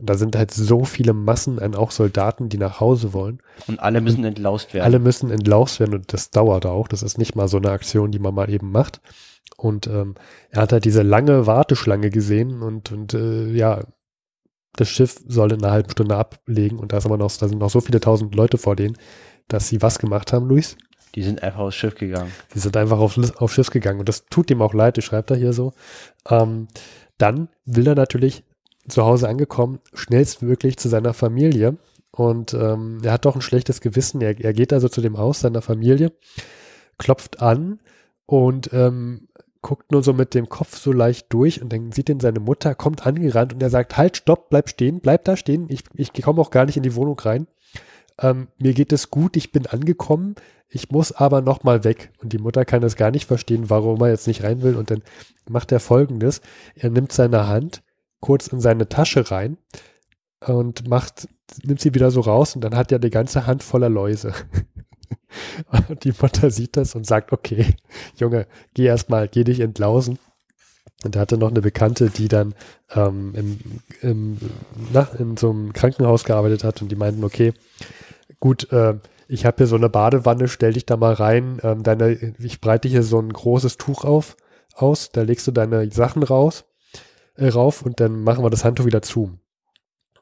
Und 0.00 0.10
da 0.10 0.14
sind 0.14 0.34
halt 0.34 0.50
so 0.50 0.84
viele 0.84 1.12
Massen 1.12 1.60
an 1.60 1.76
auch 1.76 1.92
Soldaten, 1.92 2.48
die 2.48 2.58
nach 2.58 2.80
Hause 2.80 3.12
wollen. 3.12 3.38
Und 3.68 3.78
alle 3.78 4.00
müssen 4.00 4.24
entlaust 4.24 4.74
werden. 4.74 4.84
Alle 4.84 4.98
müssen 4.98 5.30
entlaust 5.30 5.78
werden 5.78 5.94
und 5.94 6.12
das 6.12 6.32
dauert 6.32 6.66
auch. 6.66 6.88
Das 6.88 7.04
ist 7.04 7.16
nicht 7.16 7.36
mal 7.36 7.46
so 7.46 7.58
eine 7.58 7.70
Aktion, 7.70 8.10
die 8.10 8.18
man 8.18 8.34
mal 8.34 8.50
eben 8.50 8.72
macht. 8.72 9.00
Und 9.56 9.86
ähm, 9.86 10.16
er 10.50 10.62
hat 10.62 10.72
halt 10.72 10.84
diese 10.84 11.02
lange 11.02 11.46
Warteschlange 11.46 12.10
gesehen 12.10 12.60
und, 12.60 12.90
und 12.90 13.14
äh, 13.14 13.52
ja, 13.52 13.84
das 14.74 14.88
Schiff 14.88 15.22
soll 15.28 15.52
in 15.52 15.62
einer 15.62 15.70
halben 15.70 15.90
Stunde 15.90 16.16
ablegen 16.16 16.80
und 16.80 16.92
da, 16.92 16.96
ist 16.96 17.06
aber 17.06 17.18
noch, 17.18 17.30
da 17.36 17.46
sind 17.46 17.58
noch 17.58 17.70
so 17.70 17.80
viele 17.80 18.00
tausend 18.00 18.34
Leute 18.34 18.58
vor 18.58 18.74
denen, 18.74 18.96
dass 19.46 19.68
sie 19.68 19.80
was 19.80 20.00
gemacht 20.00 20.32
haben, 20.32 20.48
Luis? 20.48 20.76
Die 21.14 21.22
sind 21.22 21.42
einfach 21.42 21.60
aufs 21.60 21.76
Schiff 21.76 21.94
gegangen. 21.94 22.32
Sie 22.52 22.58
sind 22.58 22.76
einfach 22.76 22.98
auf, 22.98 23.18
auf 23.40 23.52
Schiff 23.52 23.70
gegangen 23.70 24.00
und 24.00 24.08
das 24.08 24.26
tut 24.26 24.50
ihm 24.50 24.62
auch 24.62 24.74
leid, 24.74 24.98
das 24.98 25.04
schreibt 25.04 25.30
er 25.30 25.36
hier 25.36 25.52
so. 25.52 25.72
Ähm, 26.28 26.68
dann 27.18 27.48
will 27.64 27.86
er 27.86 27.94
natürlich 27.94 28.44
zu 28.88 29.04
Hause 29.04 29.28
angekommen, 29.28 29.78
schnellstmöglich 29.94 30.76
zu 30.76 30.88
seiner 30.88 31.14
Familie 31.14 31.76
und 32.10 32.54
ähm, 32.54 33.00
er 33.02 33.12
hat 33.12 33.24
doch 33.24 33.34
ein 33.34 33.42
schlechtes 33.42 33.80
Gewissen. 33.80 34.20
Er, 34.20 34.38
er 34.38 34.52
geht 34.52 34.72
also 34.72 34.88
zu 34.88 35.00
dem 35.00 35.18
Haus 35.18 35.40
seiner 35.40 35.62
Familie, 35.62 36.12
klopft 36.98 37.40
an 37.40 37.80
und 38.26 38.70
ähm, 38.72 39.28
guckt 39.62 39.90
nur 39.90 40.02
so 40.02 40.12
mit 40.12 40.34
dem 40.34 40.48
Kopf 40.48 40.76
so 40.76 40.92
leicht 40.92 41.32
durch 41.32 41.62
und 41.62 41.72
dann 41.72 41.90
sieht 41.90 42.08
ihn 42.08 42.20
seine 42.20 42.38
Mutter, 42.40 42.74
kommt 42.74 43.06
angerannt 43.06 43.54
und 43.54 43.62
er 43.62 43.70
sagt, 43.70 43.96
halt, 43.96 44.18
stopp, 44.18 44.50
bleib 44.50 44.68
stehen, 44.68 45.00
bleib 45.00 45.24
da 45.24 45.36
stehen, 45.36 45.66
ich, 45.70 45.84
ich 45.94 46.12
komme 46.12 46.40
auch 46.40 46.50
gar 46.50 46.66
nicht 46.66 46.76
in 46.76 46.82
die 46.82 46.94
Wohnung 46.94 47.18
rein. 47.18 47.46
Ähm, 48.20 48.48
mir 48.58 48.74
geht 48.74 48.92
es 48.92 49.10
gut, 49.10 49.36
ich 49.36 49.52
bin 49.52 49.66
angekommen, 49.66 50.36
ich 50.68 50.90
muss 50.90 51.12
aber 51.12 51.40
noch 51.40 51.62
mal 51.62 51.84
weg. 51.84 52.12
Und 52.22 52.32
die 52.32 52.38
Mutter 52.38 52.64
kann 52.64 52.82
es 52.82 52.96
gar 52.96 53.10
nicht 53.10 53.26
verstehen, 53.26 53.70
warum 53.70 54.00
er 54.00 54.08
jetzt 54.08 54.26
nicht 54.26 54.42
rein 54.42 54.62
will. 54.62 54.76
Und 54.76 54.90
dann 54.90 55.02
macht 55.48 55.72
er 55.72 55.80
folgendes. 55.80 56.40
Er 56.74 56.90
nimmt 56.90 57.12
seine 57.12 57.46
Hand 57.46 57.82
kurz 58.20 58.46
in 58.46 58.60
seine 58.60 58.88
Tasche 58.88 59.30
rein 59.30 59.58
und 60.40 60.88
macht, 60.88 61.28
nimmt 61.62 61.80
sie 61.80 61.94
wieder 61.94 62.10
so 62.10 62.20
raus 62.20 62.54
und 62.54 62.62
dann 62.62 62.74
hat 62.74 62.90
er 62.90 62.98
die 62.98 63.10
ganze 63.10 63.46
Hand 63.46 63.62
voller 63.62 63.88
Läuse. 63.88 64.32
und 65.88 66.04
die 66.04 66.14
Mutter 66.20 66.50
sieht 66.50 66.76
das 66.76 66.94
und 66.94 67.06
sagt, 67.06 67.32
okay, 67.32 67.76
Junge, 68.16 68.46
geh 68.72 68.86
erstmal, 68.86 69.28
geh 69.28 69.44
dich 69.44 69.60
entlausen. 69.60 70.18
Und 71.04 71.16
er 71.16 71.20
hatte 71.20 71.36
noch 71.36 71.50
eine 71.50 71.60
Bekannte, 71.60 72.08
die 72.08 72.28
dann 72.28 72.54
ähm, 72.94 73.34
im, 73.34 73.60
im, 74.00 74.38
na, 74.92 75.06
in 75.18 75.36
so 75.36 75.50
einem 75.50 75.72
Krankenhaus 75.74 76.24
gearbeitet 76.24 76.64
hat 76.64 76.80
und 76.80 76.88
die 76.88 76.96
meinten, 76.96 77.24
okay, 77.24 77.52
gut, 78.44 78.70
äh, 78.72 78.98
ich 79.26 79.46
habe 79.46 79.56
hier 79.56 79.66
so 79.66 79.76
eine 79.76 79.88
Badewanne, 79.88 80.48
stell 80.48 80.74
dich 80.74 80.84
da 80.84 80.98
mal 80.98 81.14
rein, 81.14 81.60
ähm, 81.62 81.82
deine, 81.82 82.34
ich 82.38 82.60
breite 82.60 82.88
hier 82.88 83.02
so 83.02 83.18
ein 83.18 83.32
großes 83.32 83.78
Tuch 83.78 84.04
auf, 84.04 84.36
aus, 84.74 85.10
da 85.12 85.22
legst 85.22 85.46
du 85.46 85.50
deine 85.50 85.90
Sachen 85.90 86.22
raus, 86.22 86.66
äh, 87.36 87.48
rauf 87.48 87.80
und 87.80 88.00
dann 88.00 88.22
machen 88.22 88.44
wir 88.44 88.50
das 88.50 88.62
Handtuch 88.62 88.84
wieder 88.84 89.00
zu. 89.00 89.38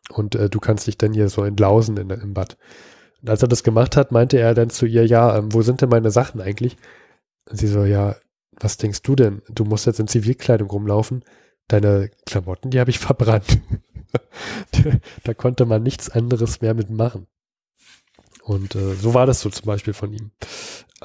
Und 0.09 0.37
äh, 0.37 0.49
du 0.49 0.61
kannst 0.61 0.87
dich 0.87 0.99
dann 0.99 1.13
hier 1.13 1.29
so 1.31 1.43
entlausen 1.43 1.97
in, 1.97 2.11
im 2.11 2.33
Bad. 2.33 2.59
Und 3.23 3.29
als 3.29 3.43
er 3.43 3.49
das 3.49 3.65
gemacht 3.65 3.97
hat, 3.97 4.13
meinte 4.13 4.39
er 4.39 4.55
dann 4.55 4.71
zu 4.71 4.87
ihr, 4.87 5.05
ja, 5.05 5.37
ähm, 5.37 5.53
wo 5.53 5.63
sind 5.63 5.81
denn 5.81 5.89
meine 5.89 6.13
Sachen 6.13 6.41
eigentlich? 6.41 6.77
Und 7.51 7.57
sie 7.57 7.67
so, 7.67 7.85
ja, 7.85 8.15
was 8.53 8.77
denkst 8.77 9.03
du 9.03 9.17
denn? 9.17 9.43
Du 9.49 9.65
musst 9.65 9.87
jetzt 9.87 9.99
in 9.99 10.07
Zivilkleidung 10.07 10.71
rumlaufen. 10.71 11.25
Deine 11.67 12.09
Klamotten, 12.25 12.71
die 12.71 12.79
habe 12.79 12.91
ich 12.91 12.99
verbrannt. 13.01 13.59
da 15.25 15.35
konnte 15.35 15.67
man 15.67 15.83
nichts 15.83 16.09
anderes 16.09 16.61
mehr 16.61 16.75
mitmachen. 16.75 17.27
Und 18.43 18.75
äh, 18.75 18.95
so 18.95 19.15
war 19.15 19.27
das 19.27 19.41
so 19.41 19.51
zum 19.51 19.67
Beispiel 19.67 19.95
von 19.95 20.13
ihm. 20.13 20.31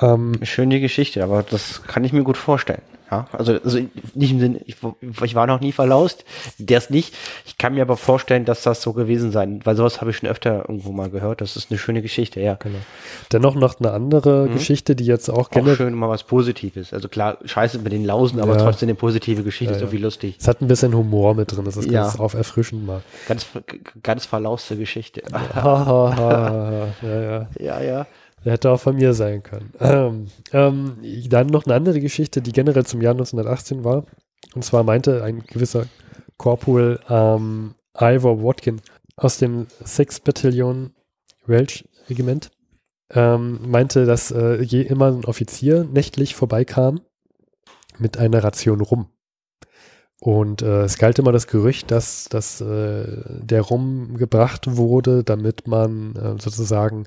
Ähm, 0.01 0.33
schöne 0.43 0.79
Geschichte, 0.79 1.23
aber 1.23 1.43
das 1.43 1.83
kann 1.83 2.03
ich 2.03 2.13
mir 2.13 2.23
gut 2.23 2.37
vorstellen. 2.37 2.81
Ja, 3.09 3.25
also, 3.31 3.53
also 3.53 3.79
nicht 4.15 4.31
im 4.31 4.39
Sinne, 4.41 4.59
ich, 4.65 4.75
ich 5.23 5.33
war 5.33 5.47
noch 5.47 5.61
nie 5.61 5.71
verlaust, 5.71 6.25
der 6.57 6.77
ist 6.79 6.91
nicht. 6.91 7.15
Ich 7.45 7.57
kann 7.57 7.73
mir 7.73 7.81
aber 7.83 7.95
vorstellen, 7.95 8.43
dass 8.43 8.63
das 8.63 8.81
so 8.81 8.91
gewesen 8.91 9.31
sein, 9.31 9.61
weil 9.63 9.77
sowas 9.77 10.01
habe 10.01 10.11
ich 10.11 10.17
schon 10.17 10.27
öfter 10.27 10.65
irgendwo 10.67 10.91
mal 10.91 11.09
gehört. 11.09 11.39
Das 11.39 11.55
ist 11.55 11.71
eine 11.71 11.77
schöne 11.79 12.01
Geschichte, 12.01 12.41
ja. 12.41 12.55
genau. 12.55 12.79
Dennoch 13.31 13.55
noch 13.55 13.79
eine 13.79 13.91
andere 13.91 14.49
Mhm. 14.49 14.53
Geschichte, 14.55 14.93
die 14.93 15.05
jetzt 15.05 15.29
auch 15.29 15.37
Auch 15.37 15.49
generell 15.51 15.77
schön 15.77 15.93
mal 15.93 16.09
was 16.09 16.23
Positives. 16.25 16.91
Also 16.91 17.07
klar, 17.07 17.37
scheiße 17.45 17.79
mit 17.79 17.93
den 17.93 18.03
Lausen, 18.03 18.41
aber 18.41 18.57
Ja. 18.57 18.63
trotzdem 18.65 18.89
eine 18.89 18.95
positive 18.95 19.41
Geschichte, 19.43 19.71
Ja, 19.71 19.77
ist 19.77 19.83
irgendwie 19.83 20.03
lustig. 20.03 20.35
Es 20.37 20.47
hat 20.49 20.59
ein 20.61 20.67
bisschen 20.67 20.93
Humor 20.93 21.33
mit 21.33 21.49
drin, 21.55 21.63
das 21.63 21.77
ist 21.77 21.89
ganz 21.89 22.19
auf 22.19 22.33
erfrischend 22.33 22.85
mal. 22.85 23.01
Ganz, 23.29 23.45
ganz 24.03 24.25
verlauste 24.25 24.75
Geschichte. 24.75 25.21
Ja, 25.31 26.91
ja. 27.01 27.47
Ja, 27.57 27.81
ja. 27.81 28.07
Hätte 28.51 28.71
auch 28.71 28.79
von 28.79 28.95
mir 28.95 29.13
sein 29.13 29.43
können. 29.43 29.73
Ähm, 29.79 30.27
ähm, 30.53 30.97
dann 31.29 31.47
noch 31.47 31.65
eine 31.65 31.75
andere 31.75 31.99
Geschichte, 31.99 32.41
die 32.41 32.51
generell 32.51 32.85
zum 32.85 33.01
Jahr 33.01 33.13
1918 33.13 33.83
war. 33.83 34.05
Und 34.55 34.63
zwar 34.63 34.83
meinte 34.83 35.23
ein 35.23 35.43
gewisser 35.45 35.85
Corporal 36.37 36.99
ähm, 37.09 37.75
Ivor 37.99 38.43
Watkin 38.43 38.81
aus 39.15 39.37
dem 39.37 39.67
6th 39.83 40.23
Battalion 40.23 40.93
Welch 41.45 41.85
Regiment, 42.09 42.51
ähm, 43.11 43.59
meinte, 43.69 44.05
dass 44.05 44.31
äh, 44.31 44.61
je 44.61 44.81
immer 44.81 45.07
ein 45.07 45.25
Offizier 45.25 45.83
nächtlich 45.83 46.35
vorbeikam 46.35 47.01
mit 47.97 48.17
einer 48.17 48.43
Ration 48.43 48.81
Rum. 48.81 49.07
Und 50.19 50.61
äh, 50.61 50.83
es 50.83 50.97
galt 50.97 51.19
immer 51.19 51.31
das 51.31 51.47
Gerücht, 51.47 51.91
dass, 51.91 52.25
dass 52.25 52.59
äh, 52.59 53.23
der 53.41 53.61
Rum 53.61 54.17
gebracht 54.17 54.77
wurde, 54.77 55.23
damit 55.23 55.67
man 55.67 56.15
äh, 56.15 56.41
sozusagen 56.41 57.05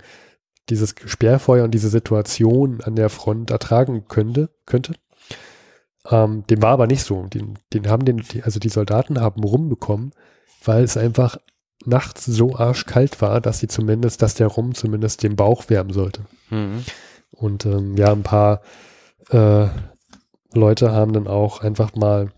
dieses 0.68 0.94
Sperrfeuer 1.04 1.64
und 1.64 1.72
diese 1.72 1.88
Situation 1.88 2.80
an 2.82 2.96
der 2.96 3.08
Front 3.08 3.50
ertragen 3.50 4.04
könnte. 4.08 4.50
könnte. 4.66 4.94
Ähm, 6.08 6.44
dem 6.48 6.62
war 6.62 6.72
aber 6.72 6.86
nicht 6.86 7.02
so. 7.02 7.22
Den, 7.24 7.58
den 7.72 7.88
haben 7.88 8.04
den, 8.04 8.18
die, 8.18 8.42
also 8.42 8.60
die 8.60 8.68
Soldaten 8.68 9.20
haben 9.20 9.42
rumbekommen, 9.42 10.12
weil 10.64 10.84
es 10.84 10.96
einfach 10.96 11.38
nachts 11.84 12.26
so 12.26 12.56
arschkalt 12.56 13.20
war, 13.22 13.40
dass 13.40 13.58
sie 13.58 13.68
zumindest, 13.68 14.22
dass 14.22 14.34
der 14.34 14.48
Rum 14.48 14.74
zumindest 14.74 15.22
den 15.22 15.36
Bauch 15.36 15.68
wärmen 15.68 15.92
sollte. 15.92 16.22
Mhm. 16.50 16.84
Und 17.30 17.64
ähm, 17.66 17.96
ja, 17.96 18.12
ein 18.12 18.22
paar 18.22 18.60
äh, 19.30 19.68
Leute 20.52 20.92
haben 20.92 21.12
dann 21.12 21.26
auch 21.26 21.62
einfach 21.62 21.94
mal 21.94 22.32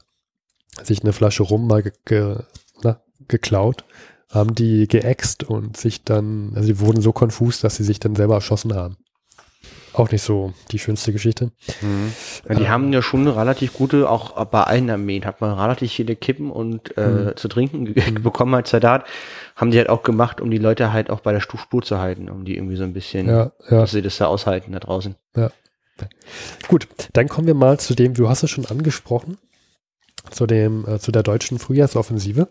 sich 0.82 1.02
eine 1.02 1.12
Flasche 1.12 1.42
Rum 1.42 1.66
mal 1.66 1.82
ge 1.82 1.92
ge 2.04 2.36
na, 2.82 3.00
geklaut, 3.28 3.84
haben 4.32 4.54
die 4.54 4.88
geäxt 4.88 5.44
und 5.44 5.76
sich 5.76 6.02
dann, 6.04 6.52
also 6.56 6.66
die 6.66 6.80
wurden 6.80 7.00
so 7.02 7.12
konfus, 7.12 7.60
dass 7.60 7.76
sie 7.76 7.84
sich 7.84 8.00
dann 8.00 8.16
selber 8.16 8.34
erschossen 8.34 8.74
haben. 8.74 8.96
Auch 9.94 10.10
nicht 10.10 10.22
so 10.22 10.54
die 10.70 10.78
schönste 10.78 11.12
Geschichte. 11.12 11.52
Mhm. 11.82 12.12
Ja, 12.48 12.54
die 12.54 12.62
Ähm. 12.62 12.68
haben 12.70 12.92
ja 12.94 13.02
schon 13.02 13.20
eine 13.20 13.36
relativ 13.36 13.74
gute, 13.74 14.08
auch 14.08 14.42
bei 14.46 14.62
allen 14.64 14.88
Armeen 14.88 15.26
hat 15.26 15.42
man 15.42 15.52
relativ 15.58 15.92
viele 15.92 16.16
Kippen 16.16 16.50
und 16.50 16.96
äh, 16.96 17.06
Mhm. 17.06 17.36
zu 17.36 17.46
trinken 17.48 17.84
ge- 17.92 18.10
bekommen 18.12 18.54
als 18.54 18.70
Soldat. 18.70 19.04
Haben 19.54 19.70
die 19.70 19.76
halt 19.76 19.90
auch 19.90 20.02
gemacht, 20.02 20.40
um 20.40 20.50
die 20.50 20.56
Leute 20.56 20.94
halt 20.94 21.10
auch 21.10 21.20
bei 21.20 21.32
der 21.32 21.40
Stu- 21.40 21.58
Spur 21.58 21.82
zu 21.82 21.98
halten, 21.98 22.30
um 22.30 22.46
die 22.46 22.56
irgendwie 22.56 22.76
so 22.76 22.84
ein 22.84 22.94
bisschen, 22.94 23.26
Ja, 23.28 23.52
ja. 23.68 23.80
dass 23.80 23.90
sie 23.90 24.00
das 24.00 24.16
da 24.16 24.26
aushalten 24.28 24.72
da 24.72 24.78
draußen. 24.80 25.14
Gut, 26.68 26.88
dann 27.12 27.28
kommen 27.28 27.46
wir 27.46 27.54
mal 27.54 27.78
zu 27.78 27.94
dem, 27.94 28.14
du 28.14 28.28
hast 28.30 28.42
es 28.42 28.50
schon 28.50 28.64
angesprochen, 28.66 29.36
zu 30.30 30.46
dem, 30.46 30.86
äh, 30.88 30.98
zu 30.98 31.12
der 31.12 31.22
deutschen 31.22 31.58
Frühjahrsoffensive. 31.58 32.48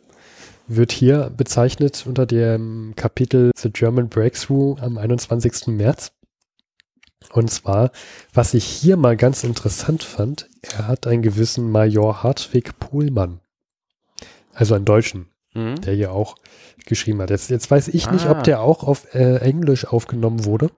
Wird 0.74 0.94
hier 0.94 1.30
bezeichnet 1.36 2.06
unter 2.08 2.26
dem 2.26 2.94
Kapitel 2.96 3.52
The 3.58 3.72
German 3.72 4.08
Breakthrough 4.08 4.80
am 4.82 4.98
21. 4.98 5.68
März. 5.68 6.14
Und 7.34 7.52
zwar, 7.52 7.92
was 8.34 8.54
ich 8.54 8.64
hier 8.64 8.96
mal 8.96 9.18
ganz 9.18 9.44
interessant 9.44 10.02
fand, 10.04 10.48
er 10.62 10.88
hat 10.88 11.08
einen 11.08 11.24
gewissen 11.24 11.70
Major 11.72 12.24
Hartwig 12.24 12.80
Pohlmann. 12.80 13.42
Also 14.54 14.76
einen 14.76 14.86
Deutschen, 14.86 15.28
Mhm. 15.54 15.82
der 15.82 15.94
hier 15.94 16.14
auch 16.14 16.36
geschrieben 16.86 17.22
hat. 17.22 17.32
Jetzt, 17.32 17.50
jetzt 17.50 17.70
weiß 17.70 17.90
ich 17.90 18.10
nicht, 18.10 18.28
Ah. 18.28 18.32
ob 18.32 18.44
der 18.46 18.62
auch 18.62 18.84
auf 18.86 19.14
äh, 19.14 19.40
Englisch 19.40 19.86
aufgenommen 19.86 20.46
wurde. 20.46 20.72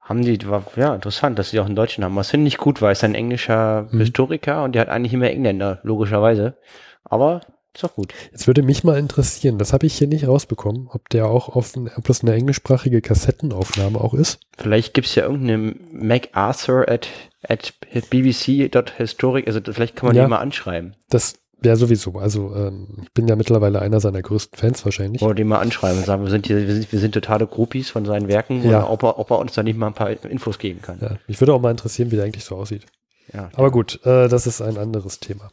Haben 0.00 0.22
die, 0.22 0.48
war, 0.48 0.64
ja, 0.76 0.94
interessant, 0.94 1.38
dass 1.40 1.50
sie 1.50 1.58
auch 1.58 1.66
einen 1.66 1.74
Deutschen 1.76 2.04
haben. 2.04 2.14
Was 2.14 2.30
finde 2.30 2.46
ich 2.46 2.56
gut, 2.56 2.80
weil 2.82 2.92
es 2.92 3.02
ein 3.02 3.16
englischer 3.16 3.88
Mhm. 3.90 3.98
Historiker 3.98 4.62
und 4.62 4.76
der 4.76 4.82
hat 4.82 4.88
eigentlich 4.90 5.12
immer 5.12 5.28
Engländer, 5.28 5.80
logischerweise. 5.82 6.56
Aber 7.02 7.40
ist 7.74 7.84
doch 7.84 7.94
gut. 7.94 8.12
Jetzt 8.32 8.46
würde 8.46 8.62
mich 8.62 8.82
mal 8.84 8.98
interessieren, 8.98 9.58
das 9.58 9.72
habe 9.72 9.86
ich 9.86 9.96
hier 9.96 10.08
nicht 10.08 10.26
rausbekommen, 10.26 10.88
ob 10.90 11.08
der 11.10 11.26
auch 11.26 11.48
auf 11.50 11.76
ein, 11.76 11.90
ob 11.96 12.06
das 12.06 12.22
eine 12.22 12.34
englischsprachige 12.34 13.00
Kassettenaufnahme 13.00 14.00
auch 14.00 14.14
ist. 14.14 14.40
Vielleicht 14.58 14.94
gibt's 14.94 15.14
ja 15.14 15.22
irgendeine 15.24 15.76
MacArthur 15.92 16.88
at, 16.88 17.08
at 17.48 17.74
bbc.historic, 18.10 19.46
also 19.46 19.60
vielleicht 19.72 19.96
kann 19.96 20.08
man 20.08 20.16
Ja. 20.16 20.24
die 20.24 20.30
mal 20.30 20.38
anschreiben. 20.38 20.94
Das 21.10 21.34
wäre 21.62 21.76
sowieso. 21.76 22.12
Also 22.18 22.54
ähm, 22.56 22.88
ich 23.02 23.12
bin 23.12 23.28
ja 23.28 23.36
mittlerweile 23.36 23.80
einer 23.82 24.00
seiner 24.00 24.22
größten 24.22 24.58
Fans 24.58 24.84
wahrscheinlich. 24.84 25.22
Oder 25.22 25.34
den 25.34 25.46
mal 25.46 25.58
anschreiben 25.58 25.98
und 25.98 26.06
sagen, 26.06 26.22
wir 26.24 26.30
sind 26.30 26.46
hier, 26.46 26.66
wir 26.66 26.74
sind, 26.74 26.90
wir 26.90 26.98
sind 26.98 27.12
totale 27.12 27.46
Groupies 27.46 27.90
von 27.90 28.04
seinen 28.06 28.28
Werken 28.28 28.68
Ja. 28.68 28.80
und 28.84 28.90
ob 28.90 29.02
er, 29.04 29.18
ob 29.18 29.30
er 29.30 29.38
uns 29.38 29.52
da 29.52 29.62
nicht 29.62 29.78
mal 29.78 29.88
ein 29.88 29.94
paar 29.94 30.10
Infos 30.24 30.58
geben 30.58 30.80
kann. 30.82 30.98
Ja, 31.00 31.18
mich 31.28 31.38
würde 31.40 31.52
auch 31.52 31.60
mal 31.60 31.70
interessieren, 31.70 32.10
wie 32.10 32.16
der 32.16 32.24
eigentlich 32.24 32.44
so 32.44 32.56
aussieht. 32.56 32.86
Ja. 33.32 33.50
Aber 33.54 33.70
gut, 33.70 34.00
äh, 34.06 34.28
das 34.28 34.46
ist 34.46 34.60
ein 34.60 34.76
anderes 34.78 35.20
Thema. 35.20 35.50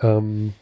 Ähm, 0.00 0.54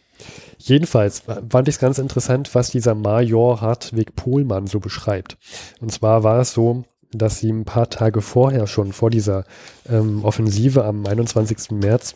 jedenfalls 0.58 1.22
fand 1.48 1.68
ich 1.68 1.76
es 1.76 1.80
ganz 1.80 1.98
interessant, 1.98 2.54
was 2.54 2.70
dieser 2.70 2.94
Major 2.94 3.60
Hartwig 3.60 4.14
Pohlmann 4.16 4.66
so 4.66 4.80
beschreibt. 4.80 5.36
Und 5.80 5.92
zwar 5.92 6.22
war 6.22 6.40
es 6.40 6.52
so, 6.52 6.84
dass 7.12 7.38
sie 7.38 7.50
ein 7.50 7.64
paar 7.64 7.90
Tage 7.90 8.20
vorher 8.22 8.66
schon, 8.66 8.92
vor 8.92 9.10
dieser 9.10 9.44
ähm, 9.88 10.24
Offensive 10.24 10.84
am 10.84 11.06
21. 11.06 11.72
März, 11.72 12.14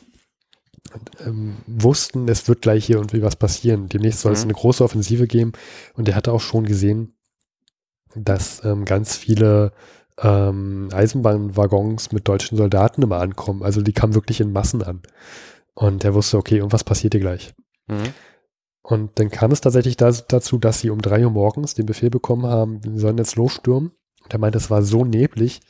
ähm, 1.27 1.57
wussten, 1.67 2.29
es 2.29 2.47
wird 2.47 2.63
gleich 2.63 2.85
hier 2.87 2.97
irgendwie 2.97 3.23
was 3.23 3.37
passieren. 3.37 3.89
Demnächst 3.89 4.21
soll 4.21 4.33
es 4.33 4.41
Mhm. 4.41 4.51
eine 4.51 4.55
große 4.55 4.85
Offensive 4.85 5.27
geben. 5.27 5.53
Und 5.95 6.09
er 6.09 6.15
hatte 6.15 6.33
auch 6.33 6.41
schon 6.41 6.65
gesehen, 6.65 7.15
dass 8.15 8.65
ähm, 8.65 8.85
ganz 8.85 9.17
viele 9.17 9.73
ähm, 10.23 10.89
Eisenbahnwaggons 10.93 12.13
mit 12.13 12.29
deutschen 12.29 12.57
Soldaten 12.57 13.03
immer 13.03 13.19
ankommen. 13.19 13.65
Also 13.65 13.81
die 13.83 13.93
kamen 13.93 14.15
wirklich 14.15 14.41
in 14.41 14.53
Massen 14.53 14.83
an. 14.83 15.03
Und 15.75 16.05
er 16.05 16.15
wusste, 16.15 16.37
okay, 16.39 16.59
irgendwas 16.59 16.85
passiert 16.85 17.15
hier 17.15 17.21
gleich. 17.21 17.53
Mhm. 17.87 18.13
Und 18.83 19.19
dann 19.19 19.31
kam 19.31 19.51
es 19.51 19.63
tatsächlich 19.63 19.97
da, 19.97 20.11
dazu, 20.11 20.59
dass 20.59 20.81
sie 20.81 20.91
um 20.91 21.01
drei 21.01 21.25
Uhr 21.25 21.31
morgens 21.31 21.75
den 21.75 21.87
Befehl 21.87 22.11
bekommen 22.11 22.47
haben, 22.47 22.81
sie 22.83 22.99
sollen 22.99 23.19
jetzt 23.19 23.37
losstürmen. 23.37 23.93
Und 24.23 24.33
er 24.33 24.39
meinte, 24.39 24.59
es 24.59 24.71
war 24.71 24.83
so 24.83 25.05
neblig, 25.05 25.61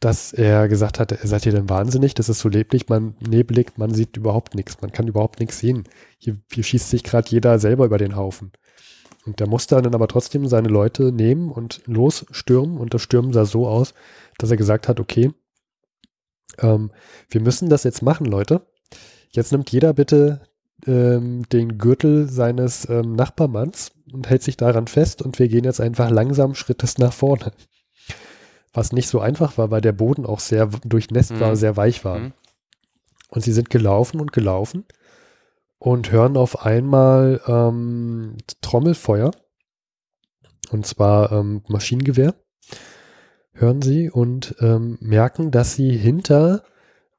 dass 0.00 0.32
er 0.32 0.68
gesagt 0.68 0.98
hat, 0.98 1.16
seid 1.22 1.46
ihr 1.46 1.52
denn 1.52 1.68
wahnsinnig? 1.68 2.14
Das 2.14 2.28
ist 2.28 2.40
so 2.40 2.48
neblig, 2.48 2.88
man 2.88 3.14
neblig, 3.20 3.76
man 3.76 3.92
sieht 3.94 4.16
überhaupt 4.16 4.54
nichts, 4.54 4.80
man 4.80 4.92
kann 4.92 5.08
überhaupt 5.08 5.40
nichts 5.40 5.58
sehen. 5.58 5.84
Hier, 6.18 6.38
hier 6.52 6.64
schießt 6.64 6.90
sich 6.90 7.04
gerade 7.04 7.28
jeder 7.28 7.58
selber 7.58 7.86
über 7.86 7.98
den 7.98 8.16
Haufen. 8.16 8.52
Und 9.26 9.40
der 9.40 9.48
musste 9.48 9.80
dann 9.80 9.94
aber 9.94 10.08
trotzdem 10.08 10.46
seine 10.46 10.68
Leute 10.68 11.12
nehmen 11.12 11.50
und 11.50 11.82
losstürmen. 11.86 12.78
Und 12.78 12.94
das 12.94 13.02
Stürmen 13.02 13.32
sah 13.32 13.44
so 13.44 13.66
aus, 13.66 13.92
dass 14.38 14.50
er 14.50 14.56
gesagt 14.56 14.88
hat, 14.88 15.00
okay, 15.00 15.32
ähm, 16.58 16.90
wir 17.28 17.40
müssen 17.40 17.68
das 17.68 17.84
jetzt 17.84 18.02
machen, 18.02 18.26
Leute. 18.26 18.66
Jetzt 19.30 19.52
nimmt 19.52 19.70
jeder 19.72 19.92
bitte 19.92 20.42
ähm, 20.86 21.48
den 21.50 21.78
Gürtel 21.78 22.28
seines 22.28 22.88
ähm, 22.88 23.14
Nachbarmanns 23.14 23.92
und 24.12 24.28
hält 24.28 24.42
sich 24.42 24.56
daran 24.56 24.86
fest 24.86 25.22
und 25.22 25.38
wir 25.38 25.48
gehen 25.48 25.64
jetzt 25.64 25.80
einfach 25.80 26.10
langsam 26.10 26.54
Schrittes 26.54 26.98
nach 26.98 27.12
vorne. 27.12 27.52
Was 28.72 28.92
nicht 28.92 29.08
so 29.08 29.20
einfach 29.20 29.56
war, 29.56 29.70
weil 29.70 29.80
der 29.80 29.92
Boden 29.92 30.26
auch 30.26 30.40
sehr 30.40 30.66
durchnässt 30.84 31.38
war, 31.40 31.50
Mhm. 31.52 31.56
sehr 31.56 31.76
weich 31.76 32.04
war. 32.04 32.18
Mhm. 32.18 32.32
Und 33.30 33.42
sie 33.42 33.52
sind 33.52 33.70
gelaufen 33.70 34.20
und 34.20 34.32
gelaufen 34.32 34.84
und 35.78 36.12
hören 36.12 36.36
auf 36.36 36.64
einmal 36.64 37.40
ähm, 37.46 38.36
Trommelfeuer. 38.60 39.30
Und 40.70 40.86
zwar 40.86 41.32
ähm, 41.32 41.62
Maschinengewehr. 41.68 42.34
Hören 43.52 43.80
sie 43.80 44.10
und 44.10 44.54
ähm, 44.60 44.98
merken, 45.00 45.50
dass 45.50 45.74
sie 45.74 45.96
hinter 45.96 46.64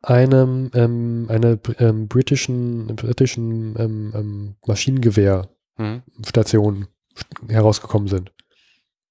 einem 0.08 0.72
ähm, 0.74 1.26
einer 1.30 1.60
ähm, 1.80 2.08
britischen 2.08 2.88
britischen 2.96 3.76
ähm, 3.78 4.14
ähm, 4.16 4.56
Maschinengewehrstation 4.66 6.88
Mhm. 7.42 7.50
herausgekommen 7.50 8.08
sind. 8.08 8.32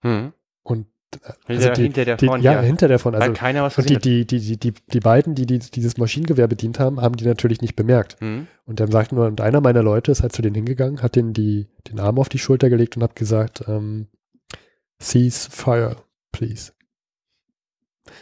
Mhm. 0.03 0.32
Und 0.62 0.86
äh, 1.14 1.32
Hinter, 1.47 1.72
die, 1.72 1.82
hinter 1.82 2.05
der 2.05 2.16
die, 2.16 2.26
Front, 2.26 2.44
ja, 2.44 2.53
ja. 2.53 2.61
hinter 2.61 2.88
der. 2.88 2.99
Hat 2.99 3.14
Also, 3.14 3.32
keiner 3.32 3.62
was 3.62 3.78
und 3.78 3.88
die, 3.90 3.99
die, 3.99 4.26
die, 4.26 4.57
die, 4.57 4.72
die 4.72 5.01
beiden, 5.01 5.34
die, 5.34 5.47
die 5.47 5.59
dieses 5.59 5.97
Maschinengewehr 5.97 6.49
bedient 6.49 6.78
haben, 6.78 7.01
haben 7.01 7.16
die 7.16 7.24
natürlich 7.24 7.61
nicht 7.61 7.76
bemerkt. 7.76 8.20
Mhm. 8.20 8.47
Und 8.64 8.80
dann 8.80 8.90
sagt 8.90 9.12
nur, 9.12 9.26
und 9.26 9.40
einer 9.40 9.61
meiner 9.61 9.82
Leute 9.82 10.12
ist 10.12 10.22
halt 10.22 10.32
zu 10.32 10.42
denen 10.42 10.55
hingegangen, 10.55 11.03
hat 11.03 11.16
denen 11.16 11.32
die, 11.32 11.66
den 11.88 12.01
Arm 12.01 12.18
auf 12.18 12.28
die 12.28 12.38
Schulter 12.38 12.68
gelegt 12.70 12.97
und 12.97 13.03
hat 13.03 13.16
gesagt, 13.16 13.64
ähm, 13.68 14.09
cease 15.01 15.49
fire, 15.51 15.97
please. 16.32 16.72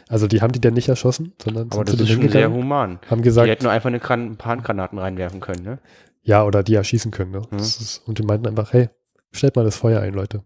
Also 0.09 0.26
die 0.26 0.41
haben 0.41 0.53
die 0.53 0.61
dann 0.61 0.74
nicht 0.74 0.89
erschossen, 0.89 1.32
sondern 1.43 1.68
Aber 1.72 1.87
sind 1.87 2.01
das 2.01 2.09
ist 2.09 2.14
schon 2.14 2.28
sehr 2.30 2.51
human. 2.51 2.99
haben 3.11 3.18
Die 3.22 3.24
gesagt, 3.24 3.49
hätten 3.49 3.64
nur 3.64 3.72
einfach 3.72 3.89
eine 3.89 4.01
Gran 4.01 4.26
ein 4.32 4.37
paar 4.37 4.53
Handgranaten 4.53 4.99
reinwerfen 4.99 5.41
können, 5.41 5.62
ne? 5.64 5.78
ja, 6.22 6.43
oder 6.45 6.62
die 6.62 6.74
erschießen 6.74 7.11
können. 7.11 7.32
Ne? 7.32 7.43
Mhm. 7.51 7.59
Ist, 7.59 8.03
und 8.07 8.18
die 8.18 8.22
meinten 8.22 8.47
einfach, 8.47 8.72
hey, 8.72 8.89
stellt 9.32 9.57
mal 9.57 9.64
das 9.64 9.76
Feuer 9.76 10.01
ein, 10.01 10.14
Leute. 10.14 10.43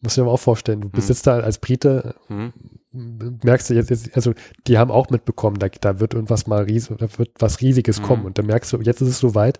Muss 0.00 0.16
ich 0.16 0.22
mir 0.22 0.30
auch 0.30 0.36
vorstellen. 0.38 0.80
Du 0.80 0.88
Hm. 0.88 0.92
besitzt 0.92 1.26
da 1.26 1.40
als 1.40 1.58
Brite, 1.58 2.14
Hm. 2.28 2.52
merkst 3.42 3.70
du 3.70 3.74
jetzt, 3.74 3.90
jetzt, 3.90 4.14
also 4.16 4.32
die 4.66 4.78
haben 4.78 4.90
auch 4.90 5.10
mitbekommen, 5.10 5.58
da, 5.58 5.68
da 5.68 5.98
wird 6.00 6.14
irgendwas 6.14 6.46
mal 6.46 6.62
ries, 6.64 6.88
da 6.96 7.06
wird 7.18 7.30
was 7.38 7.60
Riesiges 7.60 7.98
Mhm. 8.00 8.04
kommen. 8.04 8.24
Und 8.26 8.38
dann 8.38 8.46
merkst 8.46 8.72
du, 8.72 8.78
jetzt 8.80 9.00
ist 9.00 9.08
es 9.08 9.18
soweit, 9.18 9.58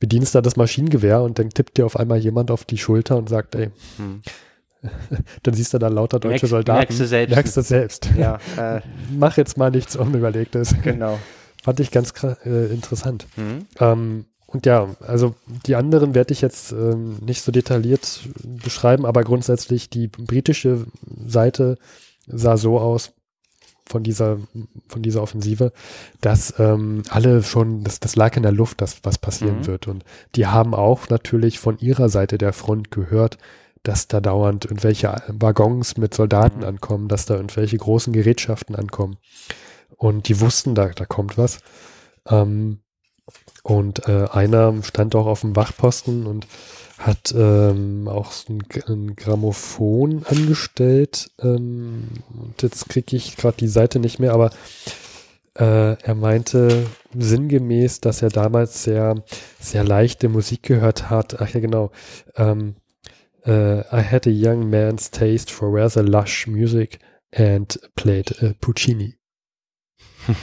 bedienst 0.00 0.34
da 0.34 0.40
das 0.42 0.56
Maschinengewehr 0.56 1.22
und 1.22 1.38
dann 1.38 1.50
tippt 1.50 1.78
dir 1.78 1.86
auf 1.86 1.96
einmal 1.96 2.18
jemand 2.18 2.50
auf 2.50 2.64
die 2.64 2.78
Schulter 2.78 3.16
und 3.16 3.28
sagt, 3.28 3.54
ey, 3.54 3.70
Hm. 3.96 4.20
dann 5.42 5.54
siehst 5.54 5.74
du 5.74 5.78
da 5.78 5.88
lauter 5.88 6.20
deutsche 6.20 6.46
Merkst- 6.46 6.50
Soldaten. 6.50 6.78
merkst 6.78 7.00
du 7.00 7.06
selbst. 7.06 7.34
Merkst 7.34 7.56
du 7.56 7.62
selbst. 7.62 8.10
Ja, 8.16 8.38
äh, 8.56 8.80
Mach 9.18 9.36
jetzt 9.36 9.56
mal 9.56 9.70
nichts 9.70 9.96
Unüberlegtes. 9.96 10.74
genau. 10.82 11.18
Fand 11.62 11.80
ich 11.80 11.90
ganz 11.90 12.12
äh, 12.44 12.66
interessant. 12.72 13.26
Hm. 13.34 13.66
Ähm, 13.80 14.24
und 14.46 14.64
ja, 14.64 14.88
also 15.06 15.34
die 15.66 15.74
anderen 15.74 16.14
werde 16.14 16.32
ich 16.32 16.40
jetzt 16.40 16.72
ähm, 16.72 17.16
nicht 17.20 17.42
so 17.42 17.52
detailliert 17.52 18.20
beschreiben, 18.44 19.04
aber 19.04 19.22
grundsätzlich 19.24 19.90
die 19.90 20.08
britische 20.08 20.86
Seite 21.26 21.76
sah 22.26 22.56
so 22.56 22.78
aus 22.78 23.12
von 23.86 24.02
dieser, 24.02 24.38
von 24.88 25.02
dieser 25.02 25.22
Offensive, 25.22 25.72
dass 26.20 26.54
ähm, 26.58 27.02
alle 27.10 27.42
schon, 27.42 27.84
das, 27.84 28.00
das 28.00 28.16
lag 28.16 28.36
in 28.36 28.42
der 28.42 28.52
Luft, 28.52 28.80
dass 28.80 28.98
was 29.02 29.18
passieren 29.18 29.60
Mhm. 29.60 29.66
wird. 29.66 29.86
Und 29.88 30.04
die 30.34 30.46
haben 30.46 30.74
auch 30.74 31.08
natürlich 31.08 31.58
von 31.58 31.78
ihrer 31.78 32.08
Seite 32.08 32.38
der 32.38 32.52
Front 32.52 32.90
gehört, 32.90 33.36
dass 33.88 34.06
da 34.06 34.20
dauernd 34.20 34.66
irgendwelche 34.66 35.22
Waggons 35.28 35.96
mit 35.96 36.12
Soldaten 36.12 36.58
Mhm. 36.58 36.66
ankommen, 36.66 37.08
dass 37.08 37.24
da 37.24 37.36
irgendwelche 37.36 37.78
großen 37.78 38.12
Gerätschaften 38.12 38.76
ankommen. 38.76 39.16
Und 39.96 40.28
die 40.28 40.40
wussten, 40.40 40.74
da, 40.74 40.88
da 40.88 41.06
kommt 41.06 41.38
was. 41.38 41.60
Ähm, 42.28 42.80
und 43.62 44.06
äh, 44.06 44.26
einer 44.30 44.82
stand 44.82 45.14
auch 45.14 45.26
auf 45.26 45.40
dem 45.40 45.56
Wachposten 45.56 46.26
und 46.26 46.46
hat 46.98 47.34
ähm, 47.34 48.08
auch 48.08 48.30
so 48.32 48.52
ein, 48.52 48.62
ein 48.88 49.16
Grammophon 49.16 50.22
angestellt. 50.26 51.30
Ähm, 51.40 52.08
und 52.28 52.60
jetzt 52.62 52.90
kriege 52.90 53.16
ich 53.16 53.38
gerade 53.38 53.56
die 53.56 53.68
Seite 53.68 54.00
nicht 54.00 54.18
mehr, 54.18 54.34
aber 54.34 54.50
äh, 55.54 55.94
er 56.02 56.14
meinte 56.14 56.86
sinngemäß, 57.16 58.02
dass 58.02 58.20
er 58.20 58.28
damals 58.28 58.82
sehr, 58.82 59.22
sehr 59.58 59.82
leichte 59.82 60.28
Musik 60.28 60.62
gehört 60.62 61.08
hat. 61.08 61.40
Ach 61.40 61.48
ja, 61.48 61.60
genau. 61.60 61.90
Ähm, 62.36 62.74
äh, 63.48 63.80
I 63.92 64.02
had 64.02 64.26
a 64.26 64.30
young 64.30 64.68
man's 64.70 65.10
taste 65.10 65.50
for 65.50 65.68
rather 65.72 66.02
lush 66.02 66.46
music 66.46 66.98
and 67.34 67.78
played 67.96 68.30
äh, 68.42 68.54
Puccini. 68.60 69.14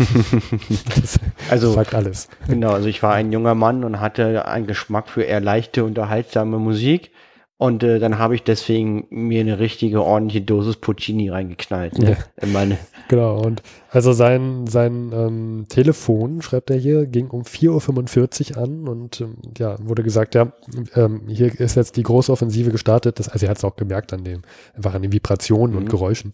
Das 0.95 1.19
Also, 1.49 1.73
sagt 1.73 1.93
alles. 1.93 2.27
genau, 2.47 2.71
also 2.71 2.87
ich 2.87 3.03
war 3.03 3.13
ein 3.13 3.31
junger 3.31 3.53
Mann 3.55 3.83
und 3.83 3.99
hatte 3.99 4.47
einen 4.47 4.65
Geschmack 4.67 5.09
für 5.09 5.23
eher 5.23 5.41
leichte, 5.41 5.83
unterhaltsame 5.83 6.57
Musik. 6.57 7.11
Und 7.57 7.83
äh, 7.83 7.99
dann 7.99 8.19
habe 8.19 8.35
ich 8.35 8.43
deswegen 8.43 9.07
mir 9.09 9.39
eine 9.39 9.59
richtige 9.59 10.03
ordentliche 10.03 10.41
Dosis 10.41 10.75
Puccini 10.75 11.29
reingeknallt. 11.29 11.97
Ne? 11.99 12.11
Ja. 12.11 12.17
In 12.43 12.51
meine, 12.51 12.77
Genau, 13.07 13.39
und 13.41 13.61
also 13.91 14.11
sein, 14.13 14.67
sein 14.67 15.11
ähm, 15.13 15.65
Telefon, 15.69 16.41
schreibt 16.41 16.69
er 16.69 16.75
hier, 16.75 17.05
ging 17.05 17.27
um 17.29 17.43
4.45 17.43 18.57
Uhr 18.57 18.63
an 18.63 18.87
und 18.89 19.21
ähm, 19.21 19.37
ja, 19.57 19.77
wurde 19.79 20.03
gesagt, 20.03 20.35
ja, 20.35 20.51
ähm, 20.95 21.21
hier 21.27 21.57
ist 21.57 21.75
jetzt 21.75 21.95
die 21.95 22.03
große 22.03 22.31
Offensive 22.31 22.71
gestartet. 22.71 23.19
Das, 23.19 23.29
also 23.29 23.45
er 23.45 23.51
hat 23.51 23.57
es 23.57 23.63
auch 23.63 23.75
gemerkt 23.77 24.11
an 24.11 24.23
dem, 24.25 24.41
einfach 24.73 24.93
an 24.93 25.03
den 25.03 25.13
Vibrationen 25.13 25.75
Mhm. 25.75 25.77
und 25.83 25.89
Geräuschen. 25.89 26.33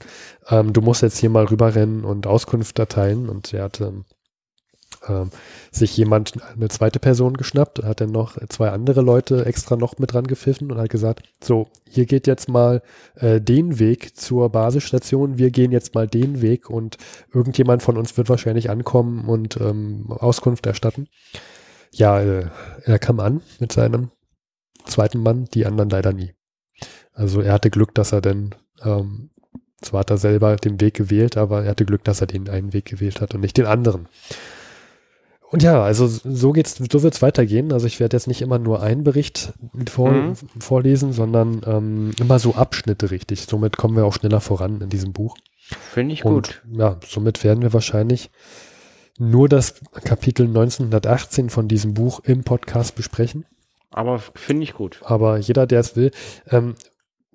Ähm, 0.50 0.74
du 0.74 0.82
musst 0.82 1.04
jetzt 1.04 1.20
hier 1.20 1.30
mal 1.30 1.46
rüberrennen 1.46 2.04
und 2.04 2.26
Auskunft 2.26 2.80
erteilen 2.80 3.30
und 3.30 3.54
er 3.54 3.66
hat 3.66 3.80
ähm, 5.08 5.32
sich 5.72 5.96
jemand, 5.98 6.34
eine 6.56 6.70
zweite 6.70 7.00
Person 7.00 7.36
geschnappt, 7.36 7.84
hat 7.84 8.02
dann 8.02 8.12
noch 8.12 8.38
zwei 8.50 8.70
andere 8.70 9.02
Leute 9.02 9.46
extra 9.46 9.76
noch 9.76 9.98
mit 9.98 10.14
dran 10.14 10.28
gepfiffen 10.28 10.72
und 10.72 10.78
hat 10.78 10.90
gesagt, 10.90 11.24
so, 11.44 11.68
hier 11.90 12.06
geht 12.06 12.28
jetzt 12.28 12.50
mal 12.50 12.82
äh, 13.16 13.42
den 13.42 13.80
Weg 13.80 14.18
zur 14.18 14.50
Basisstation, 14.50 15.38
wir 15.38 15.50
gehen 15.50 15.72
jetzt 15.72 15.96
mal 15.96 16.08
den 16.08 16.42
Weg 16.42 16.70
und 16.70 16.98
irgendjemand 17.34 17.84
von 17.84 17.98
uns 17.98 18.16
wird 18.18 18.30
wahrscheinlich 18.30 18.70
ankommen 18.70 19.28
und 19.28 19.58
ähm, 19.60 20.06
Auskunft 20.10 20.66
erstatten. 20.66 21.08
Ja, 21.92 22.22
äh, 22.22 22.48
er 22.84 23.00
kam 23.00 23.20
an 23.20 23.42
mit 23.60 23.72
seinem 23.72 24.12
zweiten 24.86 25.22
Mann, 25.22 25.46
die 25.54 25.66
anderen 25.66 25.90
leider 25.90 26.14
nie. 26.14 26.34
Also 27.14 27.42
er 27.42 27.54
hatte 27.54 27.70
Glück, 27.70 27.94
dass 27.96 28.12
er 28.12 28.22
denn, 28.22 28.56
ähm, 28.84 29.30
zwar 29.82 30.02
hat 30.02 30.12
er 30.12 30.18
selber 30.18 30.56
den 30.56 30.80
Weg 30.80 30.94
gewählt, 30.94 31.38
aber 31.38 31.64
er 31.64 31.72
hatte 31.72 31.86
Glück, 31.86 32.04
dass 32.04 32.22
er 32.22 32.28
den 32.28 32.50
einen 32.50 32.74
Weg 32.74 32.86
gewählt 32.86 33.20
hat 33.20 33.34
und 33.34 33.42
nicht 33.42 33.58
den 33.58 33.66
anderen. 33.66 34.08
Und 35.52 35.64
ja, 35.64 35.84
also 35.84 36.08
so 36.08 36.52
geht's, 36.54 36.76
so 36.92 37.04
wird's 37.04 37.22
weitergehen. 37.22 37.74
Also 37.74 37.86
ich 37.86 38.00
werde 38.00 38.16
jetzt 38.16 38.28
nicht 38.28 38.42
immer 38.42 38.58
nur 38.58 38.82
einen 38.82 39.04
Bericht 39.04 39.54
vor, 39.90 40.10
Mhm. 40.12 40.34
vorlesen, 40.60 41.12
sondern 41.12 41.62
ähm, 41.66 42.12
immer 42.20 42.40
so 42.40 42.56
Abschnitte 42.56 43.12
richtig. 43.12 43.42
Somit 43.46 43.76
kommen 43.76 43.98
wir 43.98 44.06
auch 44.06 44.14
schneller 44.14 44.40
voran 44.40 44.80
in 44.82 44.90
diesem 44.90 45.12
Buch. 45.12 45.36
Finde 45.94 46.14
ich 46.14 46.24
Und 46.24 46.34
gut. 46.34 46.62
ja, 46.72 46.98
somit 47.06 47.44
werden 47.44 47.62
wir 47.62 47.74
wahrscheinlich 47.74 48.32
nur 49.20 49.50
das 49.50 49.76
Kapitel 50.06 50.48
1918 50.48 51.50
von 51.50 51.68
diesem 51.68 51.94
Buch 51.94 52.22
im 52.24 52.44
Podcast 52.44 52.96
besprechen. 52.96 53.46
Aber 53.92 54.20
finde 54.20 54.64
ich 54.64 54.74
gut. 54.74 55.02
Aber 55.04 55.38
jeder, 55.38 55.68
der 55.68 55.82
es 55.82 55.98
will, 55.98 56.12
ähm, 56.50 56.76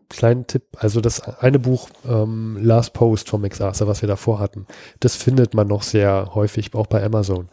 kleinen 0.08 0.46
Tipp, 0.46 0.62
also 0.78 1.00
das 1.00 1.20
eine 1.20 1.58
Buch 1.58 1.90
ähm, 2.08 2.56
Last 2.60 2.92
Post 2.94 3.28
vom 3.28 3.42
Max 3.42 3.60
Arthur, 3.60 3.88
was 3.88 4.00
wir 4.02 4.08
davor 4.08 4.38
hatten, 4.38 4.66
das 5.00 5.16
findet 5.16 5.52
man 5.52 5.66
noch 5.68 5.82
sehr 5.82 6.30
häufig, 6.34 6.74
auch 6.74 6.86
bei 6.86 7.04
Amazon. 7.04 7.48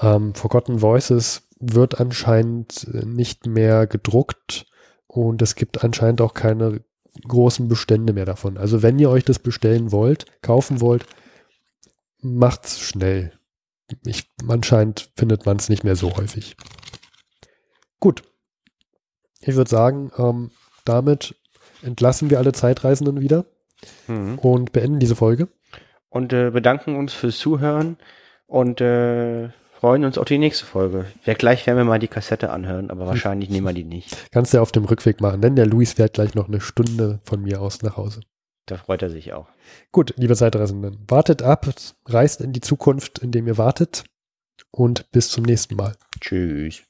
Ähm, 0.00 0.34
Forgotten 0.34 0.80
Voices 0.82 1.48
wird 1.58 2.00
anscheinend 2.00 2.86
nicht 2.92 3.46
mehr 3.46 3.86
gedruckt 3.86 4.66
und 5.06 5.40
es 5.42 5.54
gibt 5.54 5.82
anscheinend 5.84 6.20
auch 6.20 6.34
keine 6.34 6.82
großen 7.26 7.66
Bestände 7.68 8.12
mehr 8.12 8.26
davon. 8.26 8.58
Also 8.58 8.82
wenn 8.82 8.98
ihr 8.98 9.08
euch 9.08 9.24
das 9.24 9.38
bestellen 9.38 9.90
wollt, 9.90 10.26
kaufen 10.42 10.80
wollt, 10.82 11.06
macht's 12.20 12.80
schnell. 12.80 13.32
Ich, 14.04 14.28
anscheinend 14.48 15.10
findet 15.16 15.46
man 15.46 15.56
es 15.56 15.68
nicht 15.68 15.84
mehr 15.84 15.96
so 15.96 16.16
häufig. 16.16 16.56
Gut. 18.00 18.22
Ich 19.40 19.54
würde 19.54 19.70
sagen, 19.70 20.10
ähm, 20.18 20.50
damit 20.84 21.36
entlassen 21.82 22.30
wir 22.30 22.38
alle 22.38 22.52
Zeitreisenden 22.52 23.20
wieder 23.20 23.46
Mhm. 24.08 24.38
und 24.38 24.72
beenden 24.72 24.98
diese 24.98 25.16
Folge. 25.16 25.48
Und 26.08 26.32
äh, 26.32 26.50
bedanken 26.50 26.96
uns 26.96 27.12
fürs 27.12 27.38
Zuhören 27.38 27.98
und 28.46 28.80
äh, 28.80 29.50
freuen 29.80 30.04
uns 30.04 30.18
auf 30.18 30.24
die 30.24 30.38
nächste 30.38 30.64
Folge. 30.64 31.06
Ja, 31.24 31.34
gleich 31.34 31.66
werden 31.66 31.78
wir 31.78 31.84
mal 31.84 31.98
die 31.98 32.08
Kassette 32.08 32.50
anhören, 32.50 32.90
aber 32.90 33.06
wahrscheinlich 33.06 33.50
nehmen 33.50 33.66
wir 33.66 33.72
die 33.72 33.84
nicht. 33.84 34.16
Kannst 34.32 34.52
du 34.52 34.58
ja 34.58 34.62
auf 34.62 34.72
dem 34.72 34.84
Rückweg 34.84 35.20
machen, 35.20 35.40
denn 35.40 35.56
der 35.56 35.66
Luis 35.66 35.94
fährt 35.94 36.14
gleich 36.14 36.34
noch 36.34 36.48
eine 36.48 36.60
Stunde 36.60 37.20
von 37.24 37.42
mir 37.42 37.60
aus 37.60 37.82
nach 37.82 37.96
Hause. 37.96 38.20
Da 38.66 38.76
freut 38.78 39.02
er 39.02 39.10
sich 39.10 39.32
auch. 39.32 39.48
Gut, 39.92 40.14
liebe 40.16 40.34
Zeitreisenden, 40.34 40.98
wartet 41.06 41.42
ab, 41.42 41.66
reist 42.06 42.40
in 42.40 42.52
die 42.52 42.60
Zukunft, 42.60 43.20
indem 43.20 43.46
ihr 43.46 43.58
wartet 43.58 44.04
und 44.72 45.10
bis 45.12 45.30
zum 45.30 45.44
nächsten 45.44 45.76
Mal. 45.76 45.94
Tschüss. 46.20 46.82